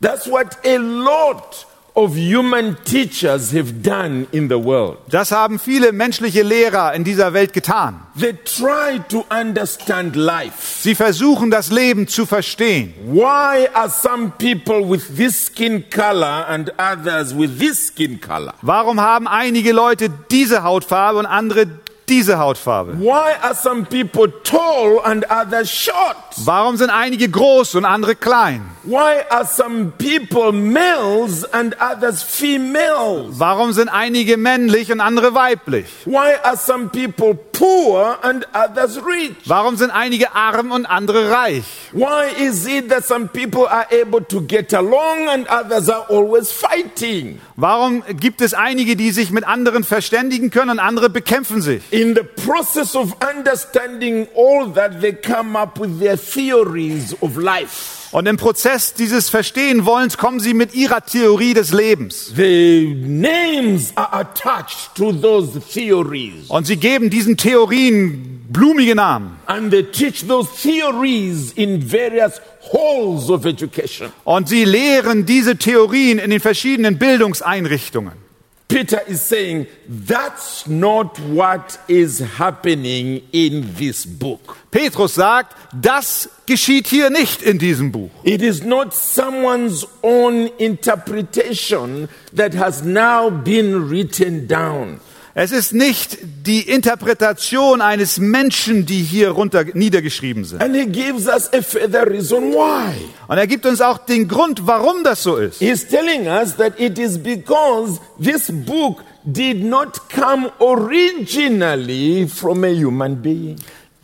That's 0.00 0.30
what 0.30 0.58
a 0.64 0.76
lot 0.76 1.66
of 1.96 2.14
human 2.14 2.76
teachers 2.84 3.52
have 3.52 3.82
done 3.82 4.26
in 4.30 4.48
the 4.48 4.62
world. 4.62 4.98
Das 5.08 5.32
haben 5.32 5.58
viele 5.58 5.92
menschliche 5.92 6.42
Lehrer 6.42 6.92
in 6.92 7.04
dieser 7.04 7.32
Welt 7.32 7.54
getan. 7.54 8.02
They 8.20 8.34
try 8.34 9.00
to 9.08 9.24
understand 9.30 10.14
life. 10.14 10.82
Sie 10.82 10.94
versuchen 10.94 11.50
das 11.50 11.70
Leben 11.70 12.06
zu 12.06 12.26
verstehen. 12.26 12.92
Why 13.06 13.68
are 13.72 13.88
some 13.88 14.32
people 14.38 14.88
with 14.88 15.16
this 15.16 15.46
skin 15.46 15.84
color 15.88 16.46
and 16.48 16.70
others 16.78 17.34
with 17.36 17.58
this 17.58 17.88
skin 17.88 18.20
color? 18.20 18.52
Warum 18.60 19.00
haben 19.00 19.26
einige 19.26 19.72
Leute 19.72 20.10
diese 20.30 20.62
Hautfarbe 20.62 21.18
und 21.18 21.26
andere 21.26 21.66
diese 22.08 22.38
Hautfarbe? 22.38 22.98
Why 23.00 23.34
are 23.42 23.54
some 23.54 23.84
people 23.84 24.28
tall 24.44 25.00
and 25.04 25.24
others 25.30 25.70
short? 25.70 26.16
Warum 26.44 26.76
sind 26.76 26.90
einige 26.90 27.28
groß 27.28 27.74
und 27.74 27.84
andere 27.84 28.14
klein? 28.14 28.62
Why 28.84 29.24
are 29.30 29.44
some 29.44 29.92
people 29.98 30.52
males 30.52 31.44
and 31.52 31.76
others 31.80 32.22
females? 32.22 33.38
Warum 33.38 33.72
sind 33.72 33.88
einige 33.88 34.36
männlich 34.36 34.92
und 34.92 35.00
andere 35.00 35.34
weiblich? 35.34 35.86
Why 36.04 36.34
are 36.44 36.56
some 36.56 36.88
people 36.90 37.34
poor 37.34 38.18
and 38.22 38.46
others 38.54 38.98
rich? 39.04 39.34
Warum 39.46 39.76
sind 39.76 39.90
einige 39.90 40.34
arm 40.34 40.70
und 40.70 40.86
andere 40.86 41.30
reich? 41.30 41.64
Why 41.92 42.28
is 42.38 42.66
it 42.66 42.88
that 42.90 43.04
some 43.04 43.28
people 43.28 43.66
are 43.66 43.86
able 43.90 44.20
to 44.26 44.40
get 44.42 44.72
along 44.72 45.28
and 45.28 45.48
others 45.48 45.88
are 45.88 46.06
always 46.08 46.52
fighting? 46.52 47.40
Warum 47.58 48.02
gibt 48.20 48.42
es 48.42 48.52
einige, 48.52 48.96
die 48.96 49.12
sich 49.12 49.30
mit 49.30 49.44
anderen 49.44 49.82
verständigen 49.82 50.50
können 50.50 50.72
und 50.72 50.78
andere 50.78 51.08
bekämpfen 51.08 51.62
sich? 51.62 51.82
In 51.90 52.14
the 52.14 52.20
process 52.44 52.94
of 52.94 53.16
understanding 53.34 54.28
all 54.36 54.70
that, 54.74 55.00
they 55.00 55.14
come 55.14 55.58
up 55.58 55.80
with 55.80 55.98
their 55.98 56.18
theories 56.18 57.16
of 57.22 57.38
life. 57.38 58.10
Und 58.12 58.26
im 58.26 58.36
Prozess 58.36 58.92
dieses 58.92 59.30
Verstehenwollens 59.30 60.18
kommen 60.18 60.38
sie 60.38 60.52
mit 60.52 60.74
ihrer 60.74 61.04
Theorie 61.04 61.54
des 61.54 61.72
Lebens. 61.72 62.30
The 62.36 62.94
names 62.94 63.92
are 63.96 64.12
attached 64.12 64.94
to 64.94 65.12
those 65.12 65.58
theories. 65.58 66.48
Und 66.48 66.66
sie 66.66 66.76
geben 66.76 67.08
diesen 67.08 67.38
Theorien 67.38 68.35
blumige 68.52 68.94
Namen. 68.94 69.38
And 69.46 69.70
they 69.70 69.82
teach 69.82 70.26
those 70.26 70.48
theories 70.50 71.52
in 71.52 71.80
various 71.80 72.40
halls 72.72 73.30
of 73.30 73.46
education. 73.46 74.12
Und 74.24 74.48
sie 74.48 74.64
lehren 74.64 75.26
diese 75.26 75.56
Theorien 75.56 76.18
in 76.18 76.30
den 76.30 76.40
verschiedenen 76.40 76.98
Bildungseinrichtungen. 76.98 78.26
Peter 78.68 79.06
is 79.06 79.22
saying 79.22 79.68
that's 79.86 80.66
not 80.66 81.20
what 81.20 81.78
is 81.86 82.18
happening 82.36 83.22
in 83.32 83.74
this 83.76 84.04
book. 84.04 84.56
Petrus 84.72 85.14
sagt, 85.14 85.54
das 85.72 86.28
geschieht 86.46 86.88
hier 86.88 87.10
nicht 87.10 87.42
in 87.42 87.58
diesem 87.58 87.92
Buch. 87.92 88.10
It 88.24 88.42
is 88.42 88.64
not 88.64 88.92
someone's 88.92 89.86
own 90.02 90.50
interpretation 90.58 92.08
that 92.34 92.54
has 92.54 92.82
now 92.82 93.30
been 93.30 93.88
written 93.88 94.48
down. 94.48 95.00
Es 95.38 95.52
ist 95.52 95.74
nicht 95.74 96.16
die 96.46 96.62
Interpretation 96.62 97.82
eines 97.82 98.16
Menschen, 98.16 98.86
die 98.86 99.02
hier 99.02 99.32
runter 99.32 99.66
niedergeschrieben 99.74 100.46
sind. 100.46 100.62
And 100.62 100.74
he 100.74 100.86
gives 100.86 101.26
us 101.26 101.52
a 101.52 101.60
further 101.60 102.10
reason 102.10 102.54
why. 102.54 102.94
Und 103.28 103.36
er 103.36 103.46
gibt 103.46 103.66
uns 103.66 103.82
auch 103.82 103.98
den 103.98 104.28
Grund, 104.28 104.66
warum 104.66 105.04
das 105.04 105.22
so 105.22 105.36
ist. 105.36 105.58
He's 105.58 105.86
telling 105.86 106.26
us 106.26 106.56
that 106.56 106.80
it 106.80 106.98
is 106.98 107.18
because 107.22 108.00
this 108.18 108.50
book 108.50 109.04
did 109.24 109.62
not 109.62 110.08
come 110.08 110.50
originally 110.58 112.26
from 112.26 112.64
a 112.64 112.72
human 112.72 113.20
being. 113.20 113.56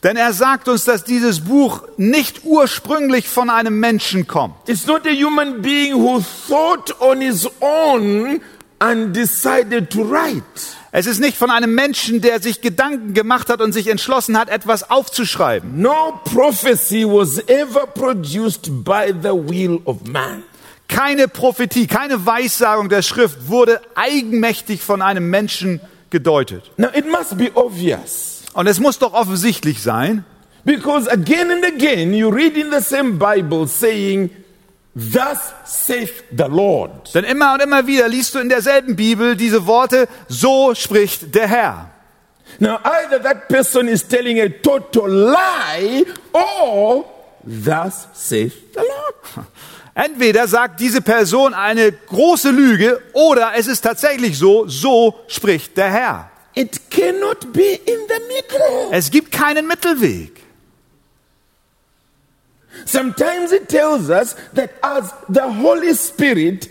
Denn 0.02 0.18
er 0.18 0.34
sagt 0.34 0.68
uns, 0.68 0.84
dass 0.84 1.02
dieses 1.02 1.40
Buch 1.40 1.80
nicht 1.96 2.42
ursprünglich 2.44 3.26
von 3.26 3.48
einem 3.48 3.80
Menschen 3.80 4.26
kommt. 4.26 4.68
It's 4.68 4.86
not 4.86 5.06
a 5.06 5.12
human 5.12 5.62
being 5.62 5.94
who 5.94 6.20
thought 6.46 6.94
on 7.00 7.22
his 7.22 7.48
own 7.60 8.42
and 8.82 9.14
decided 9.14 9.90
to 9.90 10.02
write. 10.02 10.42
Es 10.90 11.06
ist 11.06 11.20
nicht 11.20 11.38
von 11.38 11.50
einem 11.50 11.74
Menschen, 11.74 12.20
der 12.20 12.40
sich 12.40 12.60
Gedanken 12.60 13.14
gemacht 13.14 13.48
hat 13.48 13.62
und 13.62 13.72
sich 13.72 13.86
entschlossen 13.86 14.36
hat, 14.36 14.50
etwas 14.50 14.90
aufzuschreiben. 14.90 15.80
No 15.80 16.20
prophecy 16.24 17.04
was 17.06 17.38
ever 17.48 17.86
produced 17.86 18.84
by 18.84 19.14
the 19.22 19.30
will 19.30 19.80
of 19.84 20.04
man. 20.06 20.42
Keine 20.88 21.28
Prophetie, 21.28 21.86
keine 21.86 22.26
Weissagung 22.26 22.88
der 22.88 23.02
Schrift 23.02 23.48
wurde 23.48 23.80
eigenmächtig 23.94 24.82
von 24.82 25.00
einem 25.00 25.30
Menschen 25.30 25.80
gedeutet. 26.10 26.70
Now 26.76 26.88
it 26.94 27.10
must 27.10 27.38
be 27.38 27.50
obvious 27.54 28.42
Und 28.52 28.66
es 28.66 28.80
muss 28.80 28.98
doch 28.98 29.14
offensichtlich 29.14 29.80
sein, 29.80 30.24
because 30.64 31.10
again 31.10 31.50
and 31.50 31.64
again 31.64 32.12
you 32.12 32.28
read 32.28 32.56
in 32.56 32.70
the 32.70 32.80
same 32.82 33.12
Bible 33.12 33.66
saying, 33.66 34.28
Thus 34.94 35.38
saith 35.64 36.24
the 36.30 36.44
Lord. 36.48 37.14
denn 37.14 37.24
immer 37.24 37.54
und 37.54 37.62
immer 37.62 37.86
wieder 37.86 38.08
liest 38.08 38.34
du 38.34 38.40
in 38.40 38.50
derselben 38.50 38.94
Bibel 38.94 39.36
diese 39.36 39.66
Worte, 39.66 40.06
so 40.28 40.74
spricht 40.74 41.34
der 41.34 41.48
Herr. 41.48 41.90
Now 42.58 42.78
either 42.84 43.22
that 43.22 43.48
person 43.48 43.88
is 43.88 44.06
telling 44.06 44.38
a 44.38 44.48
total 44.48 45.08
lie 45.08 46.04
or 46.32 47.06
thus 47.42 48.06
saith 48.12 48.52
the 48.74 48.80
Lord. 48.80 49.46
Entweder 49.94 50.46
sagt 50.46 50.80
diese 50.80 51.00
Person 51.00 51.54
eine 51.54 51.92
große 51.92 52.50
Lüge 52.50 53.00
oder 53.12 53.52
es 53.56 53.66
ist 53.66 53.82
tatsächlich 53.82 54.38
so, 54.38 54.66
so 54.66 55.20
spricht 55.26 55.76
der 55.76 55.90
Herr. 55.90 56.30
It 56.54 56.90
cannot 56.90 57.52
be 57.52 57.80
in 57.86 57.98
the 58.08 58.20
middle. 58.28 58.88
Es 58.90 59.10
gibt 59.10 59.32
keinen 59.32 59.66
Mittelweg. 59.66 60.42
Sometimes 62.86 63.52
it 63.52 63.68
tells 63.68 64.08
us 64.10 64.34
that 64.54 64.70
as 64.82 65.12
the 65.28 65.42
Holy 65.42 65.94
Spirit 65.94 66.68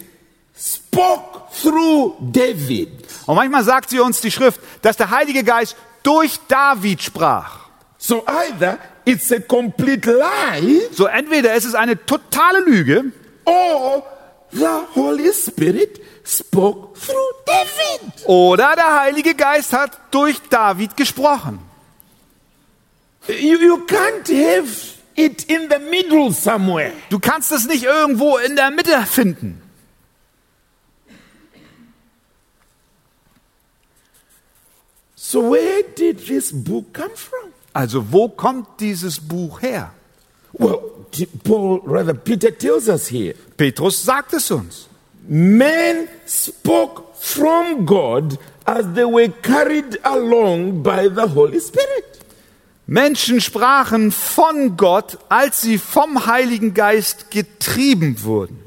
spoke 0.57 1.49
through 1.51 2.15
David, 2.19 2.89
Und 3.25 3.35
manchmal 3.35 3.63
sagt 3.63 3.89
sie 3.89 3.99
uns 3.99 4.21
die 4.21 4.31
Schrift, 4.31 4.59
dass 4.81 4.97
der 4.97 5.09
Heilige 5.11 5.43
Geist 5.43 5.75
durch 6.03 6.39
David 6.47 7.01
sprach. 7.01 7.59
so 7.97 8.23
either 8.25 8.79
it's 9.05 9.31
a 9.31 9.39
complete 9.39 10.11
lie 10.11 10.81
So 10.91 11.05
entweder 11.05 11.53
es 11.53 11.65
ist 11.65 11.75
eine 11.75 12.03
totale 12.05 12.59
Lüge 12.61 13.11
or 13.45 14.03
the 14.51 14.65
Holy 14.95 15.31
Spirit 15.33 16.01
spoke 16.25 16.97
through 16.99 17.15
David. 17.45 18.25
oder 18.27 18.75
der 18.75 18.99
Heilige 19.01 19.35
Geist 19.35 19.71
hat 19.73 19.91
durch 20.11 20.37
David 20.49 20.97
gesprochen. 20.97 21.59
You, 23.27 23.57
you 23.59 23.77
can't 23.85 24.27
have 24.27 24.67
it 25.15 25.43
in 25.49 25.69
the 25.69 25.79
middle 25.79 26.31
somewhere. 26.31 26.93
Du 27.09 27.19
kannst 27.19 27.51
es 27.51 27.67
nicht 27.67 27.83
irgendwo 27.83 28.37
in 28.37 28.55
der 28.55 28.71
Mitte 28.71 29.05
finden. 29.05 29.61
So 35.15 35.51
where 35.51 35.83
did 35.95 36.27
this 36.27 36.51
book 36.51 36.93
come 36.93 37.15
from? 37.15 37.53
Also 37.73 38.11
wo 38.11 38.27
kommt 38.27 38.79
dieses 38.79 39.19
Buch 39.19 39.61
her? 39.61 39.91
Well, 40.53 40.81
Paul, 41.43 41.81
rather, 41.85 42.13
Peter 42.13 42.51
tells 42.51 42.89
us 42.89 43.07
here 43.07 43.33
Petrus 43.55 44.03
sagt 44.03 44.33
es 44.33 44.51
uns. 44.51 44.89
men 45.27 46.09
spoke 46.25 47.15
from 47.15 47.85
God 47.85 48.37
as 48.65 48.85
they 48.93 49.05
were 49.05 49.29
carried 49.29 49.97
along 50.03 50.83
by 50.83 51.07
the 51.07 51.27
Holy 51.27 51.59
Spirit. 51.59 52.10
Menschen 52.91 53.39
sprachen 53.39 54.11
von 54.11 54.75
Gott, 54.75 55.17
als 55.29 55.61
sie 55.61 55.77
vom 55.77 56.25
Heiligen 56.25 56.73
Geist 56.73 57.31
getrieben 57.31 58.21
wurden. 58.23 58.59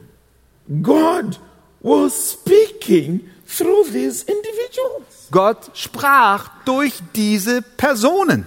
God 0.83 1.39
was 1.83 2.33
speaking 2.33 3.21
through 3.47 3.85
these 3.93 4.25
individuals. 4.25 5.29
Gott 5.31 5.71
sprach 5.75 6.49
durch 6.65 6.95
diese 7.15 7.61
Personen. 7.61 8.47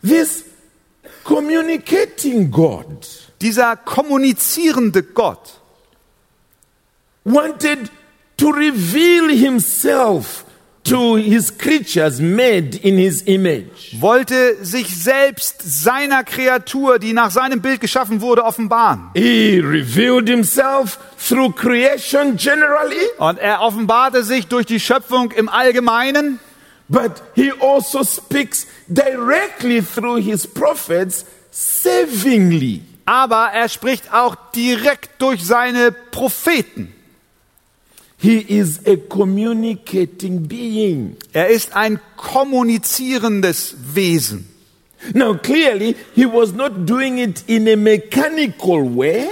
This 0.00 0.44
communicating 1.24 2.52
God 2.52 2.86
Dieser 3.40 3.74
kommunizierende 3.74 5.02
Gott 5.02 5.58
wanted 7.24 7.90
to 8.36 8.50
reveal 8.50 9.28
himself 9.28 10.45
to 10.88 11.16
his 11.16 11.56
creatures 11.58 12.20
made 12.20 12.76
in 12.82 12.96
his 12.96 13.22
image. 13.22 14.00
wollte 14.00 14.64
sich 14.64 14.94
selbst 15.02 15.62
seiner 15.62 16.24
Kreatur, 16.24 16.98
die 16.98 17.12
nach 17.12 17.30
seinem 17.30 17.60
Bild 17.60 17.80
geschaffen 17.80 18.20
wurde, 18.20 18.44
offenbaren. 18.44 19.10
He 19.14 19.58
revealed 19.60 20.28
himself 20.28 20.98
through 21.18 21.54
creation 21.54 22.36
generally, 22.36 22.96
Und 23.18 23.38
er 23.38 23.60
offenbarte 23.62 24.22
sich 24.22 24.46
durch 24.46 24.66
die 24.66 24.80
Schöpfung 24.80 25.30
im 25.32 25.48
Allgemeinen, 25.48 26.38
but 26.88 27.12
he 27.34 27.52
also 27.60 28.04
speaks 28.04 28.66
directly 28.88 29.82
through 29.82 30.18
his 30.22 30.46
prophets 30.46 31.24
savingly. 31.50 32.82
aber 33.04 33.50
er 33.52 33.68
spricht 33.68 34.12
auch 34.12 34.36
direkt 34.54 35.22
durch 35.22 35.44
seine 35.44 35.92
Propheten. 35.92 36.92
He 38.26 38.38
is 38.40 38.80
a 38.84 38.96
communicating 38.96 40.48
being. 40.48 41.16
Er 41.32 41.46
ist 41.46 41.76
ein 41.76 42.00
kommunizierendes 42.16 43.76
Wesen. 43.94 44.48
Now, 45.14 45.34
clearly, 45.34 45.94
he 46.16 46.26
was 46.26 46.52
not 46.52 46.72
doing 46.86 47.18
it 47.18 47.44
in 47.46 47.68
a 47.68 47.76
mechanical 47.76 48.82
way. 48.96 49.28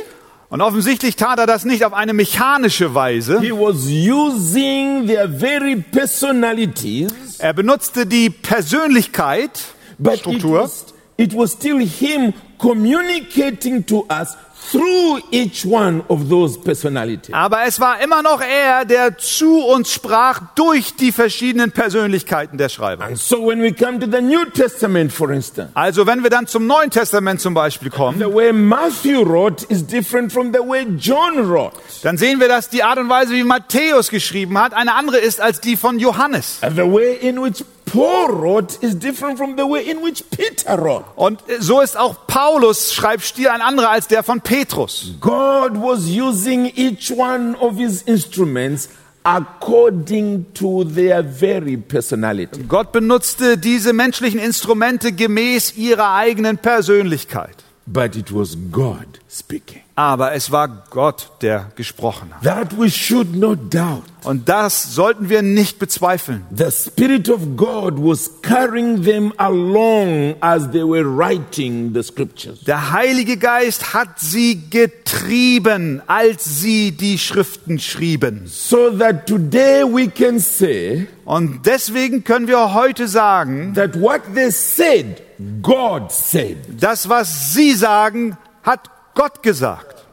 Und 0.48 0.60
offensichtlich 0.60 1.16
tat 1.16 1.40
er 1.40 1.48
das 1.48 1.64
nicht 1.64 1.84
auf 1.84 1.92
eine 1.92 2.12
mechanische 2.12 2.94
Weise. 2.94 3.40
He 3.40 3.50
was 3.50 3.86
using 3.88 5.08
their 5.08 5.28
very 5.28 5.74
personalities, 5.74 7.10
Er 7.38 7.52
benutzte 7.52 8.06
die 8.06 8.30
Persönlichkeit, 8.30 9.50
but 9.98 10.14
it 10.14 10.20
Struktur, 10.20 10.62
was, 10.62 10.93
it 11.16 11.34
was 11.34 11.52
still 11.52 11.78
him 11.78 12.32
communicating 12.58 13.84
to 13.86 14.06
us 14.10 14.36
through 14.72 15.20
each 15.30 15.66
one 15.66 16.02
of 16.08 16.30
those 16.30 16.58
personalities. 16.58 17.34
aber 17.34 17.66
es 17.66 17.78
war 17.80 18.00
immer 18.02 18.22
noch 18.22 18.40
er, 18.40 18.86
der 18.86 19.18
zu 19.18 19.58
uns 19.58 19.92
sprach 19.92 20.40
durch 20.54 20.96
die 20.96 21.12
verschiedenen 21.12 21.70
Persönlichkeiten 21.70 22.56
der 22.56 22.70
Schreiber. 22.70 23.04
And 23.04 23.18
so 23.18 23.46
when 23.46 23.60
we 23.60 23.72
come 23.74 23.98
to 24.00 24.06
the 24.10 24.22
New 24.22 24.46
Testament, 24.46 25.12
for 25.12 25.30
instance, 25.30 25.70
Also 25.74 26.06
wenn 26.06 26.22
wir 26.22 26.30
dann 26.30 26.46
zum 26.46 26.66
Neuen 26.66 26.88
Testament 26.90 27.42
zum 27.42 27.52
Beispiel 27.52 27.90
kommen, 27.90 28.18
the 28.18 28.24
way 28.24 28.54
Matthew 28.54 29.22
wrote 29.22 29.66
is 29.68 29.86
different 29.86 30.32
from 30.32 30.50
the 30.54 30.60
way 30.60 30.86
John 30.98 31.46
wrote. 31.46 31.76
dann 32.02 32.16
sehen 32.16 32.40
wir, 32.40 32.48
dass 32.48 32.70
die 32.70 32.82
Art 32.82 32.98
und 32.98 33.10
Weise, 33.10 33.34
wie 33.34 33.44
Matthäus 33.44 34.08
geschrieben 34.08 34.58
hat, 34.58 34.72
eine 34.72 34.94
andere 34.94 35.18
ist 35.18 35.42
als 35.42 35.60
die 35.60 35.76
von 35.76 35.98
Johannes. 35.98 36.58
And 36.62 36.74
the 36.74 36.82
way 36.90 37.16
in 37.20 37.36
which 37.42 37.62
Paul 37.86 38.28
wrote 38.28 38.78
is 38.82 38.98
different 38.98 39.38
from 39.38 39.56
the 39.56 39.64
way 39.64 39.88
in 39.88 40.02
which 40.02 40.24
Peter 40.30 40.76
wrote. 40.76 41.04
Und 41.16 41.40
so 41.60 41.80
ist 41.80 41.96
auch 41.96 42.26
Paulus 42.26 42.92
Schreibstil 42.92 43.48
ein 43.48 43.60
anderer 43.60 43.90
als 43.90 44.08
der 44.08 44.22
von 44.22 44.40
Petrus. 44.40 45.12
God 45.20 45.72
was 45.74 46.08
using 46.08 46.72
each 46.74 47.10
one 47.10 47.56
of 47.58 47.76
his 47.76 48.02
instruments 48.02 48.88
according 49.22 50.46
to 50.54 50.84
their 50.84 51.22
very 51.22 51.76
personality. 51.76 52.62
Gott 52.64 52.92
benutzte 52.92 53.58
diese 53.58 53.92
menschlichen 53.92 54.40
Instrumente 54.40 55.12
gemäß 55.12 55.76
ihrer 55.76 56.14
eigenen 56.14 56.58
Persönlichkeit. 56.58 57.56
But 57.86 58.16
it 58.16 58.34
was 58.34 58.56
God 58.70 59.20
speaking. 59.28 59.83
Aber 59.96 60.32
es 60.32 60.50
war 60.50 60.84
Gott, 60.90 61.30
der 61.40 61.70
gesprochen 61.76 62.30
hat. 62.34 62.42
That 62.42 62.76
we 62.76 62.90
should 62.90 63.36
not 63.36 63.72
doubt. 63.72 64.02
Und 64.24 64.48
das 64.48 64.94
sollten 64.94 65.28
wir 65.28 65.42
nicht 65.42 65.78
bezweifeln. 65.78 66.44
The 66.52 66.70
Spirit 66.72 67.28
of 67.28 67.56
God 67.56 67.94
was 67.98 68.30
carrying 68.42 69.04
them 69.04 69.32
along 69.36 70.34
as 70.40 70.68
they 70.72 70.82
were 70.82 71.04
writing 71.04 71.92
the 71.94 72.02
scriptures. 72.02 72.64
Der 72.64 72.90
Heilige 72.90 73.36
Geist 73.36 73.94
hat 73.94 74.18
sie 74.18 74.68
getrieben, 74.68 76.02
als 76.08 76.60
sie 76.60 76.90
die 76.90 77.16
Schriften 77.16 77.78
schrieben. 77.78 78.42
So 78.46 78.90
that 78.98 79.28
today 79.28 79.84
we 79.84 80.08
can 80.08 80.40
say 80.40 81.06
Und 81.24 81.66
deswegen 81.66 82.24
können 82.24 82.48
wir 82.48 82.74
heute 82.74 83.06
sagen, 83.06 83.74
that 83.74 84.00
what 84.00 84.22
they 84.34 84.50
said, 84.50 85.22
God 85.62 86.10
said. 86.10 86.56
das, 86.80 87.08
was 87.08 87.54
sie 87.54 87.74
sagen, 87.74 88.36
hat 88.64 88.90
Gott 89.14 89.42
gesagt. 89.42 90.04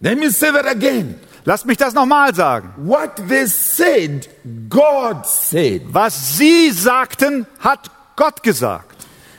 Let 0.00 0.18
me 0.18 0.30
say 0.30 0.50
that 0.52 0.66
again. 0.66 1.20
Lasst 1.44 1.66
mich 1.66 1.78
das 1.78 1.94
nochmal 1.94 2.34
sagen. 2.34 2.72
What 2.76 3.16
they 3.28 3.46
said, 3.46 4.28
God 4.68 5.26
said. 5.26 5.82
Was 5.92 6.36
sie 6.38 6.70
sagten, 6.70 7.46
hat 7.58 7.90
Gott 8.16 8.42
gesagt. 8.42 8.90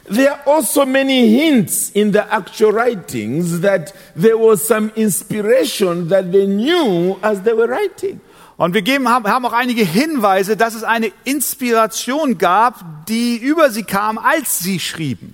There 0.10 0.32
are 0.32 0.42
also 0.46 0.86
many 0.86 1.30
hints 1.30 1.90
in 1.92 2.12
the 2.12 2.22
actual 2.30 2.74
writings 2.74 3.62
that 3.62 3.94
there 4.16 4.38
was 4.38 4.66
some 4.68 4.92
inspiration 4.96 6.10
that 6.10 6.32
they 6.32 6.48
knew 6.48 7.18
as 7.22 7.42
they 7.44 7.54
were 7.54 7.70
writing. 7.70 8.20
Und 8.58 8.74
wir 8.74 8.82
geben, 8.82 9.08
haben, 9.10 9.26
haben 9.26 9.46
auch 9.46 9.54
einige 9.54 9.84
Hinweise, 9.84 10.58
dass 10.58 10.76
es 10.76 10.84
eine 10.84 11.12
Inspiration 11.24 12.38
gab, 12.38 13.08
die 13.08 13.38
über 13.38 13.72
sie 13.72 13.84
kam, 13.84 14.18
als 14.18 14.60
sie 14.60 14.80
schrieben. 14.80 15.34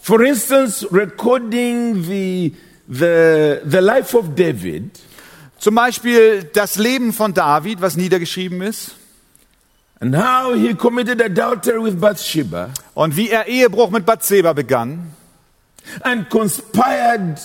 For 0.00 0.22
instance, 0.22 0.86
recording 0.90 2.04
the, 2.04 2.54
the, 2.88 3.60
the 3.64 3.80
life 3.80 4.16
of 4.16 4.34
David, 4.34 4.90
Zum 5.58 5.74
Beispiel 5.74 6.44
das 6.52 6.76
Leben 6.76 7.12
von 7.12 7.34
David, 7.34 7.80
was 7.80 7.96
niedergeschrieben 7.96 8.62
ist, 8.62 8.92
and 10.00 10.16
how 10.16 10.54
he 10.54 10.72
committed 10.72 11.20
adultery 11.20 11.82
with 11.82 12.00
Bathsheba. 12.00 12.70
Und 12.94 13.16
wie 13.16 13.28
er 13.30 13.48
Ehebruch 13.48 13.90
mit 13.90 14.06
Bathseba 14.06 14.52
begann. 14.52 15.12
And 16.02 16.30
conspired 16.30 17.38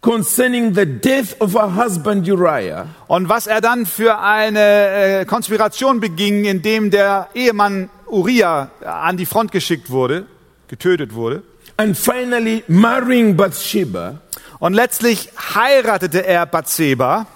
concerning 0.00 0.72
the 0.74 0.86
death 0.86 1.34
of 1.40 1.54
her 1.54 1.74
husband 1.74 2.28
Uriah. 2.28 2.86
und 3.08 3.28
was 3.28 3.48
er 3.48 3.60
dann 3.60 3.86
für 3.86 4.20
eine 4.20 4.60
äh, 4.60 5.24
Konspiration 5.24 5.98
beging, 5.98 6.44
indem 6.44 6.92
der 6.92 7.28
Ehemann 7.34 7.90
Uriah 8.06 8.70
an 8.84 9.16
die 9.16 9.26
Front 9.26 9.50
geschickt 9.50 9.90
wurde, 9.90 10.26
getötet 10.68 11.12
wurde. 11.14 11.42
And 11.76 11.98
finally, 11.98 12.62
marrying 12.68 13.36
Bathsheba, 13.36 14.20
Und 14.58 14.74
letztlich 14.74 15.30
heiratete 15.54 16.24
er 16.24 16.46
Bathseba. 16.46 17.26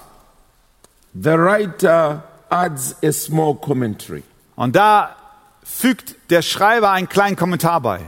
the 1.14 1.36
writer 1.36 2.22
adds 2.50 2.94
a 3.02 3.12
small 3.12 3.54
commentary. 3.54 4.22
Und 4.56 4.76
da 4.76 5.16
fügt 5.62 6.30
der 6.30 6.42
Schreiber 6.42 6.90
einen 6.90 7.08
kleinen 7.08 7.36
Kommentar 7.36 7.80
bei. 7.80 8.00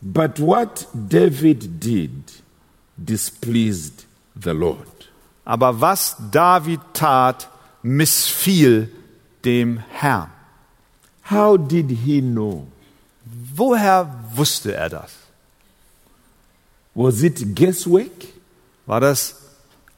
But 0.00 0.40
what 0.40 0.86
David 0.92 1.80
did 1.80 2.42
displeased 2.96 4.06
the 4.34 4.50
Lord. 4.50 5.10
Aber 5.44 5.80
was 5.80 6.16
David 6.30 6.80
tat, 6.92 7.48
missfiel 7.82 8.90
dem 9.44 9.82
Herrn. 9.90 10.30
How 11.30 11.56
did 11.56 11.90
he 11.90 12.20
know? 12.20 12.66
Woher 13.54 14.08
wusste 14.34 14.74
er 14.74 14.88
das? 14.88 15.21
Was 16.94 17.22
it 17.22 17.54
guesswork? 17.56 18.26
War 18.86 19.00
das 19.00 19.40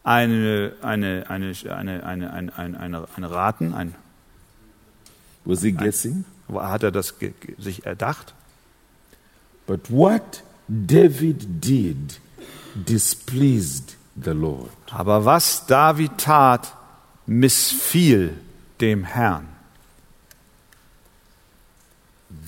eine, 0.04 0.72
eine, 0.82 1.24
eine, 1.28 1.54
eine, 1.68 2.04
eine, 2.04 2.32
eine, 2.32 2.54
eine, 2.56 2.78
eine, 2.78 3.08
eine 3.16 3.30
Raten? 3.30 3.74
Ein, 3.74 3.94
Was 5.44 5.62
he 5.62 5.72
guessing? 5.72 6.24
hat 6.52 6.82
er 6.82 6.92
das 6.92 7.14
sich 7.58 7.86
erdacht? 7.86 8.34
But 9.66 9.90
what 9.90 10.42
David 10.68 11.64
did 11.64 12.20
displeased 12.74 13.96
the 14.14 14.32
Lord. 14.32 14.70
Aber 14.90 15.24
was 15.24 15.66
David 15.66 16.18
tat, 16.18 16.74
missfiel 17.26 18.34
dem 18.80 19.04
Herrn. 19.04 19.48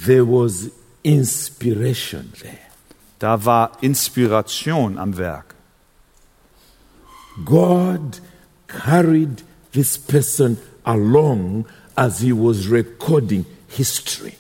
There 0.05 0.26
was 0.26 0.70
inspiration 1.03 2.32
there. 2.40 2.65
Da 3.18 3.44
war 3.44 3.72
Inspiration 3.80 4.98
am 4.98 5.16
Werk. 5.16 5.54
God 7.44 8.20
carried 8.68 9.42
this 9.72 9.98
person 9.98 10.58
along 10.84 11.66
as 11.96 12.20
he 12.20 12.32
was 12.32 12.70
recording 12.70 13.44
history. 13.68 14.34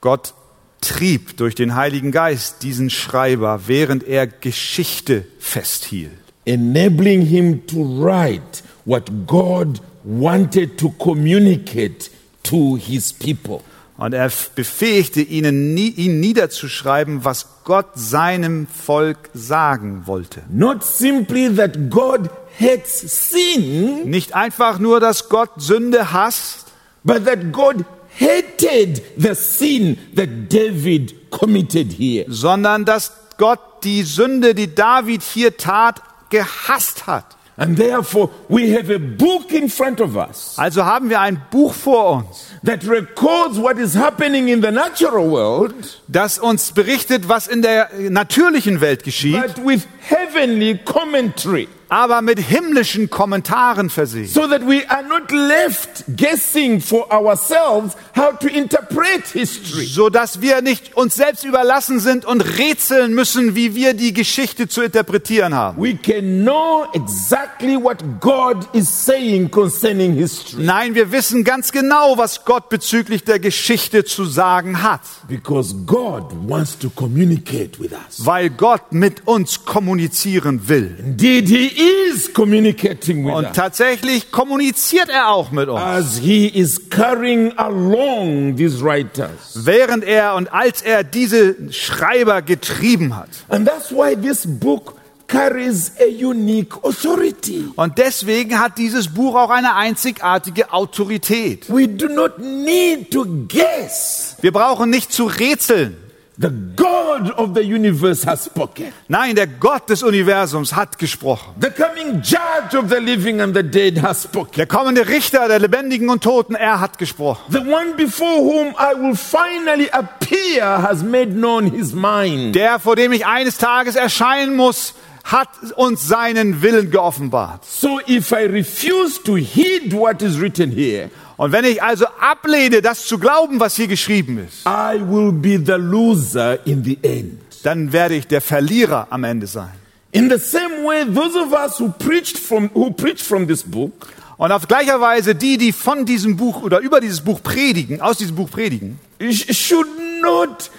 Gott 0.00 0.34
trieb 0.80 1.36
durch 1.36 1.54
den 1.54 1.74
Heiligen 1.74 2.12
Geist 2.12 2.62
diesen 2.62 2.90
Schreiber, 2.90 3.62
während 3.66 4.04
er 4.04 4.26
Geschichte 4.26 5.24
festhielt, 5.38 6.12
enabling 6.44 7.22
him 7.22 7.66
to 7.66 7.82
write 7.82 8.62
what 8.84 9.26
God 9.26 9.80
wanted 10.04 10.78
to 10.78 10.90
communicate 10.90 12.10
to 12.44 12.76
his 12.76 13.12
people. 13.12 13.62
Und 13.98 14.14
er 14.14 14.30
befähigte 14.54 15.20
ihnen, 15.20 15.76
ihn 15.76 16.20
niederzuschreiben, 16.20 17.24
was 17.24 17.48
Gott 17.64 17.88
seinem 17.96 18.68
Volk 18.68 19.28
sagen 19.34 20.02
wollte. 20.06 20.44
Not 20.48 20.84
simply 20.84 21.52
that 21.56 21.90
God 21.90 22.30
hates 22.60 23.30
sin, 23.30 24.08
Nicht 24.08 24.34
einfach 24.34 24.78
nur, 24.78 25.00
dass 25.00 25.28
Gott 25.28 25.50
Sünde 25.56 26.12
hasst, 26.12 26.66
but 27.02 27.24
that 27.26 27.52
God 27.52 27.84
hated 28.20 29.02
the 29.16 29.34
sin 29.34 29.98
that 30.14 30.28
David 30.48 31.30
committed 31.30 31.92
here. 31.92 32.24
sondern 32.28 32.84
dass 32.84 33.12
Gott 33.36 33.82
die 33.82 34.04
Sünde, 34.04 34.54
die 34.54 34.72
David 34.72 35.22
hier 35.22 35.56
tat, 35.56 36.02
gehasst 36.30 37.08
hat. 37.08 37.36
And 37.60 37.76
therefore, 37.76 38.30
we 38.48 38.70
have 38.70 38.88
a 38.88 38.98
book 38.98 39.52
in 39.52 39.68
front 39.68 40.00
of 40.00 40.16
us 40.16 40.54
Also 40.58 40.84
haben 40.84 41.10
wir 41.10 41.20
ein 41.20 41.42
Buch 41.50 41.74
vor 41.74 42.18
uns, 42.18 42.52
that 42.64 42.84
records 42.88 43.58
what 43.58 43.78
is 43.78 43.96
happening 43.96 44.46
in 44.46 44.62
the 44.62 44.70
natural 44.70 45.28
world, 45.28 46.00
das 46.06 46.38
uns 46.38 46.70
berichtet, 46.70 47.28
was 47.28 47.48
in 47.48 47.62
der 47.62 47.90
natürlichen 47.98 48.80
Welt 48.80 49.02
geschieht, 49.02 49.42
but 49.42 49.66
with 49.66 49.88
heavenly 50.08 50.78
commentary. 50.84 51.66
Aber 51.88 52.22
mit 52.22 52.38
himmlischen 52.38 53.10
Kommentaren 53.10 53.90
versehen. 53.90 54.26
So 54.28 54.46
that 54.46 54.62
we 54.66 54.82
are 54.88 55.02
not 55.02 55.30
left 55.30 56.04
guessing 56.16 56.80
for 56.80 57.10
ourselves 57.12 57.96
how 58.16 58.38
to 58.38 58.48
interpret 58.48 59.26
history. 59.32 59.86
so 59.86 60.08
dass 60.10 60.40
wir 60.40 60.60
nicht 60.62 60.96
uns 60.96 61.14
selbst 61.14 61.44
überlassen 61.44 62.00
sind 62.00 62.24
und 62.24 62.40
rätseln 62.58 63.14
müssen, 63.14 63.54
wie 63.54 63.74
wir 63.74 63.94
die 63.94 64.12
Geschichte 64.12 64.68
zu 64.68 64.82
interpretieren 64.82 65.54
haben. 65.54 65.80
We 65.82 65.94
can 65.96 66.42
know 66.42 66.86
exactly 66.94 67.76
what 67.82 67.98
God 68.20 68.66
is 68.74 68.88
saying 69.04 69.50
concerning 69.50 70.14
history 70.14 70.62
Nein, 70.64 70.94
wir 70.94 71.10
wissen 71.12 71.44
ganz 71.44 71.72
genau, 71.72 72.18
was 72.18 72.44
Gott 72.44 72.68
bezüglich 72.68 73.24
der 73.24 73.38
Geschichte 73.38 74.04
zu 74.04 74.24
sagen 74.24 74.82
hat, 74.82 75.00
because 75.28 75.74
God 75.86 76.24
wants 76.46 76.78
to 76.78 76.90
communicate 76.90 77.78
with 77.80 77.92
us. 77.92 78.24
weil 78.26 78.50
Gott 78.50 78.92
mit 78.92 79.26
uns 79.26 79.64
kommunizieren 79.64 80.68
will. 80.68 80.96
Indeed, 80.98 81.48
He 81.48 81.66
is 81.78 82.32
communicating 82.32 83.24
with 83.24 83.32
Und 83.34 83.44
us 83.46 83.52
tatsächlich 83.54 84.30
kommuniziert 84.32 85.08
er 85.08 85.28
auch 85.30 85.50
mit 85.50 85.68
uns. 85.68 85.80
as 85.80 86.18
He 86.18 86.46
is 86.46 86.90
carrying 86.90 87.52
along 87.56 88.56
these 88.56 88.82
writers. 88.82 89.30
Während 89.54 90.04
er 90.04 90.34
und 90.34 90.52
als 90.52 90.82
er 90.82 91.04
diese 91.04 91.54
Schreiber 91.72 92.42
getrieben 92.42 93.14
hat. 93.16 93.28
And 93.48 93.66
that's 93.68 93.92
why 93.92 94.16
this 94.16 94.44
book 94.46 94.94
carries 95.28 95.92
a 96.00 96.06
unique 96.26 96.74
authority. 96.82 97.66
Und 97.76 97.98
deswegen 97.98 98.58
hat 98.58 98.78
dieses 98.78 99.08
Buch 99.08 99.34
auch 99.36 99.50
eine 99.50 99.74
einzigartige 99.74 100.72
Autorität. 100.72 101.68
We 101.72 101.86
do 101.86 102.08
not 102.08 102.38
need 102.38 103.10
to 103.12 103.24
guess. 103.46 104.36
Wir 104.40 104.52
brauchen 104.52 104.90
nicht 104.90 105.12
zu 105.12 105.24
rätseln. 105.26 105.96
The 106.40 106.52
God 106.76 107.32
of 107.32 107.54
the 107.54 107.64
universe 107.64 108.24
has 108.24 108.44
spoken. 108.44 108.92
Nein, 109.08 109.34
der 109.34 109.48
Gott 109.48 109.90
des 109.90 110.04
Universums 110.04 110.72
hat 110.72 110.96
gesprochen. 110.96 111.52
The 111.60 111.70
coming 111.70 112.22
judge 112.22 112.76
of 112.76 112.88
the 112.90 113.00
living 113.00 113.40
and 113.40 113.56
the 113.56 113.64
dead 113.64 114.00
has 114.00 114.22
spoken. 114.22 114.54
Der 114.56 114.66
kommende 114.66 115.08
Richter 115.08 115.48
der 115.48 115.58
Lebendigen 115.58 116.08
und 116.08 116.22
Toten, 116.22 116.54
er 116.54 116.78
hat 116.78 116.96
gesprochen. 116.96 117.42
The 117.50 117.58
one 117.58 117.94
before 117.96 118.38
whom 118.38 118.68
I 118.78 118.94
will 118.94 119.16
finally 119.16 119.90
appear 119.90 120.80
has 120.80 121.02
made 121.02 121.32
known 121.32 121.66
his 121.72 121.92
mind. 121.92 122.54
Der, 122.54 122.78
vor 122.78 122.94
dem 122.94 123.10
ich 123.10 123.26
eines 123.26 123.58
Tages 123.58 123.96
erscheinen 123.96 124.54
muss, 124.54 124.94
hat 125.24 125.48
uns 125.74 126.06
seinen 126.06 126.62
Willen 126.62 126.92
geoffenbart. 126.92 127.64
So 127.64 127.98
if 128.06 128.30
I 128.30 128.44
refuse 128.44 129.20
to 129.24 129.34
heed 129.34 129.92
what 129.92 130.22
is 130.22 130.40
written 130.40 130.70
here, 130.70 131.10
Und 131.38 131.52
wenn 131.52 131.64
ich 131.64 131.82
also 131.82 132.04
ablehne, 132.20 132.82
das 132.82 133.06
zu 133.06 133.18
glauben, 133.18 133.58
was 133.60 133.76
hier 133.76 133.86
geschrieben 133.86 134.38
ist, 134.46 134.66
I 134.66 135.00
will 135.00 135.32
be 135.32 135.58
the 135.64 135.80
loser 135.80 136.66
in 136.66 136.84
the 136.84 136.98
end. 137.02 137.40
dann 137.62 137.92
werde 137.92 138.16
ich 138.16 138.26
der 138.26 138.40
Verlierer 138.42 139.06
am 139.10 139.24
Ende 139.24 139.46
sein. 139.46 139.70
In 140.12 140.28
the 140.30 140.36
same 140.38 140.84
way, 140.84 141.04
those 141.06 141.38
of 141.38 141.52
us 141.52 141.78
who 141.80 141.88
preached 141.90 142.36
from, 142.38 142.68
who 142.74 142.90
preached 142.90 143.22
from 143.24 143.46
this 143.46 143.62
book 143.62 143.92
Und 144.36 144.52
auf 144.52 144.66
gleicher 144.68 145.00
Weise 145.00 145.34
die, 145.34 145.58
die 145.58 145.72
von 145.72 146.04
diesem 146.06 146.36
Buch 146.36 146.62
oder 146.62 146.78
über 146.80 147.00
dieses 147.00 147.20
Buch 147.20 147.42
predigen, 147.42 148.00
aus 148.00 148.18
diesem 148.18 148.36
Buch 148.36 148.50
predigen, 148.50 148.98
sh- 149.20 149.52
should 149.52 149.88
not 150.22 150.70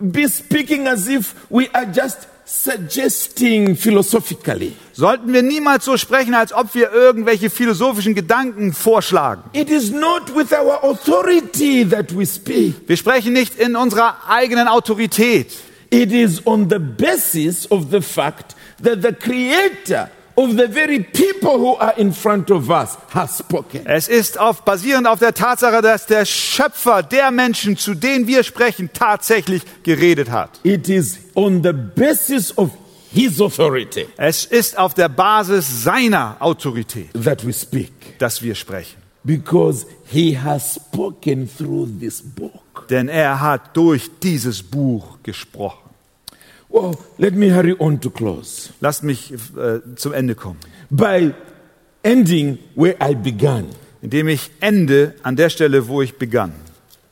be 0.00 0.28
speaking 0.28 0.86
as 0.88 1.08
if 1.08 1.34
we 1.50 1.68
are 1.72 1.86
just 1.92 2.28
suggesting 2.48 3.76
philosophically. 3.76 4.72
sollten 4.94 5.32
wir 5.32 5.42
niemals 5.42 5.84
so 5.84 5.96
sprechen, 5.96 6.34
als 6.34 6.52
ob 6.52 6.74
wir 6.74 6.90
irgendwelche 6.90 7.50
philosophischen 7.50 8.14
Gedanken 8.14 8.72
vorschlagen. 8.72 9.42
It 9.52 9.70
is 9.70 9.90
not 9.90 10.34
with 10.34 10.52
our 10.52 10.82
authority 10.82 11.86
that 11.88 12.16
we 12.16 12.24
speak. 12.24 12.74
Wir 12.88 12.96
sprechen 12.96 13.34
nicht 13.34 13.58
in 13.58 13.76
unserer 13.76 14.16
eigenen 14.28 14.66
Autorität. 14.66 15.52
It 15.90 16.10
is 16.10 16.46
on 16.46 16.68
the 16.70 16.78
basis 16.78 17.70
of 17.70 17.90
the 17.90 18.00
fact 18.00 18.56
that 18.82 19.02
the 19.02 19.12
creator 19.12 20.10
of 20.38 20.50
the 20.56 20.68
very 20.68 21.00
people 21.00 21.58
who 21.58 21.76
are 21.78 21.94
in 21.98 22.12
front 22.12 22.48
of 22.50 22.70
us 22.70 22.96
has 23.12 23.38
spoken. 23.38 23.84
Es 23.86 24.06
ist 24.08 24.38
auf, 24.38 24.64
basierend 24.64 25.06
auf 25.08 25.18
der 25.18 25.34
Tatsache, 25.34 25.82
dass 25.82 26.06
der 26.06 26.24
Schöpfer 26.24 27.02
der 27.02 27.30
Menschen, 27.32 27.76
zu 27.76 27.94
denen 27.94 28.26
wir 28.28 28.44
sprechen, 28.44 28.90
tatsächlich 28.92 29.62
geredet 29.82 30.30
hat. 30.30 30.60
It 30.62 30.88
is 30.88 31.18
on 31.34 31.62
the 31.64 31.72
basis 31.72 32.56
of 32.56 32.70
his 33.12 33.40
authority 33.40 34.06
Es 34.16 34.44
ist 34.44 34.78
auf 34.78 34.94
der 34.94 35.08
Basis 35.08 35.82
seiner 35.82 36.36
Autorität, 36.38 37.10
that 37.24 37.44
we 37.44 37.52
speak 37.52 37.90
dass 38.18 38.40
wir 38.42 38.54
sprechen. 38.54 38.96
because 39.24 39.86
he 40.06 40.36
has 40.38 40.74
spoken 40.76 41.48
through 41.48 41.88
this 41.98 42.22
book. 42.22 42.86
Denn 42.88 43.08
er 43.08 43.40
hat 43.40 43.76
durch 43.76 44.08
dieses 44.22 44.62
Buch 44.62 45.18
gesprochen. 45.24 45.87
Well, 46.70 46.96
let 47.16 47.34
me 47.34 47.48
hurry 47.50 47.74
on 47.78 47.98
to 48.00 48.10
close 48.10 48.70
Lasst 48.80 49.02
mich 49.02 49.32
äh, 49.32 49.80
zum 49.96 50.12
Ende 50.12 50.34
kommen, 50.34 50.58
by 50.90 51.32
ending 52.02 52.58
where 52.74 52.96
I 53.00 53.14
began. 53.14 53.66
indem 54.02 54.28
ich 54.28 54.50
ende 54.60 55.14
an 55.22 55.34
der 55.36 55.48
Stelle, 55.50 55.88
wo 55.88 56.02
ich 56.02 56.18
begann. 56.18 56.52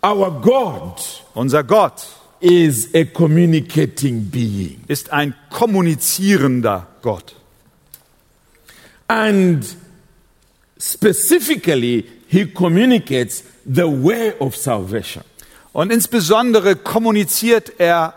Our 0.04 0.40
God 0.40 1.00
Unser 1.34 1.64
Gott 1.64 2.06
is 2.40 2.94
a 2.94 3.04
communicating 3.04 4.30
being. 4.30 4.84
ist 4.88 5.10
ein 5.12 5.34
kommunizierender 5.50 6.86
Gott. 7.02 7.34
And 9.08 9.64
specifically, 10.78 12.04
he 12.28 12.46
communicates 12.46 13.42
the 13.64 13.84
way 13.86 14.32
of 14.38 14.54
salvation. 14.56 15.24
Und 15.72 15.90
insbesondere 15.92 16.76
kommuniziert 16.76 17.72
er 17.78 18.14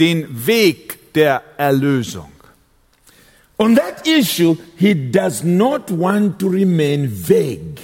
den 0.00 0.46
Weg 0.46 1.12
der 1.12 1.42
Erlösung. 1.56 2.32
On 3.58 3.76
that 3.76 4.06
issue, 4.06 4.56
he 4.76 4.94
does 4.94 5.44
not 5.44 5.90
want 5.90 6.38
to 6.38 6.48
remain 6.48 7.08
vague. 7.08 7.80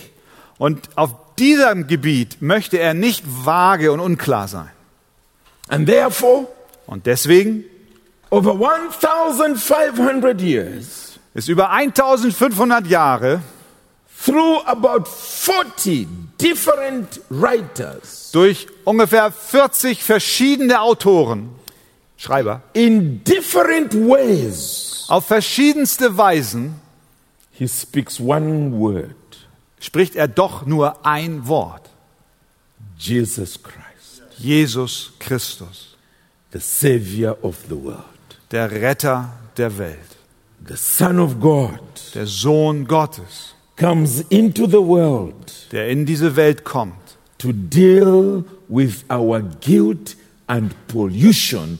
Und 0.58 0.88
auf 0.96 1.10
diesem 1.38 1.86
Gebiet 1.86 2.40
möchte 2.40 2.78
er 2.78 2.94
nicht 2.94 3.22
vage 3.26 3.92
und 3.92 4.00
unklar 4.00 4.48
sein. 4.48 4.70
And 5.68 5.86
therefore, 5.86 6.46
Und 6.86 7.06
deswegen 7.06 7.64
over 8.30 8.52
1,500 8.52 10.40
years, 10.40 11.18
ist 11.34 11.48
über 11.48 11.70
1500 11.70 12.86
Jahre 12.86 13.42
through 14.24 14.62
about 14.64 15.04
40 15.06 16.06
different 16.40 17.20
writers, 17.28 18.30
durch 18.32 18.66
ungefähr 18.84 19.30
40 19.30 20.02
verschiedene 20.02 20.80
Autoren, 20.80 21.50
Schreiber, 22.16 22.62
in 22.72 23.22
different 23.24 23.94
ways, 23.94 25.04
auf 25.08 25.26
verschiedenste 25.26 26.16
Weisen 26.16 26.74
he 27.52 27.66
speaks 27.66 28.20
one 28.20 28.72
word 28.72 29.14
spricht 29.80 30.16
er 30.16 30.28
doch 30.28 30.66
nur 30.66 31.06
ein 31.06 31.46
Wort. 31.46 31.90
Jesus 32.98 33.62
Christ, 33.62 34.22
Jesus 34.38 35.12
Christus, 35.18 35.96
the 36.52 36.60
Savior 36.60 37.36
of 37.42 37.56
the 37.68 37.76
world, 37.76 38.04
der 38.50 38.70
Retter 38.70 39.32
der 39.56 39.76
Welt, 39.78 40.16
the 40.66 40.76
Son 40.76 41.20
of 41.20 41.38
God, 41.40 41.80
der 42.14 42.26
Sohn 42.26 42.86
Gottes, 42.86 43.54
comes 43.76 44.22
into 44.30 44.66
the 44.66 44.82
world 44.82 45.52
der 45.72 45.88
in 45.88 46.06
diese 46.06 46.36
Welt 46.36 46.64
kommt, 46.64 47.18
to 47.38 47.52
deal 47.52 48.44
with 48.68 49.04
our 49.10 49.40
guilt 49.60 50.16
and 50.46 50.74
pollution. 50.88 51.78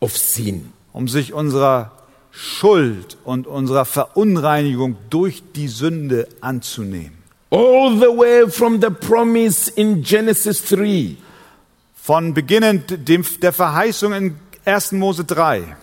Um 0.00 1.08
sich 1.08 1.32
unserer 1.32 1.92
Schuld 2.30 3.16
und 3.24 3.46
unserer 3.46 3.84
Verunreinigung 3.84 4.96
durch 5.10 5.42
die 5.54 5.68
Sünde 5.68 6.28
anzunehmen. 6.40 7.16
All 7.50 7.96
the 7.98 8.06
way 8.06 8.50
from 8.50 8.80
the 8.80 8.90
promise 8.90 9.70
in 9.70 10.02
Genesis 10.02 10.64
3 10.64 11.16
Von 11.94 12.34
beginnend 12.34 13.08
dem, 13.08 13.24
der 13.42 13.52
Verheißung 13.52 14.12
in 14.12 14.36
1. 14.64 14.92
Mose 14.92 15.24
3, 15.24 15.76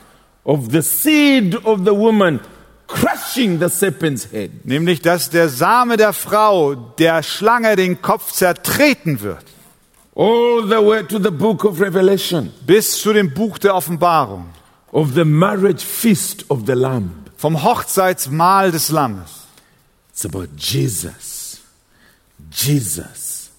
of 0.45 0.71
the 0.71 0.81
seed 0.81 1.55
of 1.65 1.79
the 1.79 1.91
woman 1.91 2.39
crushing 2.87 3.59
the 3.59 3.67
serpent's 3.67 4.31
head. 4.31 4.51
nämlich 4.63 5.01
dass 5.01 5.29
der 5.29 5.49
Same 5.49 5.97
der 5.97 6.13
Frau 6.13 6.75
der 6.75 7.23
Schlange 7.23 7.75
den 7.75 8.01
Kopf 8.01 8.31
zertreten 8.31 9.21
wird, 9.21 9.43
All 10.15 10.67
the 10.67 10.81
way 10.81 11.03
to 11.03 11.19
the 11.19 11.31
book 11.31 11.63
of 11.63 11.79
Revelation, 11.79 12.51
bis 12.65 13.01
zu 13.01 13.13
dem 13.13 13.33
Buch 13.33 13.57
der 13.57 13.73
Offenbarung, 13.73 14.45
of 14.91 15.15
the 15.15 15.25
marriage 15.25 15.83
feast 15.83 16.45
of 16.49 16.65
the 16.65 16.75
Lamb. 16.75 17.23
vom 17.43 17.61
Hochzeitsmahl 17.61 18.71
des 18.71 18.89
Lammes. 18.89 19.47
It's 20.13 20.23
about 20.23 20.47
Jesus. 20.55 21.59
Jesus. 22.49 23.51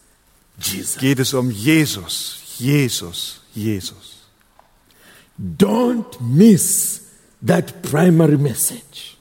Jesus. 0.59 0.97
Geht 0.97 1.19
es 1.19 1.35
um 1.35 1.51
Jesus, 1.51 2.57
Jesus, 2.59 3.41
Jesus. 3.55 4.23
Don't 5.37 6.19
miss 6.19 7.11
that 7.43 7.83
primary 7.83 8.39
message. 8.39 9.14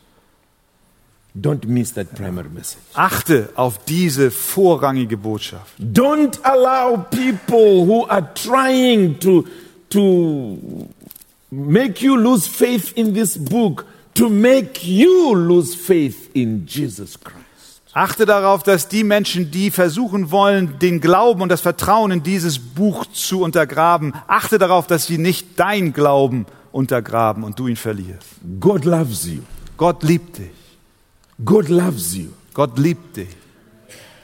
Don't 1.35 1.65
miss 1.65 1.93
that 1.93 2.13
primary 2.13 2.49
message. 2.49 2.79
Achte 2.93 3.49
auf 3.55 3.79
diese 3.85 4.29
vorrangige 4.29 5.17
Botschaft. 5.17 5.73
Don't 5.79 6.39
allow 6.43 6.97
people 7.09 7.87
who 7.87 8.05
are 8.07 8.27
trying 8.35 9.19
to, 9.19 9.45
to 9.89 10.87
make 11.49 12.03
you 12.03 12.15
lose 12.15 12.47
faith 12.47 12.93
in 12.95 13.13
this 13.13 13.37
book 13.37 13.85
to 14.15 14.29
make 14.29 14.85
you 14.85 15.33
lose 15.33 15.75
faith 15.75 16.29
in 16.33 16.65
Jesus 16.67 17.19
Christ. 17.19 17.39
Achte 17.95 18.25
darauf, 18.25 18.63
dass 18.63 18.87
die 18.87 19.03
Menschen, 19.03 19.51
die 19.51 19.69
versuchen 19.69 20.31
wollen, 20.31 20.79
den 20.79 20.99
Glauben 20.99 21.41
und 21.41 21.49
das 21.49 21.61
Vertrauen 21.61 22.11
in 22.11 22.23
dieses 22.23 22.57
Buch 22.57 23.05
zu 23.13 23.41
untergraben, 23.41 24.13
achte 24.27 24.57
darauf, 24.57 24.87
dass 24.87 25.05
sie 25.05 25.19
nicht 25.19 25.59
dein 25.59 25.93
Glauben 25.93 26.47
untergraben 26.71 27.43
und 27.43 27.59
du 27.59 27.67
ihn 27.67 27.75
verlierst. 27.75 28.27
God 28.59 28.85
loves 28.85 29.27
you. 29.27 29.41
Gott 29.77 30.01
liebt 30.01 30.39
dich. 30.39 30.62
God 31.43 31.69
loves 31.69 32.15
you 32.15 32.29
Gott 32.53 32.77
liebt 32.77 33.17
dich. 33.17 33.29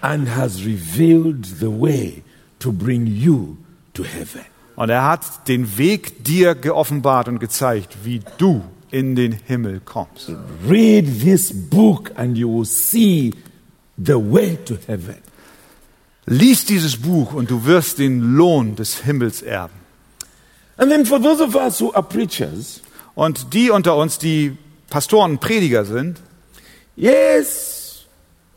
and 0.01 0.29
has 0.29 0.63
revealed 0.65 1.45
the 1.59 1.69
way 1.69 2.23
to 2.59 2.71
bring 2.71 3.05
you 3.07 3.57
to 3.93 4.03
heaven. 4.03 4.41
Und 4.75 4.89
er 4.89 5.03
hat 5.03 5.47
den 5.49 5.77
Weg 5.77 6.23
dir 6.23 6.55
geoffenbart 6.55 7.27
und 7.27 7.39
gezeigt, 7.39 7.97
wie 8.03 8.21
du 8.37 8.63
in 8.91 9.15
den 9.15 9.33
Himmel 9.33 9.81
kommst. 9.83 10.31
Read 10.67 11.19
this 11.21 11.51
book 11.53 12.11
and 12.15 12.37
you 12.37 12.47
will 12.49 12.65
see 12.65 13.33
the 13.97 14.13
way 14.15 14.57
to 14.65 14.75
heaven. 14.87 15.15
Lies 16.25 16.63
dieses 16.65 16.95
Buch 16.97 17.33
und 17.33 17.49
du 17.51 17.65
wirst 17.65 17.97
den 17.99 18.35
Lohn 18.35 18.75
des 18.75 19.03
Himmels 19.03 19.41
erben. 19.41 19.73
And 20.77 20.89
then 20.89 21.05
for 21.05 21.21
those 21.21 21.43
of 21.43 21.55
us 21.55 21.81
who 21.81 21.91
are 21.93 22.03
preachers, 22.03 22.81
Und 23.15 23.53
die 23.53 23.69
unter 23.69 23.97
uns, 23.97 24.17
die 24.17 24.55
Pastoren 24.89 25.31
und 25.31 25.39
Prediger 25.41 25.83
sind, 25.83 26.21
yes, 26.99 28.05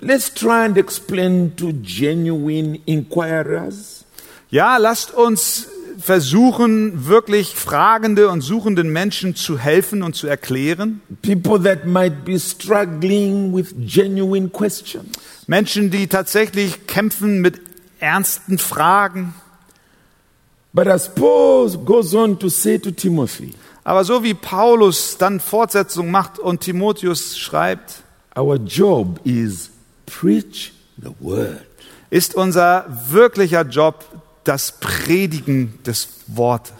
let's 0.00 0.28
try 0.32 0.64
and 0.64 0.76
explain 0.76 1.54
to 1.56 1.72
genuine 1.72 2.80
inquirers 2.86 4.02
ja, 4.52 4.76
lasst 4.76 5.14
uns 5.14 5.66
versuchen, 5.98 7.06
wirklich 7.06 7.54
fragende 7.54 8.28
und 8.28 8.42
suchenden 8.42 8.92
Menschen 8.92 9.34
zu 9.34 9.58
helfen 9.58 10.02
und 10.02 10.14
zu 10.14 10.26
erklären. 10.26 11.00
people 11.22 11.58
that 11.62 11.86
might 11.86 12.26
be 12.26 12.38
struggling 12.38 13.54
with 13.56 13.74
genuine 13.78 14.50
questions. 14.50 15.06
Menschen, 15.46 15.90
die 15.90 16.06
tatsächlich 16.06 16.86
kämpfen 16.86 17.40
mit 17.40 17.62
ernsten 17.98 18.58
Fragen. 18.58 19.34
But 20.74 20.86
as 20.86 21.14
Paul 21.14 21.70
goes 21.78 22.14
on 22.14 22.38
to 22.38 22.50
say 22.50 22.78
to 22.78 22.90
Timothy, 22.90 23.54
Aber 23.84 24.04
so 24.04 24.22
wie 24.22 24.34
Paulus 24.34 25.16
dann 25.16 25.40
Fortsetzung 25.40 26.10
macht 26.10 26.38
und 26.38 26.60
Timotheus 26.60 27.38
schreibt, 27.38 28.01
our 28.36 28.58
job 28.58 29.20
is 29.24 29.70
preach 30.06 30.72
the 30.98 31.12
word. 31.20 31.66
ist 32.10 32.34
unser 32.34 32.86
wirklicher 33.08 33.62
Job 33.62 34.04
das 34.44 34.72
Predigen 34.72 35.82
des 35.84 36.08
Wortes. 36.26 36.72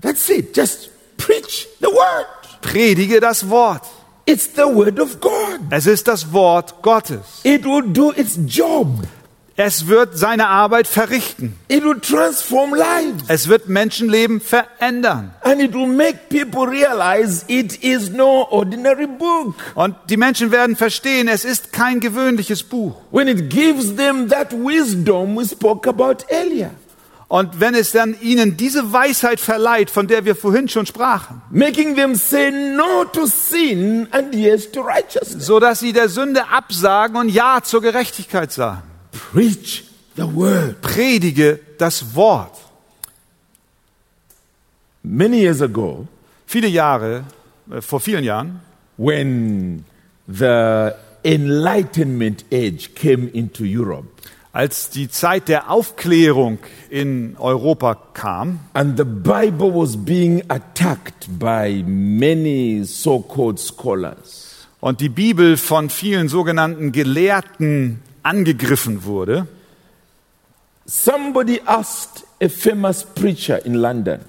That's 0.00 0.28
it. 0.28 0.56
Just 0.56 0.90
preach 1.16 1.68
the 1.80 1.86
word. 1.86 2.26
Predige 2.60 3.20
das 3.20 3.48
Wort. 3.48 3.82
It's 4.26 4.48
the 4.54 4.62
word 4.62 4.98
of 5.00 5.20
God. 5.20 5.60
Es 5.70 5.86
ist 5.86 6.08
das 6.08 6.32
Wort 6.32 6.82
Gottes. 6.82 7.40
It 7.42 7.64
will 7.64 7.82
do 7.82 8.12
its 8.12 8.38
job. 8.46 8.88
Es 9.62 9.88
wird 9.88 10.16
seine 10.16 10.48
Arbeit 10.48 10.86
verrichten. 10.86 11.54
It 11.68 11.84
will 11.84 12.00
transform 12.00 12.70
lives. 12.72 13.24
Es 13.28 13.46
wird 13.46 13.68
Menschenleben 13.68 14.40
verändern. 14.40 15.34
And 15.42 15.60
it 15.60 15.74
will 15.74 15.86
make 15.86 16.30
people 16.30 16.66
realize 16.66 17.44
it 17.46 17.76
is 17.84 18.08
no 18.08 18.46
ordinary 18.48 19.06
book. 19.06 19.54
Und 19.74 19.96
die 20.08 20.16
Menschen 20.16 20.50
werden 20.50 20.76
verstehen, 20.76 21.28
es 21.28 21.44
ist 21.44 21.74
kein 21.74 22.00
gewöhnliches 22.00 22.62
Buch. 22.62 23.02
When 23.10 23.28
it 23.28 23.50
gives 23.50 23.94
them 23.96 24.30
that 24.30 24.50
wisdom 24.50 25.36
we 25.36 25.44
spoke 25.44 25.86
about 25.86 26.24
earlier, 26.30 26.70
Und 27.28 27.60
wenn 27.60 27.74
es 27.74 27.92
dann 27.92 28.16
ihnen 28.22 28.56
diese 28.56 28.94
Weisheit 28.94 29.40
verleiht, 29.40 29.90
von 29.90 30.06
der 30.06 30.24
wir 30.24 30.36
vorhin 30.36 30.70
schon 30.70 30.86
sprachen, 30.86 31.42
making 31.50 31.96
them 31.96 32.14
say 32.14 32.50
no 32.50 33.04
to 33.04 33.26
sin 33.26 34.08
and 34.10 34.34
yes 34.34 34.72
to 34.72 34.80
righteousness. 34.80 35.44
so 35.44 35.60
dass 35.60 35.80
sie 35.80 35.92
der 35.92 36.08
Sünde 36.08 36.48
absagen 36.48 37.18
und 37.18 37.28
Ja 37.28 37.60
zur 37.62 37.82
Gerechtigkeit 37.82 38.52
sagen. 38.52 38.89
Preach 39.12 39.84
the 40.16 40.24
word. 40.24 40.80
Predige 40.80 41.60
das 41.78 42.14
Wort. 42.14 42.56
Many 45.02 45.40
years 45.40 45.62
ago, 45.62 46.06
Viele 46.50 46.66
Jahre, 46.66 47.22
äh, 47.70 47.80
vor 47.80 48.00
vielen 48.00 48.24
Jahren, 48.24 48.60
when 48.96 49.84
the 50.26 50.90
Enlightenment 51.22 52.44
age 52.52 52.92
came 52.96 53.28
into 53.28 53.62
Europe, 53.62 54.08
als 54.52 54.90
die 54.90 55.08
Zeit 55.08 55.46
der 55.46 55.70
Aufklärung 55.70 56.58
in 56.88 57.36
Europa 57.38 57.94
kam 58.14 58.58
and 58.72 58.98
the 58.98 59.04
Bible 59.04 59.72
was 59.72 59.96
being 59.96 60.42
attacked 60.48 61.28
by 61.38 61.84
many 61.86 62.82
so 62.82 63.20
called 63.20 63.60
scholars, 63.60 64.66
und 64.80 65.00
die 65.00 65.08
Bibel 65.08 65.56
von 65.56 65.88
vielen 65.88 66.28
sogenannten 66.28 66.90
Gelehrten 66.90 68.02
angegriffen 68.22 69.04
wurde, 69.04 69.46
somebody 70.86 71.60
asked 71.66 72.24
a 72.42 72.48
famous 72.48 73.04
preacher 73.04 73.64
in 73.64 73.74
London 73.74 74.20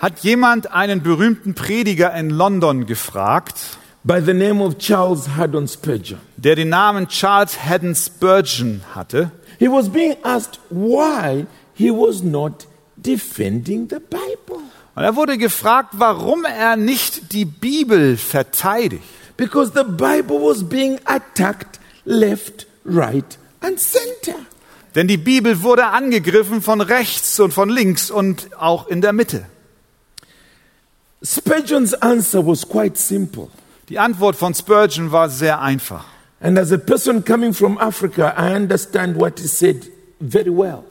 hat 0.00 0.20
jemand 0.20 0.72
einen 0.72 1.02
berühmten 1.02 1.54
Prediger 1.54 2.14
in 2.14 2.30
London 2.30 2.86
gefragt, 2.86 3.78
by 4.02 4.18
the 4.24 4.32
name 4.32 4.62
of 4.64 4.78
Charles 4.78 5.36
Haddon 5.36 5.68
Spurgeon. 5.68 6.18
der 6.38 6.56
den 6.56 6.70
Namen 6.70 7.06
Charles 7.08 7.62
Haddon 7.64 7.94
Spurgeon 7.94 8.80
hatte. 8.94 9.30
He 9.58 9.68
was 9.68 9.90
being 9.90 10.16
asked 10.22 10.58
why 10.70 11.46
he 11.74 11.90
was 11.90 12.22
not 12.22 12.66
defending 12.96 13.88
the 13.90 13.98
Bible. 13.98 14.62
Und 14.94 15.04
er 15.04 15.16
wurde 15.16 15.36
gefragt, 15.36 15.90
warum 15.98 16.44
er 16.44 16.76
nicht 16.76 17.32
die 17.34 17.44
Bibel 17.44 18.16
verteidigt. 18.16 19.04
Because 19.36 19.72
the 19.74 19.84
Bible 19.84 20.40
was 20.40 20.64
being 20.64 20.98
attacked 21.04 21.78
left, 22.06 22.66
right, 22.84 23.38
and 23.60 23.78
center. 23.78 24.38
Denn 24.94 25.06
die 25.06 25.16
Bibel 25.16 25.62
wurde 25.62 25.86
angegriffen 25.86 26.62
von 26.62 26.80
rechts 26.80 27.38
und 27.38 27.52
von 27.52 27.68
links 27.68 28.10
und 28.10 28.56
auch 28.58 28.88
in 28.88 29.00
der 29.00 29.12
Mitte. 29.12 29.46
Spurgeon's 31.22 31.94
answer 31.94 32.46
was 32.46 32.68
quite 32.68 32.96
simple. 32.96 33.48
Die 33.88 33.98
Antwort 33.98 34.36
von 34.36 34.54
Spurgeon 34.54 35.12
war 35.12 35.28
sehr 35.28 35.60
einfach. 35.60 36.04
And 36.40 36.58
as 36.58 36.72
a 36.72 36.78
person 36.78 37.24
coming 37.24 37.52
from 37.52 37.76
Africa, 37.78 38.34
I 38.36 38.54
understand 38.54 39.20
what 39.20 39.38
he 39.38 39.46
said 39.46 39.90
very 40.20 40.50
well. 40.50 40.84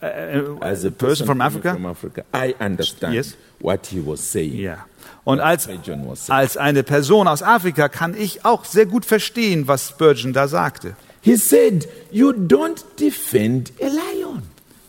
As 0.00 0.84
a 0.84 0.90
person 0.90 1.26
from 1.26 1.38
coming 1.38 1.46
Africa? 1.46 1.72
from 1.74 1.86
Africa, 1.86 2.24
I 2.34 2.54
understand 2.58 3.14
Yes. 3.14 3.36
what 3.60 3.86
he 3.86 4.00
was 4.04 4.20
saying. 4.32 4.58
Ja. 4.58 4.86
Und 5.24 5.40
als, 5.40 5.68
als 6.28 6.56
eine 6.56 6.82
Person 6.82 7.28
aus 7.28 7.42
Afrika 7.42 7.88
kann 7.88 8.16
ich 8.16 8.44
auch 8.44 8.64
sehr 8.64 8.86
gut 8.86 9.04
verstehen, 9.04 9.68
was 9.68 9.88
Spurgeon 9.90 10.32
da 10.32 10.48
sagte. 10.48 10.96
He 11.20 11.36
said, 11.36 11.86
You 12.10 12.30
don't 12.30 12.82
defend 12.98 13.72
a 13.82 13.88
lion. 13.88 14.42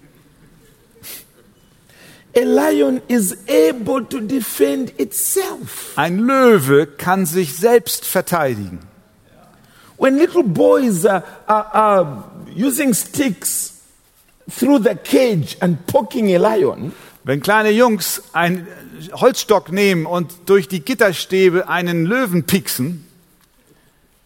Ein 5.96 6.20
Löwe 6.20 6.88
kann 6.98 7.26
sich 7.26 7.56
selbst 7.56 8.06
verteidigen. 8.06 8.80
When 9.98 10.18
little 10.18 10.44
boys 10.44 11.06
are, 11.06 11.24
are, 11.48 11.74
are 11.74 12.24
using 12.54 12.94
sticks 12.94 13.80
through 14.50 14.80
the 14.84 14.96
cage 14.96 15.56
and 15.62 15.88
poking 15.88 16.36
a 16.36 16.38
lion, 16.38 16.92
Wenn 17.24 17.42
kleine 17.42 17.72
Jungs 17.72 18.22
einen 18.34 18.68
Holzstock 19.14 19.72
nehmen 19.72 20.06
und 20.06 20.32
durch 20.46 20.68
die 20.68 20.82
Gitterstäbe 20.82 21.70
einen 21.70 22.06
Löwen 22.06 22.44
pieksen, 22.44 23.06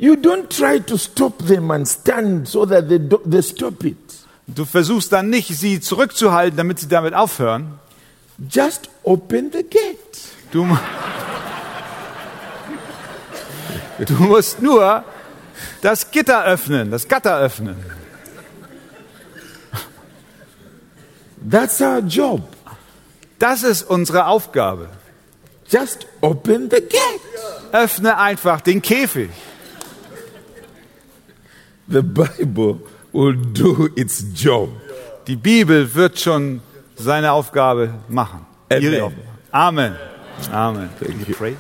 You 0.02 0.14
don't 0.14 0.48
try 0.50 0.80
to 0.80 0.98
stop 0.98 1.46
them 1.46 1.72
and 1.72 1.86
stand 1.86 2.48
so 2.48 2.66
that 2.66 2.88
they, 2.88 3.00
do, 3.00 3.18
they 3.30 3.44
stop 3.44 3.84
it. 3.84 3.98
Du 4.48 4.64
versuchst 4.64 5.12
dann 5.12 5.30
nicht, 5.30 5.50
sie 5.50 5.82
zurückzuhalten, 5.82 6.56
damit 6.56 6.80
sie 6.80 6.88
damit 6.88 7.14
aufhören. 7.14 7.80
Just 8.48 8.90
open 9.04 9.52
the 9.52 9.64
gate. 9.64 9.98
Du, 10.52 10.66
du 14.06 14.14
musst 14.14 14.62
nur 14.62 15.04
das 15.82 16.10
Gitter 16.10 16.46
öffnen, 16.46 16.90
das 16.90 17.08
Gatter 17.08 17.40
öffnen. 17.40 17.76
That's 21.50 21.82
our 21.82 22.00
job. 22.00 22.42
Das 23.40 23.64
ist 23.64 23.84
unsere 23.84 24.26
Aufgabe. 24.28 24.90
Just 25.68 26.08
open 26.22 26.70
the 26.70 26.82
gate. 26.82 27.22
Öffne 27.72 28.18
einfach 28.18 28.62
den 28.62 28.82
Käfig. 28.82 29.30
The 31.88 32.02
Bible 32.02 32.80
will 33.14 33.36
do 33.36 33.90
its 33.96 34.24
job. 34.36 34.70
Die 35.28 35.36
Bibel 35.36 35.94
wird 35.94 36.20
schon 36.20 36.62
seine 37.00 37.32
Aufgabe 37.32 37.94
machen. 38.08 38.46
Amen. 38.70 38.84
Ihre 38.84 39.04
Aufgabe. 39.04 39.28
Amen. 39.52 39.96
Amen. 40.52 40.90
Pray. 41.38 41.56